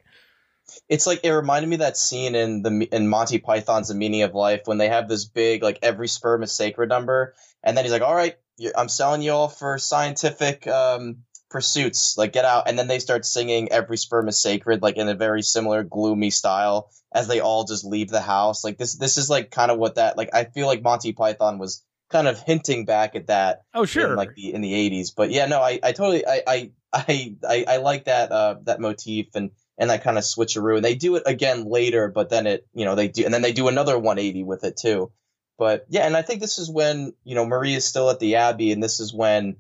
[0.89, 4.35] It's like it reminded me that scene in the in Monty Python's The Meaning of
[4.35, 7.93] Life when they have this big like every sperm is sacred number, and then he's
[7.93, 8.37] like, "All right,
[8.77, 11.19] I'm selling you all for scientific um,
[11.51, 12.17] pursuits.
[12.17, 15.15] Like get out!" And then they start singing "Every sperm is sacred" like in a
[15.15, 18.65] very similar gloomy style as they all just leave the house.
[18.65, 21.59] Like this this is like kind of what that like I feel like Monty Python
[21.59, 23.63] was kind of hinting back at that.
[23.75, 25.13] Oh sure, in, like the in the 80s.
[25.15, 28.81] But yeah, no, I I totally I I I, I, I like that uh, that
[28.81, 30.77] motif and and that kind of switcheroo.
[30.77, 33.43] And they do it again later, but then it you know they do and then
[33.43, 35.11] they do another 180 with it too.
[35.59, 38.37] But yeah, and I think this is when you know Marie is still at the
[38.37, 39.57] Abbey, and this is when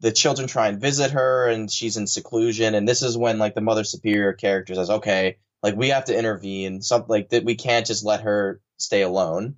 [0.00, 3.54] the children try and visit her, and she's in seclusion, and this is when like
[3.54, 7.44] the Mother Superior character says, okay, like we have to intervene, something like that.
[7.44, 9.56] We can't just let her stay alone.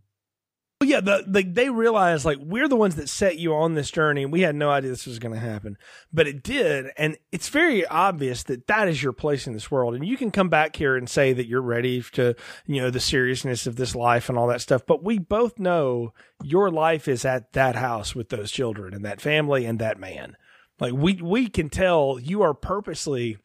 [0.81, 3.91] Well, yeah, the, the, they realize like we're the ones that set you on this
[3.91, 4.27] journey.
[4.27, 5.77] We had no idea this was going to happen,
[6.13, 9.97] but it did, and it's very obvious that that is your place in this world.
[9.97, 12.37] And you can come back here and say that you're ready to,
[12.67, 14.87] you know, the seriousness of this life and all that stuff.
[14.87, 16.15] But we both know
[16.45, 20.37] your life is at that house with those children and that family and that man.
[20.79, 23.39] Like we we can tell you are purposely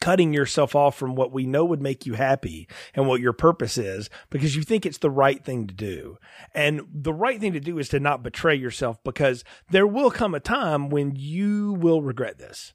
[0.00, 3.78] cutting yourself off from what we know would make you happy and what your purpose
[3.78, 6.18] is because you think it's the right thing to do.
[6.54, 10.34] And the right thing to do is to not betray yourself because there will come
[10.34, 12.74] a time when you will regret this.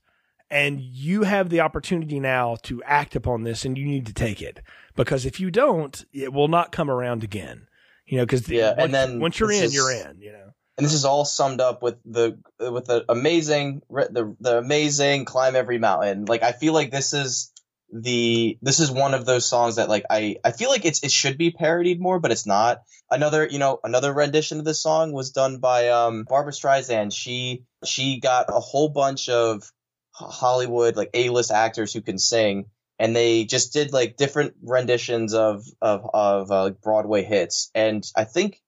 [0.49, 4.41] And you have the opportunity now to act upon this and you need to take
[4.41, 4.61] it
[4.95, 7.67] because if you don't, it will not come around again.
[8.05, 10.53] You know, because yeah, once, and then once you're in, is, you're in, you know
[10.77, 15.55] and this is all summed up with the with the amazing the the amazing climb
[15.55, 16.25] every mountain.
[16.25, 17.51] Like I feel like this is
[17.91, 21.11] the this is one of those songs that like I I feel like it's it
[21.11, 22.81] should be parodied more, but it's not.
[23.11, 27.13] Another you know another rendition of this song was done by um Barbra Streisand.
[27.13, 29.63] She she got a whole bunch of
[30.11, 32.65] Hollywood like A list actors who can sing.
[32.99, 38.23] And they just did like different renditions of of of uh, Broadway hits, and I
[38.23, 38.61] think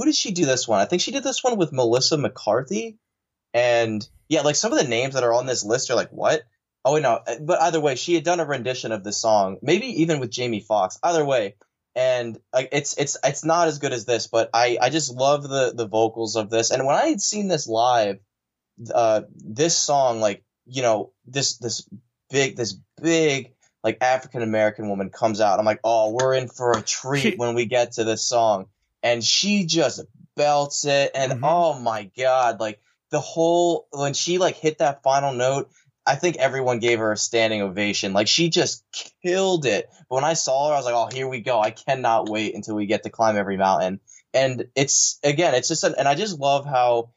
[0.00, 0.80] who did she do this one?
[0.80, 2.96] I think she did this one with Melissa McCarthy.
[3.52, 6.44] And yeah, like some of the names that are on this list are like, what?
[6.86, 7.20] Oh, no.
[7.42, 10.60] But either way, she had done a rendition of the song, maybe even with Jamie
[10.60, 10.98] Foxx.
[11.02, 11.56] Either way,
[11.94, 15.42] and like it's it's it's not as good as this, but I I just love
[15.42, 16.70] the the vocals of this.
[16.70, 18.20] And when I had seen this live,
[18.94, 21.86] uh, this song like you know this this
[22.30, 23.52] big this big
[23.84, 25.58] like African American woman comes out.
[25.58, 28.68] I'm like, oh, we're in for a treat when we get to this song
[29.02, 30.04] and she just
[30.36, 31.44] belts it and mm-hmm.
[31.44, 35.70] oh my god like the whole when she like hit that final note
[36.06, 38.12] i think everyone gave her a standing ovation.
[38.12, 38.84] Like she just
[39.22, 39.88] killed it.
[40.08, 41.60] But when i saw her i was like oh here we go.
[41.60, 44.00] I cannot wait until we get to climb every mountain.
[44.32, 47.10] And it's again it's just an, and i just love how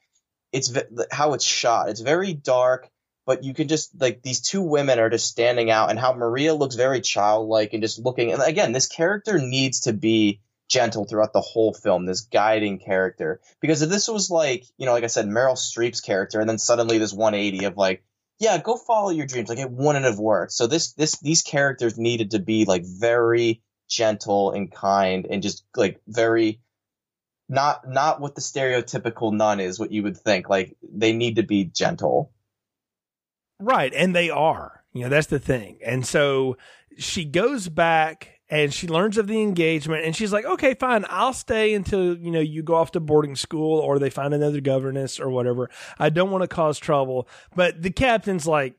[0.51, 0.71] it's
[1.11, 1.89] how it's shot.
[1.89, 2.89] It's very dark
[3.25, 6.53] but you can just like these two women are just standing out and how maria
[6.53, 11.33] looks very childlike and just looking and again this character needs to be gentle throughout
[11.33, 13.39] the whole film, this guiding character.
[13.61, 16.57] Because if this was like, you know, like I said, Meryl Streep's character, and then
[16.57, 18.03] suddenly this 180 of like,
[18.39, 20.53] yeah, go follow your dreams, like it wouldn't have worked.
[20.53, 25.63] So this this these characters needed to be like very gentle and kind and just
[25.75, 26.59] like very
[27.47, 30.49] not not what the stereotypical nun is what you would think.
[30.49, 32.31] Like they need to be gentle.
[33.59, 34.83] Right and they are.
[34.93, 35.77] You know that's the thing.
[35.85, 36.57] And so
[36.97, 41.33] she goes back and she learns of the engagement and she's like okay fine i'll
[41.33, 45.19] stay until you know you go off to boarding school or they find another governess
[45.19, 45.69] or whatever.
[45.97, 47.27] I don't want to cause trouble.
[47.55, 48.75] But the captain's like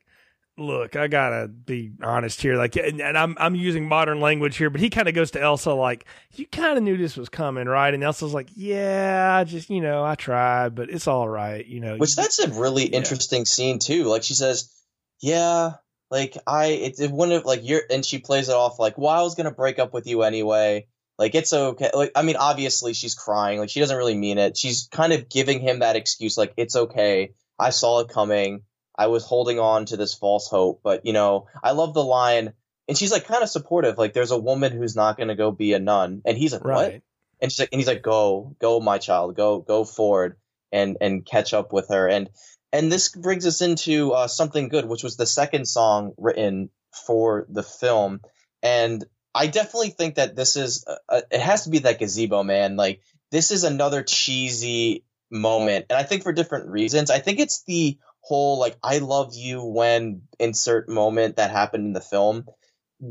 [0.57, 4.71] look i gotta be honest here like and, and i'm i'm using modern language here
[4.71, 6.05] but he kind of goes to elsa like
[6.37, 7.93] you kind of knew this was coming right?
[7.93, 11.81] And elsa's like yeah i just you know i tried but it's all right you
[11.81, 11.97] know.
[11.97, 12.99] Which that's a really yeah.
[12.99, 14.73] interesting scene too like she says
[15.21, 15.73] yeah
[16.10, 19.10] like I, it, it wouldn't have like you're, and she plays it off like, well,
[19.10, 20.86] I was gonna break up with you anyway.
[21.18, 21.90] Like it's okay.
[21.94, 23.59] Like I mean, obviously she's crying.
[23.59, 24.56] Like she doesn't really mean it.
[24.56, 26.36] She's kind of giving him that excuse.
[26.36, 27.35] Like it's okay.
[27.59, 28.62] I saw it coming.
[28.97, 32.52] I was holding on to this false hope, but you know, I love the line.
[32.86, 33.97] And she's like kind of supportive.
[33.97, 36.93] Like there's a woman who's not gonna go be a nun, and he's like, right.
[36.93, 37.02] what?
[37.40, 40.36] And she's like, and he's like, go, go, my child, go, go forward
[40.72, 42.09] and and catch up with her.
[42.09, 42.28] And
[42.75, 46.71] and this brings us into uh, something good, which was the second song written
[47.07, 48.21] for the film.
[48.65, 52.43] And I definitely think that this is a, a, it has to be that gazebo
[52.43, 52.75] man.
[52.75, 57.13] Like this is another cheesy moment, and I think for different reasons.
[57.13, 61.93] I think it's the whole like I love you when insert moment that happened in
[61.93, 62.45] the film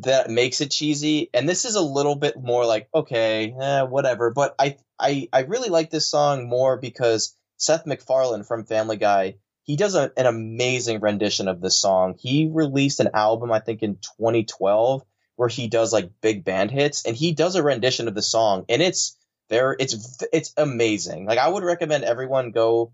[0.02, 1.30] that makes it cheesy.
[1.34, 4.30] And this is a little bit more like okay, eh, whatever.
[4.32, 9.36] But I I I really like this song more because Seth MacFarlane from Family Guy
[9.64, 12.16] he does a, an amazing rendition of this song.
[12.20, 15.04] He released an album, I think, in 2012
[15.36, 18.66] where he does like big band hits, and he does a rendition of the song,
[18.70, 19.18] and it's
[19.50, 19.76] there.
[19.80, 21.26] It's it's amazing.
[21.26, 22.94] Like I would recommend everyone go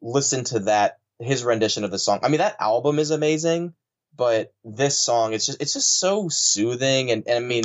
[0.00, 2.20] listen to that his rendition of the song.
[2.22, 3.74] I mean, that album is amazing,
[4.16, 7.64] but this song, it's just it's just so soothing, and, and I mean,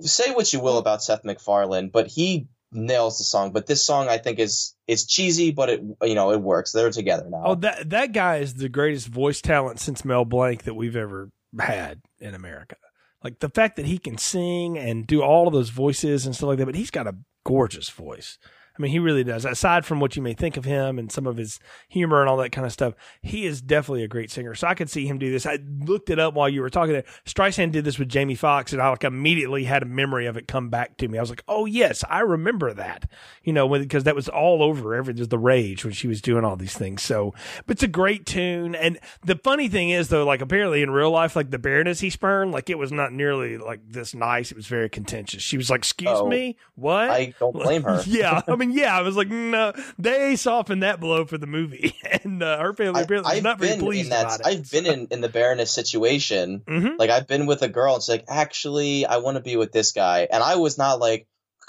[0.00, 3.52] say what you will about Seth MacFarlane, but he nails the song.
[3.52, 6.72] But this song, I think, is is cheesy, but it you know it works.
[6.72, 7.42] They're together now.
[7.44, 11.30] Oh, that that guy is the greatest voice talent since Mel Blanc that we've ever
[11.58, 12.76] had in America.
[13.22, 16.48] Like the fact that he can sing and do all of those voices and stuff
[16.48, 18.38] like that, but he's got a gorgeous voice.
[18.80, 19.44] I mean, he really does.
[19.44, 22.38] Aside from what you may think of him and some of his humor and all
[22.38, 24.54] that kind of stuff, he is definitely a great singer.
[24.54, 25.44] So I could see him do this.
[25.44, 26.94] I looked it up while you were talking.
[26.94, 27.04] There.
[27.26, 30.48] Streisand did this with Jamie Foxx, and I like immediately had a memory of it
[30.48, 31.18] come back to me.
[31.18, 33.10] I was like, oh yes, I remember that.
[33.42, 36.56] You know, because that was all over every the rage when she was doing all
[36.56, 37.02] these things.
[37.02, 37.34] So,
[37.66, 38.74] but it's a great tune.
[38.74, 42.08] And the funny thing is though, like apparently in real life, like the Baroness he
[42.08, 44.50] spurned, like it was not nearly like this nice.
[44.50, 45.42] It was very contentious.
[45.42, 48.02] She was like, "Excuse oh, me, what?" I don't blame her.
[48.06, 51.94] yeah, I mean, yeah, I was like, no, they softened that blow for the movie,
[52.24, 54.46] and uh, her family apparently was not very pleased that, about it.
[54.46, 56.62] I've been in in the Baroness situation.
[56.66, 56.96] Mm-hmm.
[56.98, 59.72] Like I've been with a girl, and she's like, "Actually, I want to be with
[59.72, 61.26] this guy," and I was not like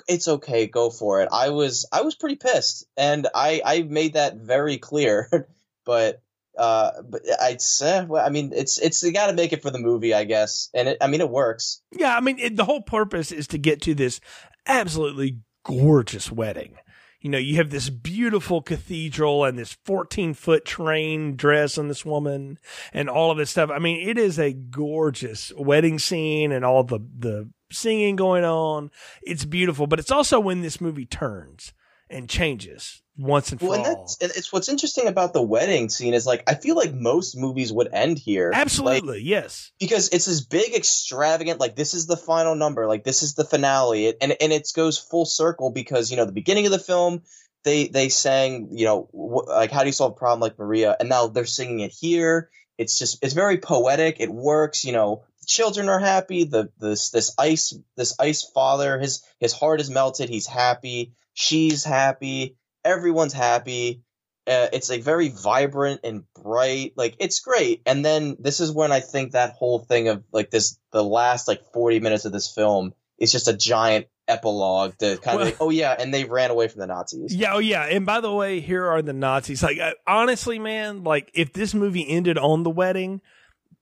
[0.08, 1.30] it's okay, go for it.
[1.32, 5.30] I was I was pretty pissed, and I I made that very clear.
[5.86, 6.22] but
[6.58, 9.72] uh, but I'd say, well, I mean, it's it's you got to make it for
[9.72, 11.82] the movie, I guess, and it, I mean, it works.
[11.92, 14.20] Yeah, I mean, it, the whole purpose is to get to this
[14.68, 16.76] absolutely gorgeous wedding.
[17.22, 22.04] You know, you have this beautiful cathedral and this 14 foot train dress on this
[22.04, 22.58] woman
[22.92, 23.70] and all of this stuff.
[23.70, 28.90] I mean, it is a gorgeous wedding scene and all the, the singing going on.
[29.22, 31.74] It's beautiful, but it's also when this movie turns
[32.10, 34.16] and changes once and for well, and all.
[34.20, 37.90] it's what's interesting about the wedding scene is like I feel like most movies would
[37.94, 38.52] end here.
[38.54, 39.72] Absolutely, like, yes.
[39.80, 43.46] Because it's this big extravagant like this is the final number, like this is the
[43.46, 44.08] finale.
[44.08, 47.22] It, and and it goes full circle because you know the beginning of the film
[47.64, 50.96] they they sang, you know, wh- like how do you solve a problem like Maria
[51.00, 52.50] and now they're singing it here.
[52.78, 54.20] It's just it's very poetic.
[54.20, 55.24] It works, you know.
[55.42, 56.44] The children are happy.
[56.46, 60.30] The this this ice this ice father his his heart is melted.
[60.30, 61.14] He's happy.
[61.34, 64.04] She's happy everyone's happy.
[64.48, 66.94] Uh, it's like very vibrant and bright.
[66.96, 67.82] Like it's great.
[67.86, 71.48] And then this is when I think that whole thing of like this, the last
[71.48, 75.54] like 40 minutes of this film is just a giant epilogue to kind well, of
[75.54, 77.36] like, oh yeah, and they ran away from the Nazis.
[77.36, 77.84] Yeah, oh yeah.
[77.84, 79.62] And by the way, here are the Nazis.
[79.62, 83.22] Like uh, honestly, man, like if this movie ended on the wedding,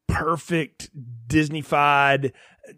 [0.08, 0.90] perfect
[1.28, 2.34] Disneyfied,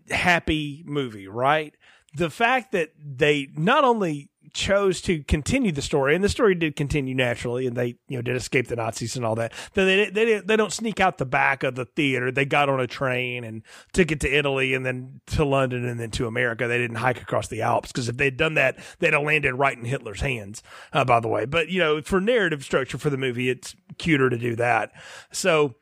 [0.09, 1.73] happy movie, right?
[2.15, 6.75] The fact that they not only chose to continue the story, and the story did
[6.75, 9.53] continue naturally, and they you know did escape the Nazis and all that.
[9.73, 12.31] Then they they they don't sneak out the back of the theater.
[12.31, 13.63] They got on a train and
[13.93, 16.67] took it to Italy, and then to London, and then to America.
[16.67, 19.77] They didn't hike across the Alps because if they'd done that, they'd have landed right
[19.77, 20.63] in Hitler's hands.
[20.93, 24.29] Uh, by the way, but you know for narrative structure for the movie, it's cuter
[24.29, 24.91] to do that.
[25.31, 25.75] So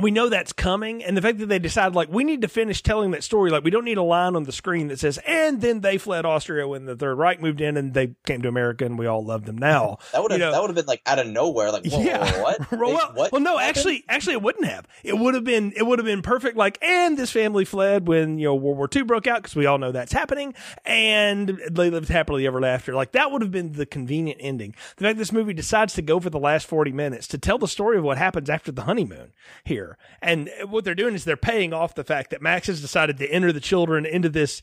[0.00, 2.82] we know that's coming and the fact that they decided like we need to finish
[2.82, 5.60] telling that story like we don't need a line on the screen that says and
[5.60, 8.84] then they fled austria when the third reich moved in and they came to america
[8.84, 9.98] and we all love them now.
[10.12, 12.42] That would have that would have been like out of nowhere like whoa, yeah.
[12.42, 12.72] what?
[12.78, 13.76] Well, what well no happened?
[13.76, 14.86] actually actually it wouldn't have.
[15.04, 18.38] It would have been it would have been perfect like and this family fled when
[18.38, 20.54] you know world war ii broke out because we all know that's happening
[20.84, 22.94] and they lived happily ever after.
[22.94, 24.74] Like that would have been the convenient ending.
[24.96, 27.68] The fact this movie decides to go for the last 40 minutes to tell the
[27.68, 29.32] story of what happens after the honeymoon
[29.64, 29.87] here
[30.20, 33.30] and what they're doing is they're paying off the fact that Max has decided to
[33.30, 34.62] enter the children into this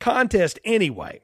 [0.00, 1.20] contest anyway.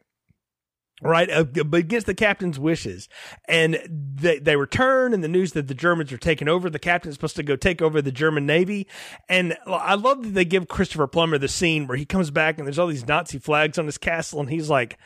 [1.02, 3.08] Right uh, against the captain's wishes,
[3.48, 6.68] and they they return, and the news that the Germans are taking over.
[6.68, 8.86] The captain's supposed to go take over the German navy,
[9.26, 12.66] and I love that they give Christopher Plummer the scene where he comes back and
[12.66, 14.98] there's all these Nazi flags on his castle, and he's like,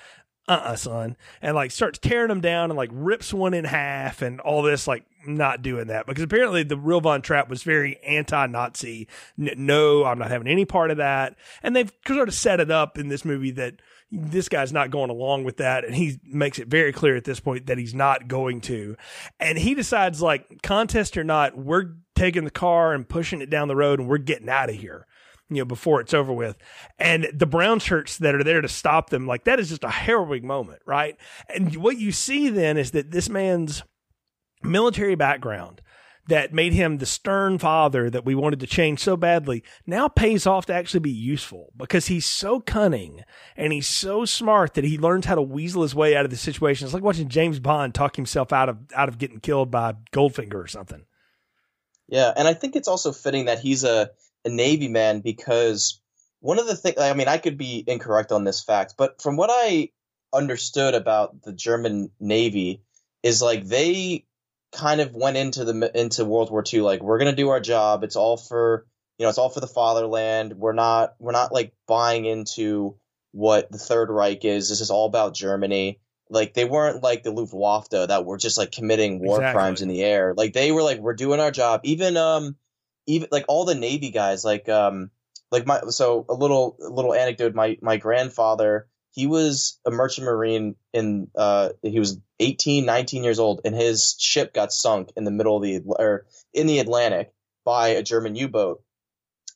[0.46, 4.40] uh-uh son and like starts tearing them down and like rips one in half and
[4.40, 6.06] all this like not doing that.
[6.06, 9.08] Because apparently the real von trapp was very anti-nazi
[9.38, 11.36] no i'm not having any part of that.
[11.62, 13.80] And they've sort of set it up in this movie that
[14.12, 17.40] this guy's not going along with that and he makes it very clear at this
[17.40, 18.96] point that he's not going to.
[19.40, 23.68] And he decides like contest or not we're taking the car and pushing it down
[23.68, 25.06] the road and we're getting out of here
[25.50, 26.56] you know, before it's over with.
[26.98, 29.90] And the brown shirts that are there to stop them, like that is just a
[29.90, 31.16] harrowing moment, right?
[31.48, 33.82] And what you see then is that this man's
[34.62, 35.82] military background
[36.26, 40.46] that made him the stern father that we wanted to change so badly now pays
[40.46, 43.22] off to actually be useful because he's so cunning
[43.56, 46.36] and he's so smart that he learns how to weasel his way out of the
[46.36, 46.86] situation.
[46.86, 50.54] It's like watching James Bond talk himself out of out of getting killed by Goldfinger
[50.54, 51.04] or something.
[52.08, 54.10] Yeah, and I think it's also fitting that he's a
[54.44, 56.00] a Navy man because
[56.40, 59.36] one of the things, I mean, I could be incorrect on this fact, but from
[59.36, 59.90] what I
[60.32, 62.82] understood about the German Navy,
[63.22, 64.26] is like they
[64.72, 68.04] kind of went into the into World War II like we're gonna do our job.
[68.04, 68.86] It's all for
[69.18, 70.54] you know it's all for the fatherland.
[70.54, 72.96] We're not we're not like buying into
[73.32, 74.68] what the Third Reich is.
[74.68, 76.00] This is all about Germany.
[76.28, 79.58] Like they weren't like the Luftwaffe that were just like committing war exactly.
[79.58, 80.34] crimes in the air.
[80.36, 81.80] Like they were like we're doing our job.
[81.84, 82.56] Even um
[83.06, 85.10] even like all the Navy guys, like um,
[85.50, 87.54] like my so a little little anecdote.
[87.54, 93.38] My my grandfather he was a merchant marine in uh he was 18 19 years
[93.38, 97.32] old and his ship got sunk in the middle of the or in the atlantic
[97.64, 98.82] by a german u-boat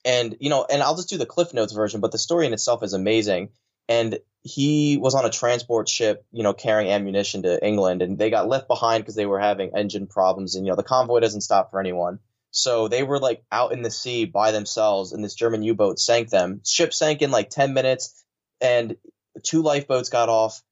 [0.04, 2.52] and you know and i'll just do the cliff notes version but the story in
[2.52, 3.50] itself is amazing
[3.88, 8.30] and he was on a transport ship you know carrying ammunition to england and they
[8.30, 11.40] got left behind because they were having engine problems and you know the convoy doesn't
[11.40, 12.20] stop for anyone
[12.50, 16.30] so they were like out in the sea by themselves and this german u-boat sank
[16.30, 16.60] them.
[16.64, 18.24] Ship sank in like 10 minutes
[18.60, 18.96] and
[19.42, 20.62] two lifeboats got off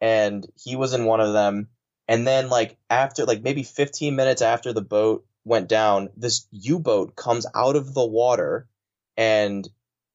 [0.00, 1.68] and he was in one of them.
[2.08, 7.16] And then like after like maybe 15 minutes after the boat went down this u-boat
[7.16, 8.68] comes out of the water
[9.16, 9.68] and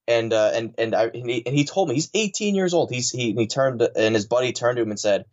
[0.08, 2.92] and uh, and and, I, and, he, and he told me he's 18 years old.
[2.92, 5.26] He's he, he turned and his buddy turned to him and said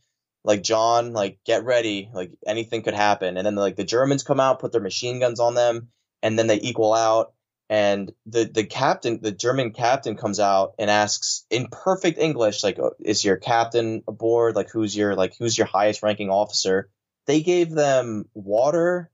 [0.45, 3.37] like john like get ready like anything could happen.
[3.37, 5.89] And then like the germans come out put their machine guns on them
[6.23, 7.33] and then they equal out.
[7.69, 12.79] And the the captain the german captain comes out and asks in perfect english like
[12.79, 14.57] oh, is your captain aboard?
[14.57, 16.91] Like who's your like who's your highest ranking officer?
[17.27, 19.11] They gave them water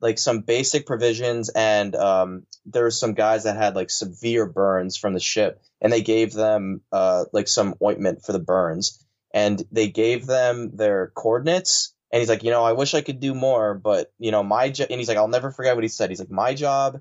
[0.00, 4.96] like some basic provisions and um there were some guys that had like severe burns
[4.96, 5.62] from the ship.
[5.80, 9.02] And they gave them uh like some ointment for the burns
[9.32, 13.20] and they gave them their coordinates and he's like you know i wish i could
[13.20, 15.88] do more but you know my jo-, and he's like i'll never forget what he
[15.88, 17.00] said he's like my job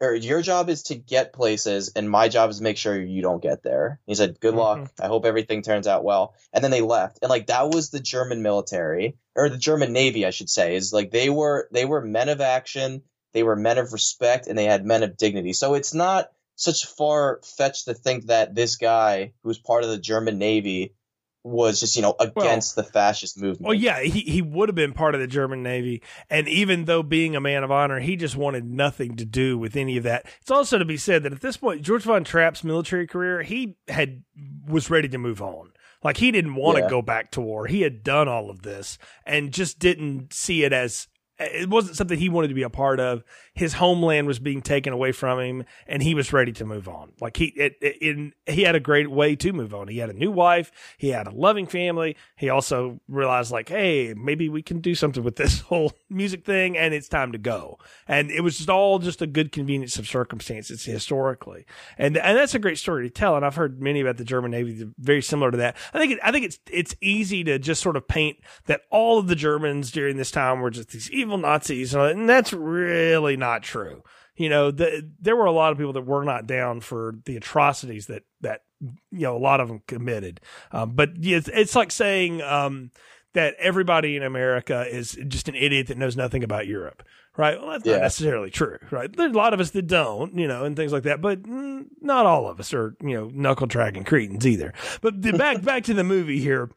[0.00, 3.22] or your job is to get places and my job is to make sure you
[3.22, 4.00] don't get there.
[4.06, 4.78] He said, Good luck.
[4.78, 5.02] Mm-hmm.
[5.02, 6.34] I hope everything turns out well.
[6.52, 7.20] And then they left.
[7.22, 10.92] And like that was the German military or the German Navy, I should say, is
[10.92, 14.64] like they were they were men of action, they were men of respect, and they
[14.64, 15.52] had men of dignity.
[15.52, 19.98] So it's not such far fetched to think that this guy who's part of the
[19.98, 20.94] German Navy
[21.44, 23.60] was just you know against well, the fascist movement.
[23.60, 27.02] Well, yeah, he he would have been part of the German Navy, and even though
[27.02, 30.26] being a man of honor, he just wanted nothing to do with any of that.
[30.40, 33.76] It's also to be said that at this point, George von Trapp's military career, he
[33.88, 34.24] had
[34.66, 35.72] was ready to move on.
[36.02, 36.84] Like he didn't want yeah.
[36.84, 37.66] to go back to war.
[37.66, 41.08] He had done all of this and just didn't see it as
[41.38, 43.24] it wasn't something he wanted to be a part of.
[43.54, 47.12] His homeland was being taken away from him, and he was ready to move on.
[47.20, 49.88] Like he, it, it, in, he had a great way to move on.
[49.88, 52.16] He had a new wife, he had a loving family.
[52.36, 56.78] He also realized, like, hey, maybe we can do something with this whole music thing,
[56.78, 57.78] and it's time to go.
[58.06, 61.66] And it was just all just a good convenience of circumstances historically,
[61.98, 63.36] and and that's a great story to tell.
[63.36, 65.76] And I've heard many about the German Navy, very similar to that.
[65.92, 69.18] I think it, I think it's it's easy to just sort of paint that all
[69.18, 73.62] of the Germans during this time were just these evil Nazis, and that's really not
[73.62, 74.02] true.
[74.36, 77.36] You know, the, there were a lot of people that were not down for the
[77.36, 80.40] atrocities that that you know a lot of them committed.
[80.72, 82.90] Um, but it's, it's like saying um,
[83.34, 87.02] that everybody in America is just an idiot that knows nothing about Europe
[87.36, 87.60] right?
[87.60, 87.94] Well, that's yeah.
[87.94, 89.14] not necessarily true, right?
[89.14, 92.26] There's a lot of us that don't, you know, and things like that, but not
[92.26, 94.72] all of us are, you know, knuckle dragging cretins either.
[95.00, 96.70] But the, back back to the movie here.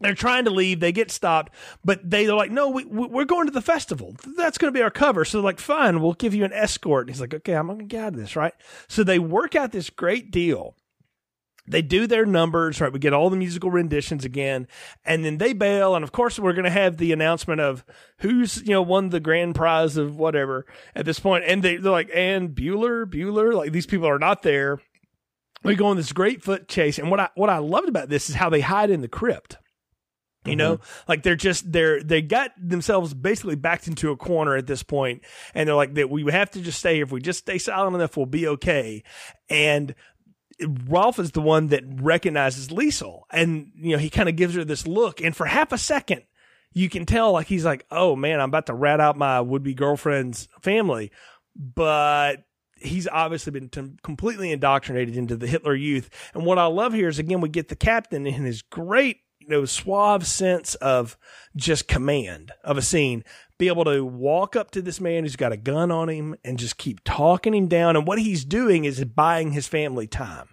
[0.00, 0.80] They're trying to leave.
[0.80, 1.54] They get stopped,
[1.84, 4.14] but they're like, no, we, we're going to the festival.
[4.36, 5.24] That's going to be our cover.
[5.24, 7.06] So they're like, fine, we'll give you an escort.
[7.06, 8.52] And he's like, okay, I'm going to get out of this, right?
[8.88, 10.76] So they work out this great deal.
[11.68, 12.92] They do their numbers, right?
[12.92, 14.68] We get all the musical renditions again,
[15.04, 15.96] and then they bail.
[15.96, 17.84] And of course, we're going to have the announcement of
[18.18, 21.44] who's, you know, won the grand prize of whatever at this point.
[21.44, 24.78] And they, they're like, and Bueller, Bueller, like these people are not there.
[25.64, 26.98] We go on this great foot chase.
[26.98, 29.56] And what I, what I loved about this is how they hide in the crypt
[30.46, 30.58] you mm-hmm.
[30.58, 34.82] know, like they're just they're they got themselves basically backed into a corner at this
[34.82, 35.22] point,
[35.54, 37.04] and they're like that we have to just stay here.
[37.04, 39.02] If we just stay silent enough, we'll be okay.
[39.48, 39.94] And
[40.88, 44.64] Rolf is the one that recognizes Liesl, and you know he kind of gives her
[44.64, 46.22] this look, and for half a second,
[46.72, 49.62] you can tell like he's like, "Oh man, I'm about to rat out my would
[49.62, 51.10] be girlfriend's family,"
[51.54, 52.44] but
[52.78, 56.10] he's obviously been t- completely indoctrinated into the Hitler Youth.
[56.34, 59.52] And what I love here is again we get the captain in his great you
[59.56, 61.16] know, suave sense of
[61.54, 63.24] just command of a scene,
[63.58, 66.58] be able to walk up to this man who's got a gun on him and
[66.58, 67.96] just keep talking him down.
[67.96, 70.48] And what he's doing is buying his family time.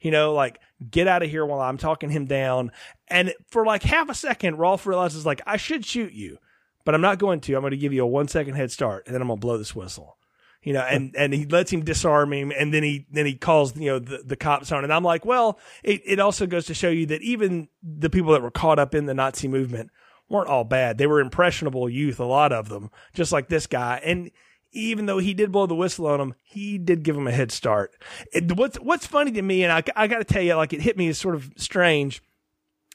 [0.00, 0.60] You know, like,
[0.90, 2.70] get out of here while I'm talking him down.
[3.08, 6.36] And for like half a second, Rolf realizes, like, I should shoot you,
[6.84, 7.54] but I'm not going to.
[7.54, 9.46] I'm going to give you a one second head start and then I'm going to
[9.46, 10.18] blow this whistle
[10.64, 12.52] you know, and, and he lets him disarm him.
[12.58, 14.82] And then he, then he calls, you know, the, the cops on.
[14.82, 18.32] And I'm like, well, it, it also goes to show you that even the people
[18.32, 19.90] that were caught up in the Nazi movement
[20.28, 20.98] weren't all bad.
[20.98, 24.00] They were impressionable youth, a lot of them, just like this guy.
[24.02, 24.30] And
[24.72, 27.52] even though he did blow the whistle on him, he did give him a head
[27.52, 27.92] start.
[28.32, 30.80] It, what's, what's funny to me, and I, I got to tell you, like, it
[30.80, 32.22] hit me as sort of strange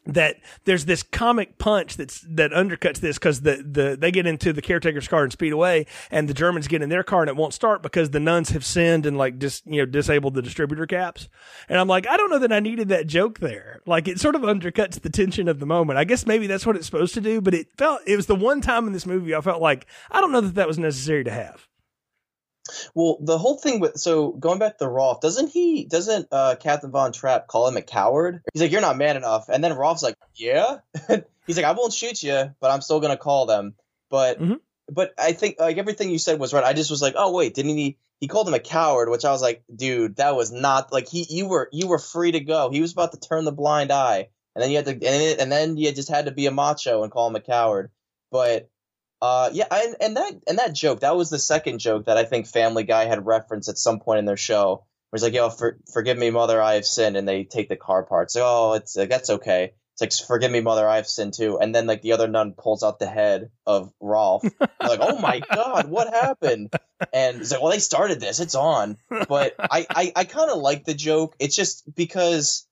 [0.06, 4.52] that there's this comic punch that's that undercuts this because the, the they get into
[4.54, 7.36] the caretaker's car and speed away and the Germans get in their car and it
[7.36, 10.86] won't start because the nuns have sinned and like just you know disabled the distributor
[10.86, 11.30] caps.
[11.68, 13.82] And I'm like I don't know that I needed that joke there.
[13.86, 16.00] Like it sort of undercuts the tension of the moment.
[16.00, 18.36] I guess maybe that's what it's supposed to do but it felt it was the
[18.36, 21.24] one time in this movie I felt like I don't know that that was necessary
[21.24, 21.69] to have
[22.94, 25.86] well, the whole thing with so going back to Rolf, doesn't he?
[25.86, 28.42] Doesn't uh, Captain Von Trapp call him a coward?
[28.54, 30.80] He's like, "You're not man enough," and then Rolf's like, "Yeah."
[31.48, 33.76] He's like, "I won't shoot you, but I'm still gonna call them."
[34.10, 34.56] But mm-hmm.
[34.92, 36.64] but I think like everything you said was right.
[36.64, 39.32] I just was like, "Oh wait, didn't he?" He called him a coward, which I
[39.32, 41.26] was like, "Dude, that was not like he.
[41.30, 42.70] You were you were free to go.
[42.70, 45.52] He was about to turn the blind eye, and then you had to and, and
[45.52, 47.92] then you just had to be a macho and call him a coward."
[48.32, 48.70] But
[49.22, 52.24] uh, yeah, and, and that and that joke that was the second joke that I
[52.24, 54.86] think Family Guy had referenced at some point in their show.
[55.10, 57.76] Where it's like, "Yo, for, forgive me, mother, I have sinned," and they take the
[57.76, 58.36] car parts.
[58.36, 59.74] Like, oh, it's like, that's okay.
[60.02, 61.60] It's like, forgive me, mother, I have sinned too.
[61.60, 64.44] And then like the other nun pulls out the head of Rolf.
[64.44, 66.74] like, oh my god, what happened?
[67.12, 68.40] And it's like, well, they started this.
[68.40, 68.98] It's on.
[69.10, 71.36] But I I, I kind of like the joke.
[71.40, 72.66] It's just because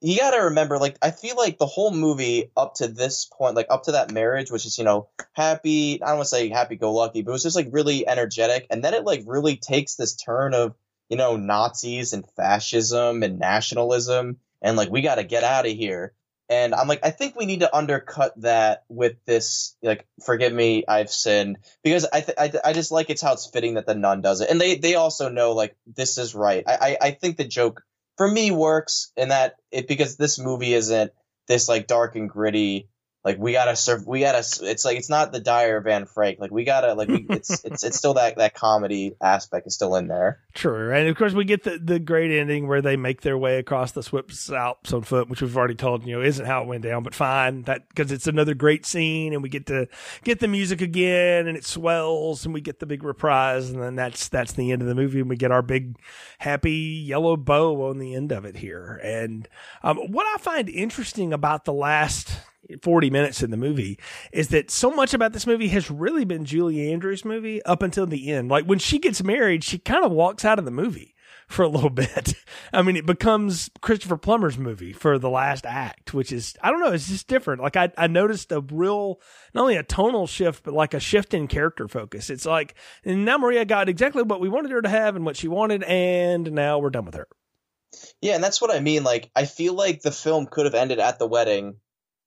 [0.00, 3.54] you got to remember, like, I feel like the whole movie up to this point,
[3.54, 6.48] like up to that marriage, which is, you know, happy, I don't want to say
[6.48, 8.66] happy go lucky, but it was just like really energetic.
[8.70, 10.74] And then it like really takes this turn of,
[11.08, 14.38] you know, Nazis and fascism and nationalism.
[14.62, 16.14] And like, we got to get out of here.
[16.48, 20.84] And I'm like, I think we need to undercut that with this, like, forgive me,
[20.88, 23.86] I've sinned, because I, th- I, th- I just like it's how it's fitting that
[23.86, 26.64] the nun does it, and they, they also know like this is right.
[26.66, 27.84] I, I, I think the joke
[28.20, 31.10] for me works in that it because this movie isn't
[31.48, 32.90] this like dark and gritty
[33.24, 36.38] like we gotta serve we gotta it's like it's not the Diary of Anne Frank
[36.38, 39.94] like we gotta like we, it's it's it's still that that comedy aspect is still
[39.96, 40.40] in there.
[40.54, 43.58] True and of course we get the the great ending where they make their way
[43.58, 46.66] across the Swiss Alps on foot which we've already told you know isn't how it
[46.66, 49.86] went down but fine that because it's another great scene and we get to
[50.24, 53.96] get the music again and it swells and we get the big reprise and then
[53.96, 55.96] that's that's the end of the movie and we get our big
[56.38, 59.48] happy yellow bow on the end of it here and
[59.82, 62.38] um, what I find interesting about the last
[62.82, 63.98] 40 minutes in the movie
[64.32, 68.06] is that so much about this movie has really been Julie Andrews' movie up until
[68.06, 68.50] the end.
[68.50, 71.14] Like when she gets married, she kind of walks out of the movie
[71.48, 72.34] for a little bit.
[72.72, 76.80] I mean, it becomes Christopher Plummer's movie for the last act, which is, I don't
[76.80, 77.60] know, it's just different.
[77.60, 79.20] Like I, I noticed a real,
[79.54, 82.30] not only a tonal shift, but like a shift in character focus.
[82.30, 82.74] It's like,
[83.04, 85.82] and now Maria got exactly what we wanted her to have and what she wanted,
[85.82, 87.26] and now we're done with her.
[88.20, 89.02] Yeah, and that's what I mean.
[89.02, 91.76] Like, I feel like the film could have ended at the wedding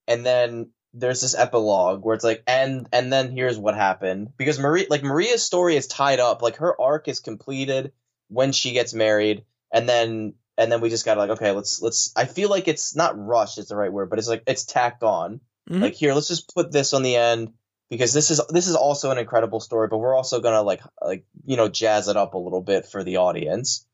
[0.08, 4.30] and then there's this epilogue where it's like and and then here's what happened.
[4.38, 6.42] Because Maria like Maria's story is tied up.
[6.42, 7.92] Like her arc is completed
[8.28, 9.44] when she gets married.
[9.72, 12.68] And then and then we just got to like okay let's let's I feel like
[12.68, 15.42] it's not rushed it's the right word but it's like it's tacked on.
[15.70, 15.82] Mm-hmm.
[15.82, 17.54] like here let's just put this on the end
[17.90, 20.82] because this is this is also an incredible story but we're also going to like
[21.02, 23.88] like you know jazz it up a little bit for the audience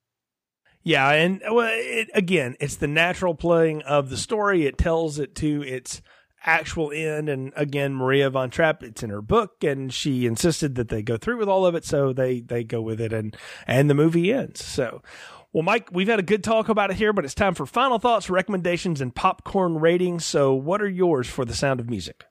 [0.89, 4.65] yeah, and well, it, again, it's the natural playing of the story.
[4.65, 6.01] It tells it to its
[6.43, 7.29] actual end.
[7.29, 11.15] And again, Maria von Trapp, it's in her book, and she insisted that they go
[11.15, 13.37] through with all of it, so they they go with it, and
[13.67, 14.65] and the movie ends.
[14.65, 15.03] So.
[15.51, 17.97] Well, Mike, we've had a good talk about it here, but it's time for final
[17.97, 20.23] thoughts, recommendations, and popcorn ratings.
[20.23, 22.25] So, what are yours for The Sound of Music?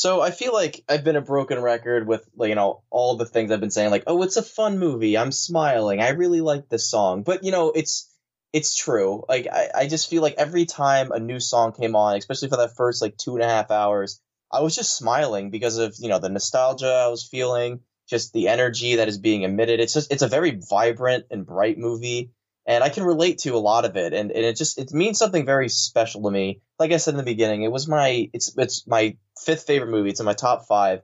[0.00, 3.50] So I feel like I've been a broken record with you know all the things
[3.50, 5.18] I've been saying like oh it's a fun movie.
[5.18, 6.00] I'm smiling.
[6.00, 7.22] I really like this song.
[7.22, 8.10] But you know it's
[8.54, 9.26] it's true.
[9.28, 12.56] Like I, I just feel like every time a new song came on especially for
[12.56, 16.08] that first like two and a half hours I was just smiling because of you
[16.08, 19.80] know the nostalgia I was feeling just the energy that is being emitted.
[19.80, 22.30] It's just it's a very vibrant and bright movie
[22.66, 25.18] and I can relate to a lot of it, and, and it just it means
[25.18, 26.60] something very special to me.
[26.78, 30.10] Like I said in the beginning, it was my it's it's my fifth favorite movie.
[30.10, 31.02] It's in my top five,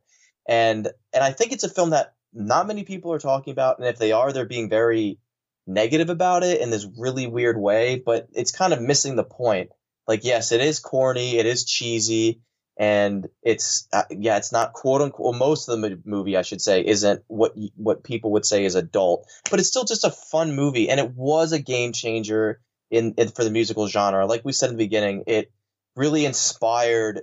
[0.48, 3.88] and and I think it's a film that not many people are talking about, and
[3.88, 5.18] if they are, they're being very
[5.66, 8.02] negative about it in this really weird way.
[8.04, 9.70] But it's kind of missing the point.
[10.06, 12.42] Like, yes, it is corny, it is cheesy,
[12.76, 15.30] and it's uh, yeah, it's not quote unquote.
[15.30, 18.74] Well, most of the movie, I should say, isn't what what people would say is
[18.74, 23.14] adult, but it's still just a fun movie, and it was a game changer in,
[23.16, 24.26] in for the musical genre.
[24.26, 25.50] Like we said in the beginning, it
[25.94, 27.22] really inspired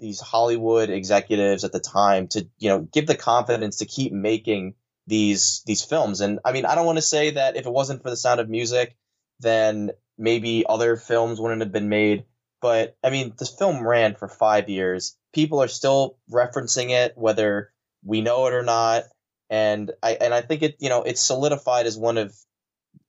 [0.00, 4.74] these Hollywood executives at the time to you know give the confidence to keep making
[5.06, 6.22] these these films.
[6.22, 8.40] And I mean, I don't want to say that if it wasn't for the Sound
[8.40, 8.96] of Music,
[9.40, 12.24] then maybe other films wouldn't have been made
[12.60, 15.16] but I mean, this film ran for five years.
[15.32, 17.72] People are still referencing it, whether
[18.04, 19.04] we know it or not.
[19.50, 22.34] And I and I think it you know it's solidified as one of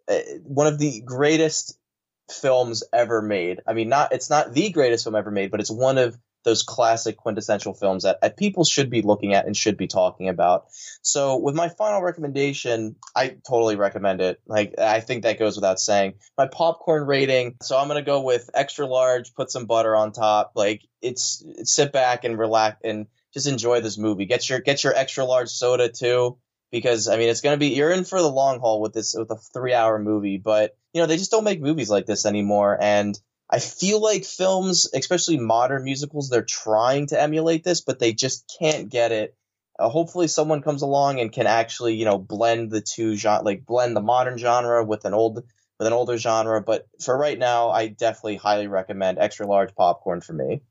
[0.08, 1.78] uh, one of the greatest
[2.30, 3.62] films ever made.
[3.66, 6.18] I mean, not it's not the greatest film ever made, but it's one of
[6.48, 10.30] those classic quintessential films that, that people should be looking at and should be talking
[10.30, 10.68] about.
[11.02, 14.40] So with my final recommendation, I totally recommend it.
[14.48, 16.14] Like I think that goes without saying.
[16.38, 20.54] My popcorn rating, so I'm gonna go with extra large, put some butter on top.
[20.56, 24.24] Like it's, it's sit back and relax and just enjoy this movie.
[24.24, 26.38] Get your get your extra large soda too
[26.72, 29.32] because I mean it's to be you're in for the long haul with this with
[29.32, 33.20] a 3-hour movie, but you know they just don't make movies like this anymore and
[33.50, 38.52] I feel like films, especially modern musicals, they're trying to emulate this, but they just
[38.60, 39.36] can't get it.
[39.80, 43.66] Uh, hopefully, someone comes along and can actually, you know, blend the two genre, like
[43.66, 45.44] blend the modern genre with an old
[45.78, 46.62] with an older genre.
[46.62, 50.62] But for right now, I definitely highly recommend extra large popcorn for me.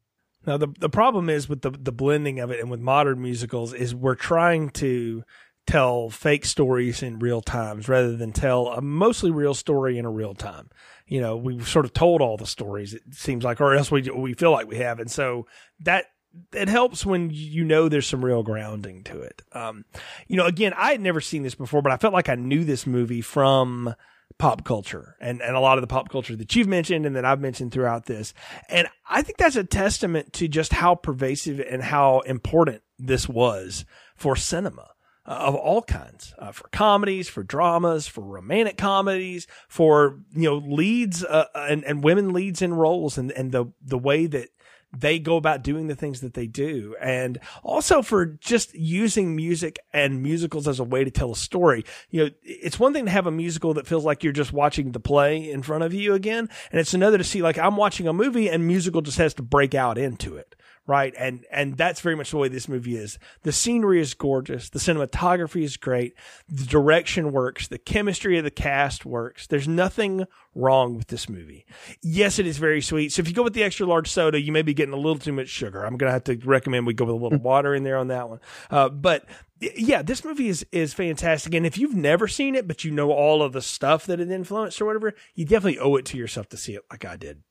[0.45, 3.73] Now the the problem is with the the blending of it and with modern musicals
[3.73, 5.25] is we're trying to
[5.67, 10.11] tell fake stories in real times rather than tell a mostly real story in a
[10.11, 10.71] real time.
[11.07, 14.03] You know, we've sort of told all the stories, it seems like, or else we,
[14.03, 14.99] we feel like we have.
[15.01, 15.47] And so
[15.81, 16.07] that,
[16.53, 19.43] it helps when you know there's some real grounding to it.
[19.53, 19.85] Um,
[20.27, 22.65] you know, again, I had never seen this before, but I felt like I knew
[22.65, 23.95] this movie from
[24.39, 27.25] pop culture and, and a lot of the pop culture that you've mentioned and that
[27.25, 28.35] I've mentioned throughout this.
[28.69, 33.87] And I think that's a testament to just how pervasive and how important this was
[34.15, 34.89] for cinema
[35.27, 41.25] of all kinds uh, for comedies, for dramas, for romantic comedies, for you know leads
[41.25, 44.51] uh, and and women leads in roles, and and the the way that
[44.97, 49.79] they go about doing the things that they do, and also for just using music
[49.93, 51.85] and musicals as a way to tell a story.
[52.11, 54.93] You know, it's one thing to have a musical that feels like you're just watching
[54.93, 58.07] the play in front of you again, and it's another to see like I'm watching
[58.07, 60.55] a movie and musical just has to break out into it
[60.87, 61.15] right?
[61.19, 63.19] And and that's very much the way this movie is.
[63.43, 66.15] The scenery is gorgeous, the cinematography is great,
[66.49, 69.47] the direction works, the chemistry of the cast works.
[69.47, 71.67] There's nothing wrong with this movie.
[72.03, 73.13] Yes, it is very sweet.
[73.13, 75.19] So if you go with the extra large soda, you may be getting a little
[75.19, 75.85] too much sugar.
[75.85, 78.29] I'm gonna have to recommend we go with a little water in there on that
[78.29, 78.41] one.
[78.71, 79.25] Uh, but
[79.61, 81.55] yeah, this movie is is fantastic.
[81.55, 84.31] And if you've never seen it, but you know all of the stuff that it
[84.31, 87.43] influenced or whatever, you definitely owe it to yourself to see it like I did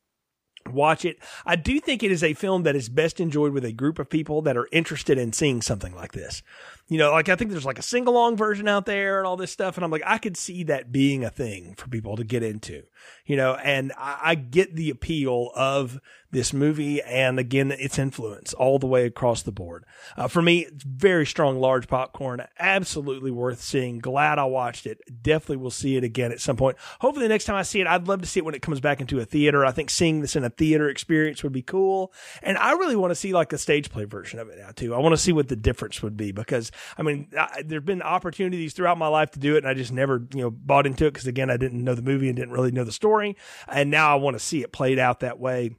[0.72, 1.20] watch it.
[1.46, 4.10] I do think it is a film that is best enjoyed with a group of
[4.10, 6.42] people that are interested in seeing something like this.
[6.88, 9.38] You know, like I think there's like a sing along version out there and all
[9.38, 9.76] this stuff.
[9.76, 12.84] And I'm like, I could see that being a thing for people to get into,
[13.26, 15.99] you know, and I, I get the appeal of
[16.36, 19.86] this movie and again its influence all the way across the board.
[20.18, 23.99] Uh, for me, it's very strong large popcorn, absolutely worth seeing.
[23.99, 24.99] Glad I watched it.
[25.24, 26.78] Definitely will see it again at some point.
[26.99, 28.82] Hopefully the next time I see it, I'd love to see it when it comes
[28.82, 29.66] back into a theater.
[29.66, 32.12] I think seeing this in a theater experience would be cool.
[32.44, 34.94] And I really want to see like a stage play version of it now too.
[34.94, 37.30] I want to see what the difference would be because I mean,
[37.64, 40.52] there've been opportunities throughout my life to do it and I just never, you know,
[40.52, 42.92] bought into it because again, I didn't know the movie and didn't really know the
[42.92, 43.36] story.
[43.68, 45.76] And now I want to see it played out that way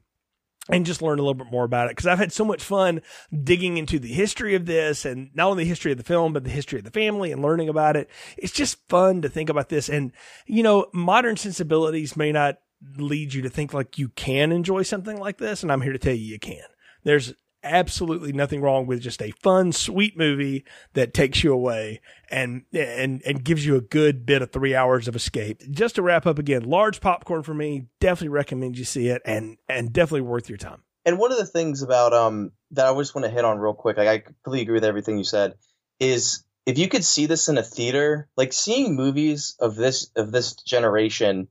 [0.69, 3.01] and just learn a little bit more about it because I've had so much fun
[3.43, 6.43] digging into the history of this and not only the history of the film, but
[6.43, 8.09] the history of the family and learning about it.
[8.37, 9.89] It's just fun to think about this.
[9.89, 10.11] And,
[10.45, 12.57] you know, modern sensibilities may not
[12.97, 15.63] lead you to think like you can enjoy something like this.
[15.63, 16.63] And I'm here to tell you, you can.
[17.03, 17.33] There's
[17.67, 23.21] absolutely nothing wrong with just a fun, sweet movie that takes you away and and
[23.25, 25.61] and gives you a good bit of three hours of escape.
[25.69, 27.87] Just to wrap up again, large popcorn for me.
[27.99, 30.83] Definitely recommend you see it, and and definitely worth your time.
[31.05, 33.73] And one of the things about um that I just want to hit on real
[33.73, 35.55] quick, like I completely agree with everything you said,
[35.99, 40.31] is if you could see this in a theater, like seeing movies of this of
[40.31, 41.47] this generation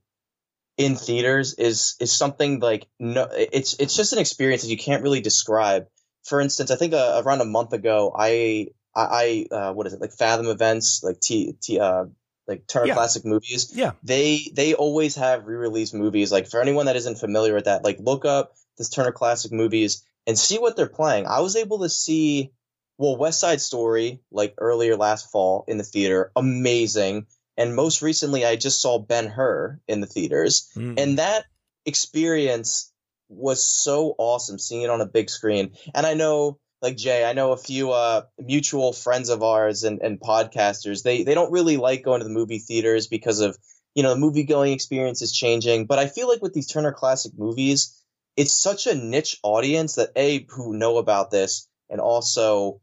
[0.77, 5.01] in theaters is is something like no it's it's just an experience that you can't
[5.01, 5.87] really describe
[6.27, 10.01] for instance, I think uh, around a month ago, I I, uh, what is it
[10.01, 12.05] like Fathom Events like T T uh
[12.47, 12.93] like Turner yeah.
[12.93, 13.71] Classic Movies.
[13.75, 16.31] Yeah, they they always have re-release movies.
[16.31, 20.03] Like for anyone that isn't familiar with that, like look up this Turner Classic Movies
[20.25, 21.27] and see what they're playing.
[21.27, 22.51] I was able to see
[22.97, 27.27] well West Side Story like earlier last fall in the theater, amazing.
[27.57, 30.99] And most recently, I just saw Ben Hur in the theaters, mm.
[30.99, 31.45] and that
[31.85, 32.91] experience
[33.29, 35.71] was so awesome seeing it on a big screen.
[35.93, 40.01] And I know, like Jay, I know a few uh, mutual friends of ours and,
[40.01, 41.03] and podcasters.
[41.03, 43.57] They they don't really like going to the movie theaters because of
[43.95, 45.85] you know the movie going experience is changing.
[45.85, 48.01] But I feel like with these Turner Classic movies,
[48.35, 52.81] it's such a niche audience that a who know about this and also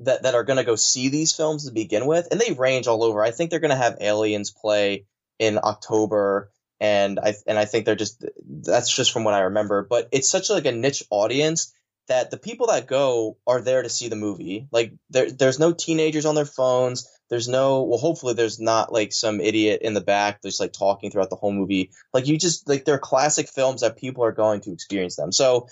[0.00, 2.86] that that are going to go see these films to begin with, and they range
[2.86, 3.22] all over.
[3.22, 5.06] I think they're going to have Aliens play
[5.38, 6.50] in October
[6.82, 9.86] and I and I think they're just that's just from what I remember.
[9.88, 11.72] But it's such like a niche audience
[12.08, 14.66] that the people that go are there to see the movie.
[14.72, 17.08] Like there, there's no teenagers on their phones.
[17.30, 21.10] there's no well hopefully there's not like some idiot in the back just like talking
[21.10, 24.60] throughout the whole movie like you just like they're classic films that people are going
[24.60, 25.68] to experience them so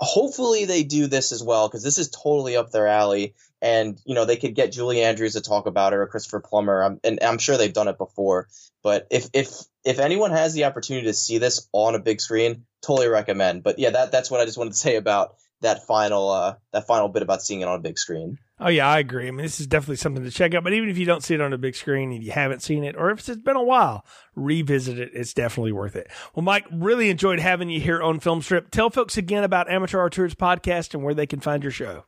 [0.00, 4.14] hopefully they do this as well because this is totally up their alley and you
[4.14, 7.18] know they could get julie andrews to talk about it or christopher plummer I'm, and
[7.22, 8.48] i'm sure they've done it before
[8.82, 9.50] but if if
[9.84, 13.78] if anyone has the opportunity to see this on a big screen totally recommend but
[13.78, 17.08] yeah that that's what i just wanted to say about that final uh that final
[17.08, 19.28] bit about seeing it on a big screen Oh yeah, I agree.
[19.28, 20.64] I mean, this is definitely something to check out.
[20.64, 22.82] But even if you don't see it on a big screen and you haven't seen
[22.82, 24.04] it, or if it's been a while,
[24.34, 25.10] revisit it.
[25.14, 26.10] It's definitely worth it.
[26.34, 28.72] Well, Mike, really enjoyed having you here on Film Strip.
[28.72, 32.04] Tell folks again about Amateur Auteurs podcast and where they can find your show.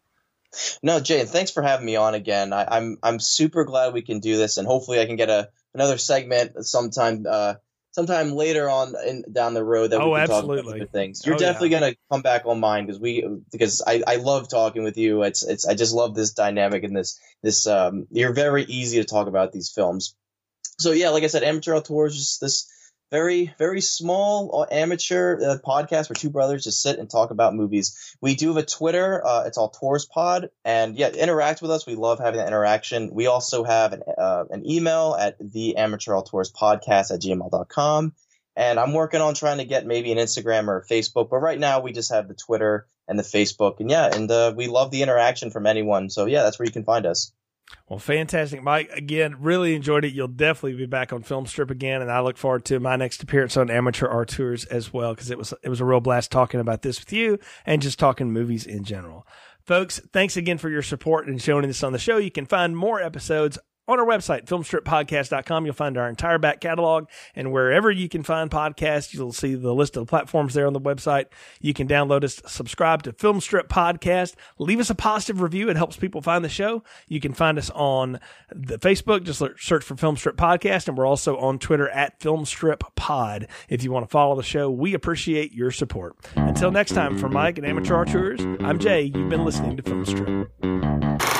[0.82, 2.52] No, Jay, thanks for having me on again.
[2.52, 5.30] I, am I'm, I'm super glad we can do this, and hopefully I can get
[5.30, 7.24] a another segment sometime.
[7.28, 7.54] Uh,
[7.92, 10.62] sometime later on in, down the road that oh, we can absolutely.
[10.62, 11.26] talk about things.
[11.26, 11.80] You're oh, definitely yeah.
[11.80, 15.22] gonna come back on mine because we because I, I love talking with you.
[15.22, 19.04] It's it's I just love this dynamic and this this um you're very easy to
[19.04, 20.14] talk about these films.
[20.78, 22.70] So yeah, like I said, Amateur Auteurs just this
[23.10, 27.54] very very small uh, amateur uh, podcast where two brothers just sit and talk about
[27.54, 28.16] movies.
[28.20, 29.24] We do have a Twitter.
[29.24, 31.86] Uh, it's Auteurs Pod, and yeah, interact with us.
[31.86, 33.10] We love having that interaction.
[33.12, 38.14] We also have an uh, an email at the amateur auteurs podcast at gmail.com.
[38.56, 41.80] And I'm working on trying to get maybe an Instagram or Facebook, but right now
[41.80, 45.02] we just have the Twitter and the Facebook, and yeah, and uh, we love the
[45.02, 46.10] interaction from anyone.
[46.10, 47.32] So yeah, that's where you can find us.
[47.88, 48.90] Well, fantastic, Mike.
[48.92, 50.12] Again, really enjoyed it.
[50.12, 53.22] You'll definitely be back on Film Strip again, and I look forward to my next
[53.22, 56.60] appearance on Amateur Auteurs as well because it was it was a real blast talking
[56.60, 59.26] about this with you and just talking movies in general.
[59.64, 62.16] Folks, thanks again for your support and showing this on the show.
[62.16, 63.58] You can find more episodes
[63.88, 65.64] on our website, filmstrippodcast.com.
[65.64, 69.74] You'll find our entire back catalog and wherever you can find podcasts, you'll see the
[69.74, 71.26] list of the platforms there on the website.
[71.60, 75.68] You can download us, subscribe to Filmstrip Podcast, leave us a positive review.
[75.68, 76.82] It helps people find the show.
[77.08, 78.20] You can find us on
[78.54, 80.88] the Facebook, just search for Filmstrip Podcast.
[80.88, 83.48] And we're also on Twitter at Filmstrip Pod.
[83.68, 86.16] If you want to follow the show, we appreciate your support.
[86.36, 89.02] Until next time, for Mike and Amateur Auteurs, I'm Jay.
[89.02, 91.39] You've been listening to Filmstrip.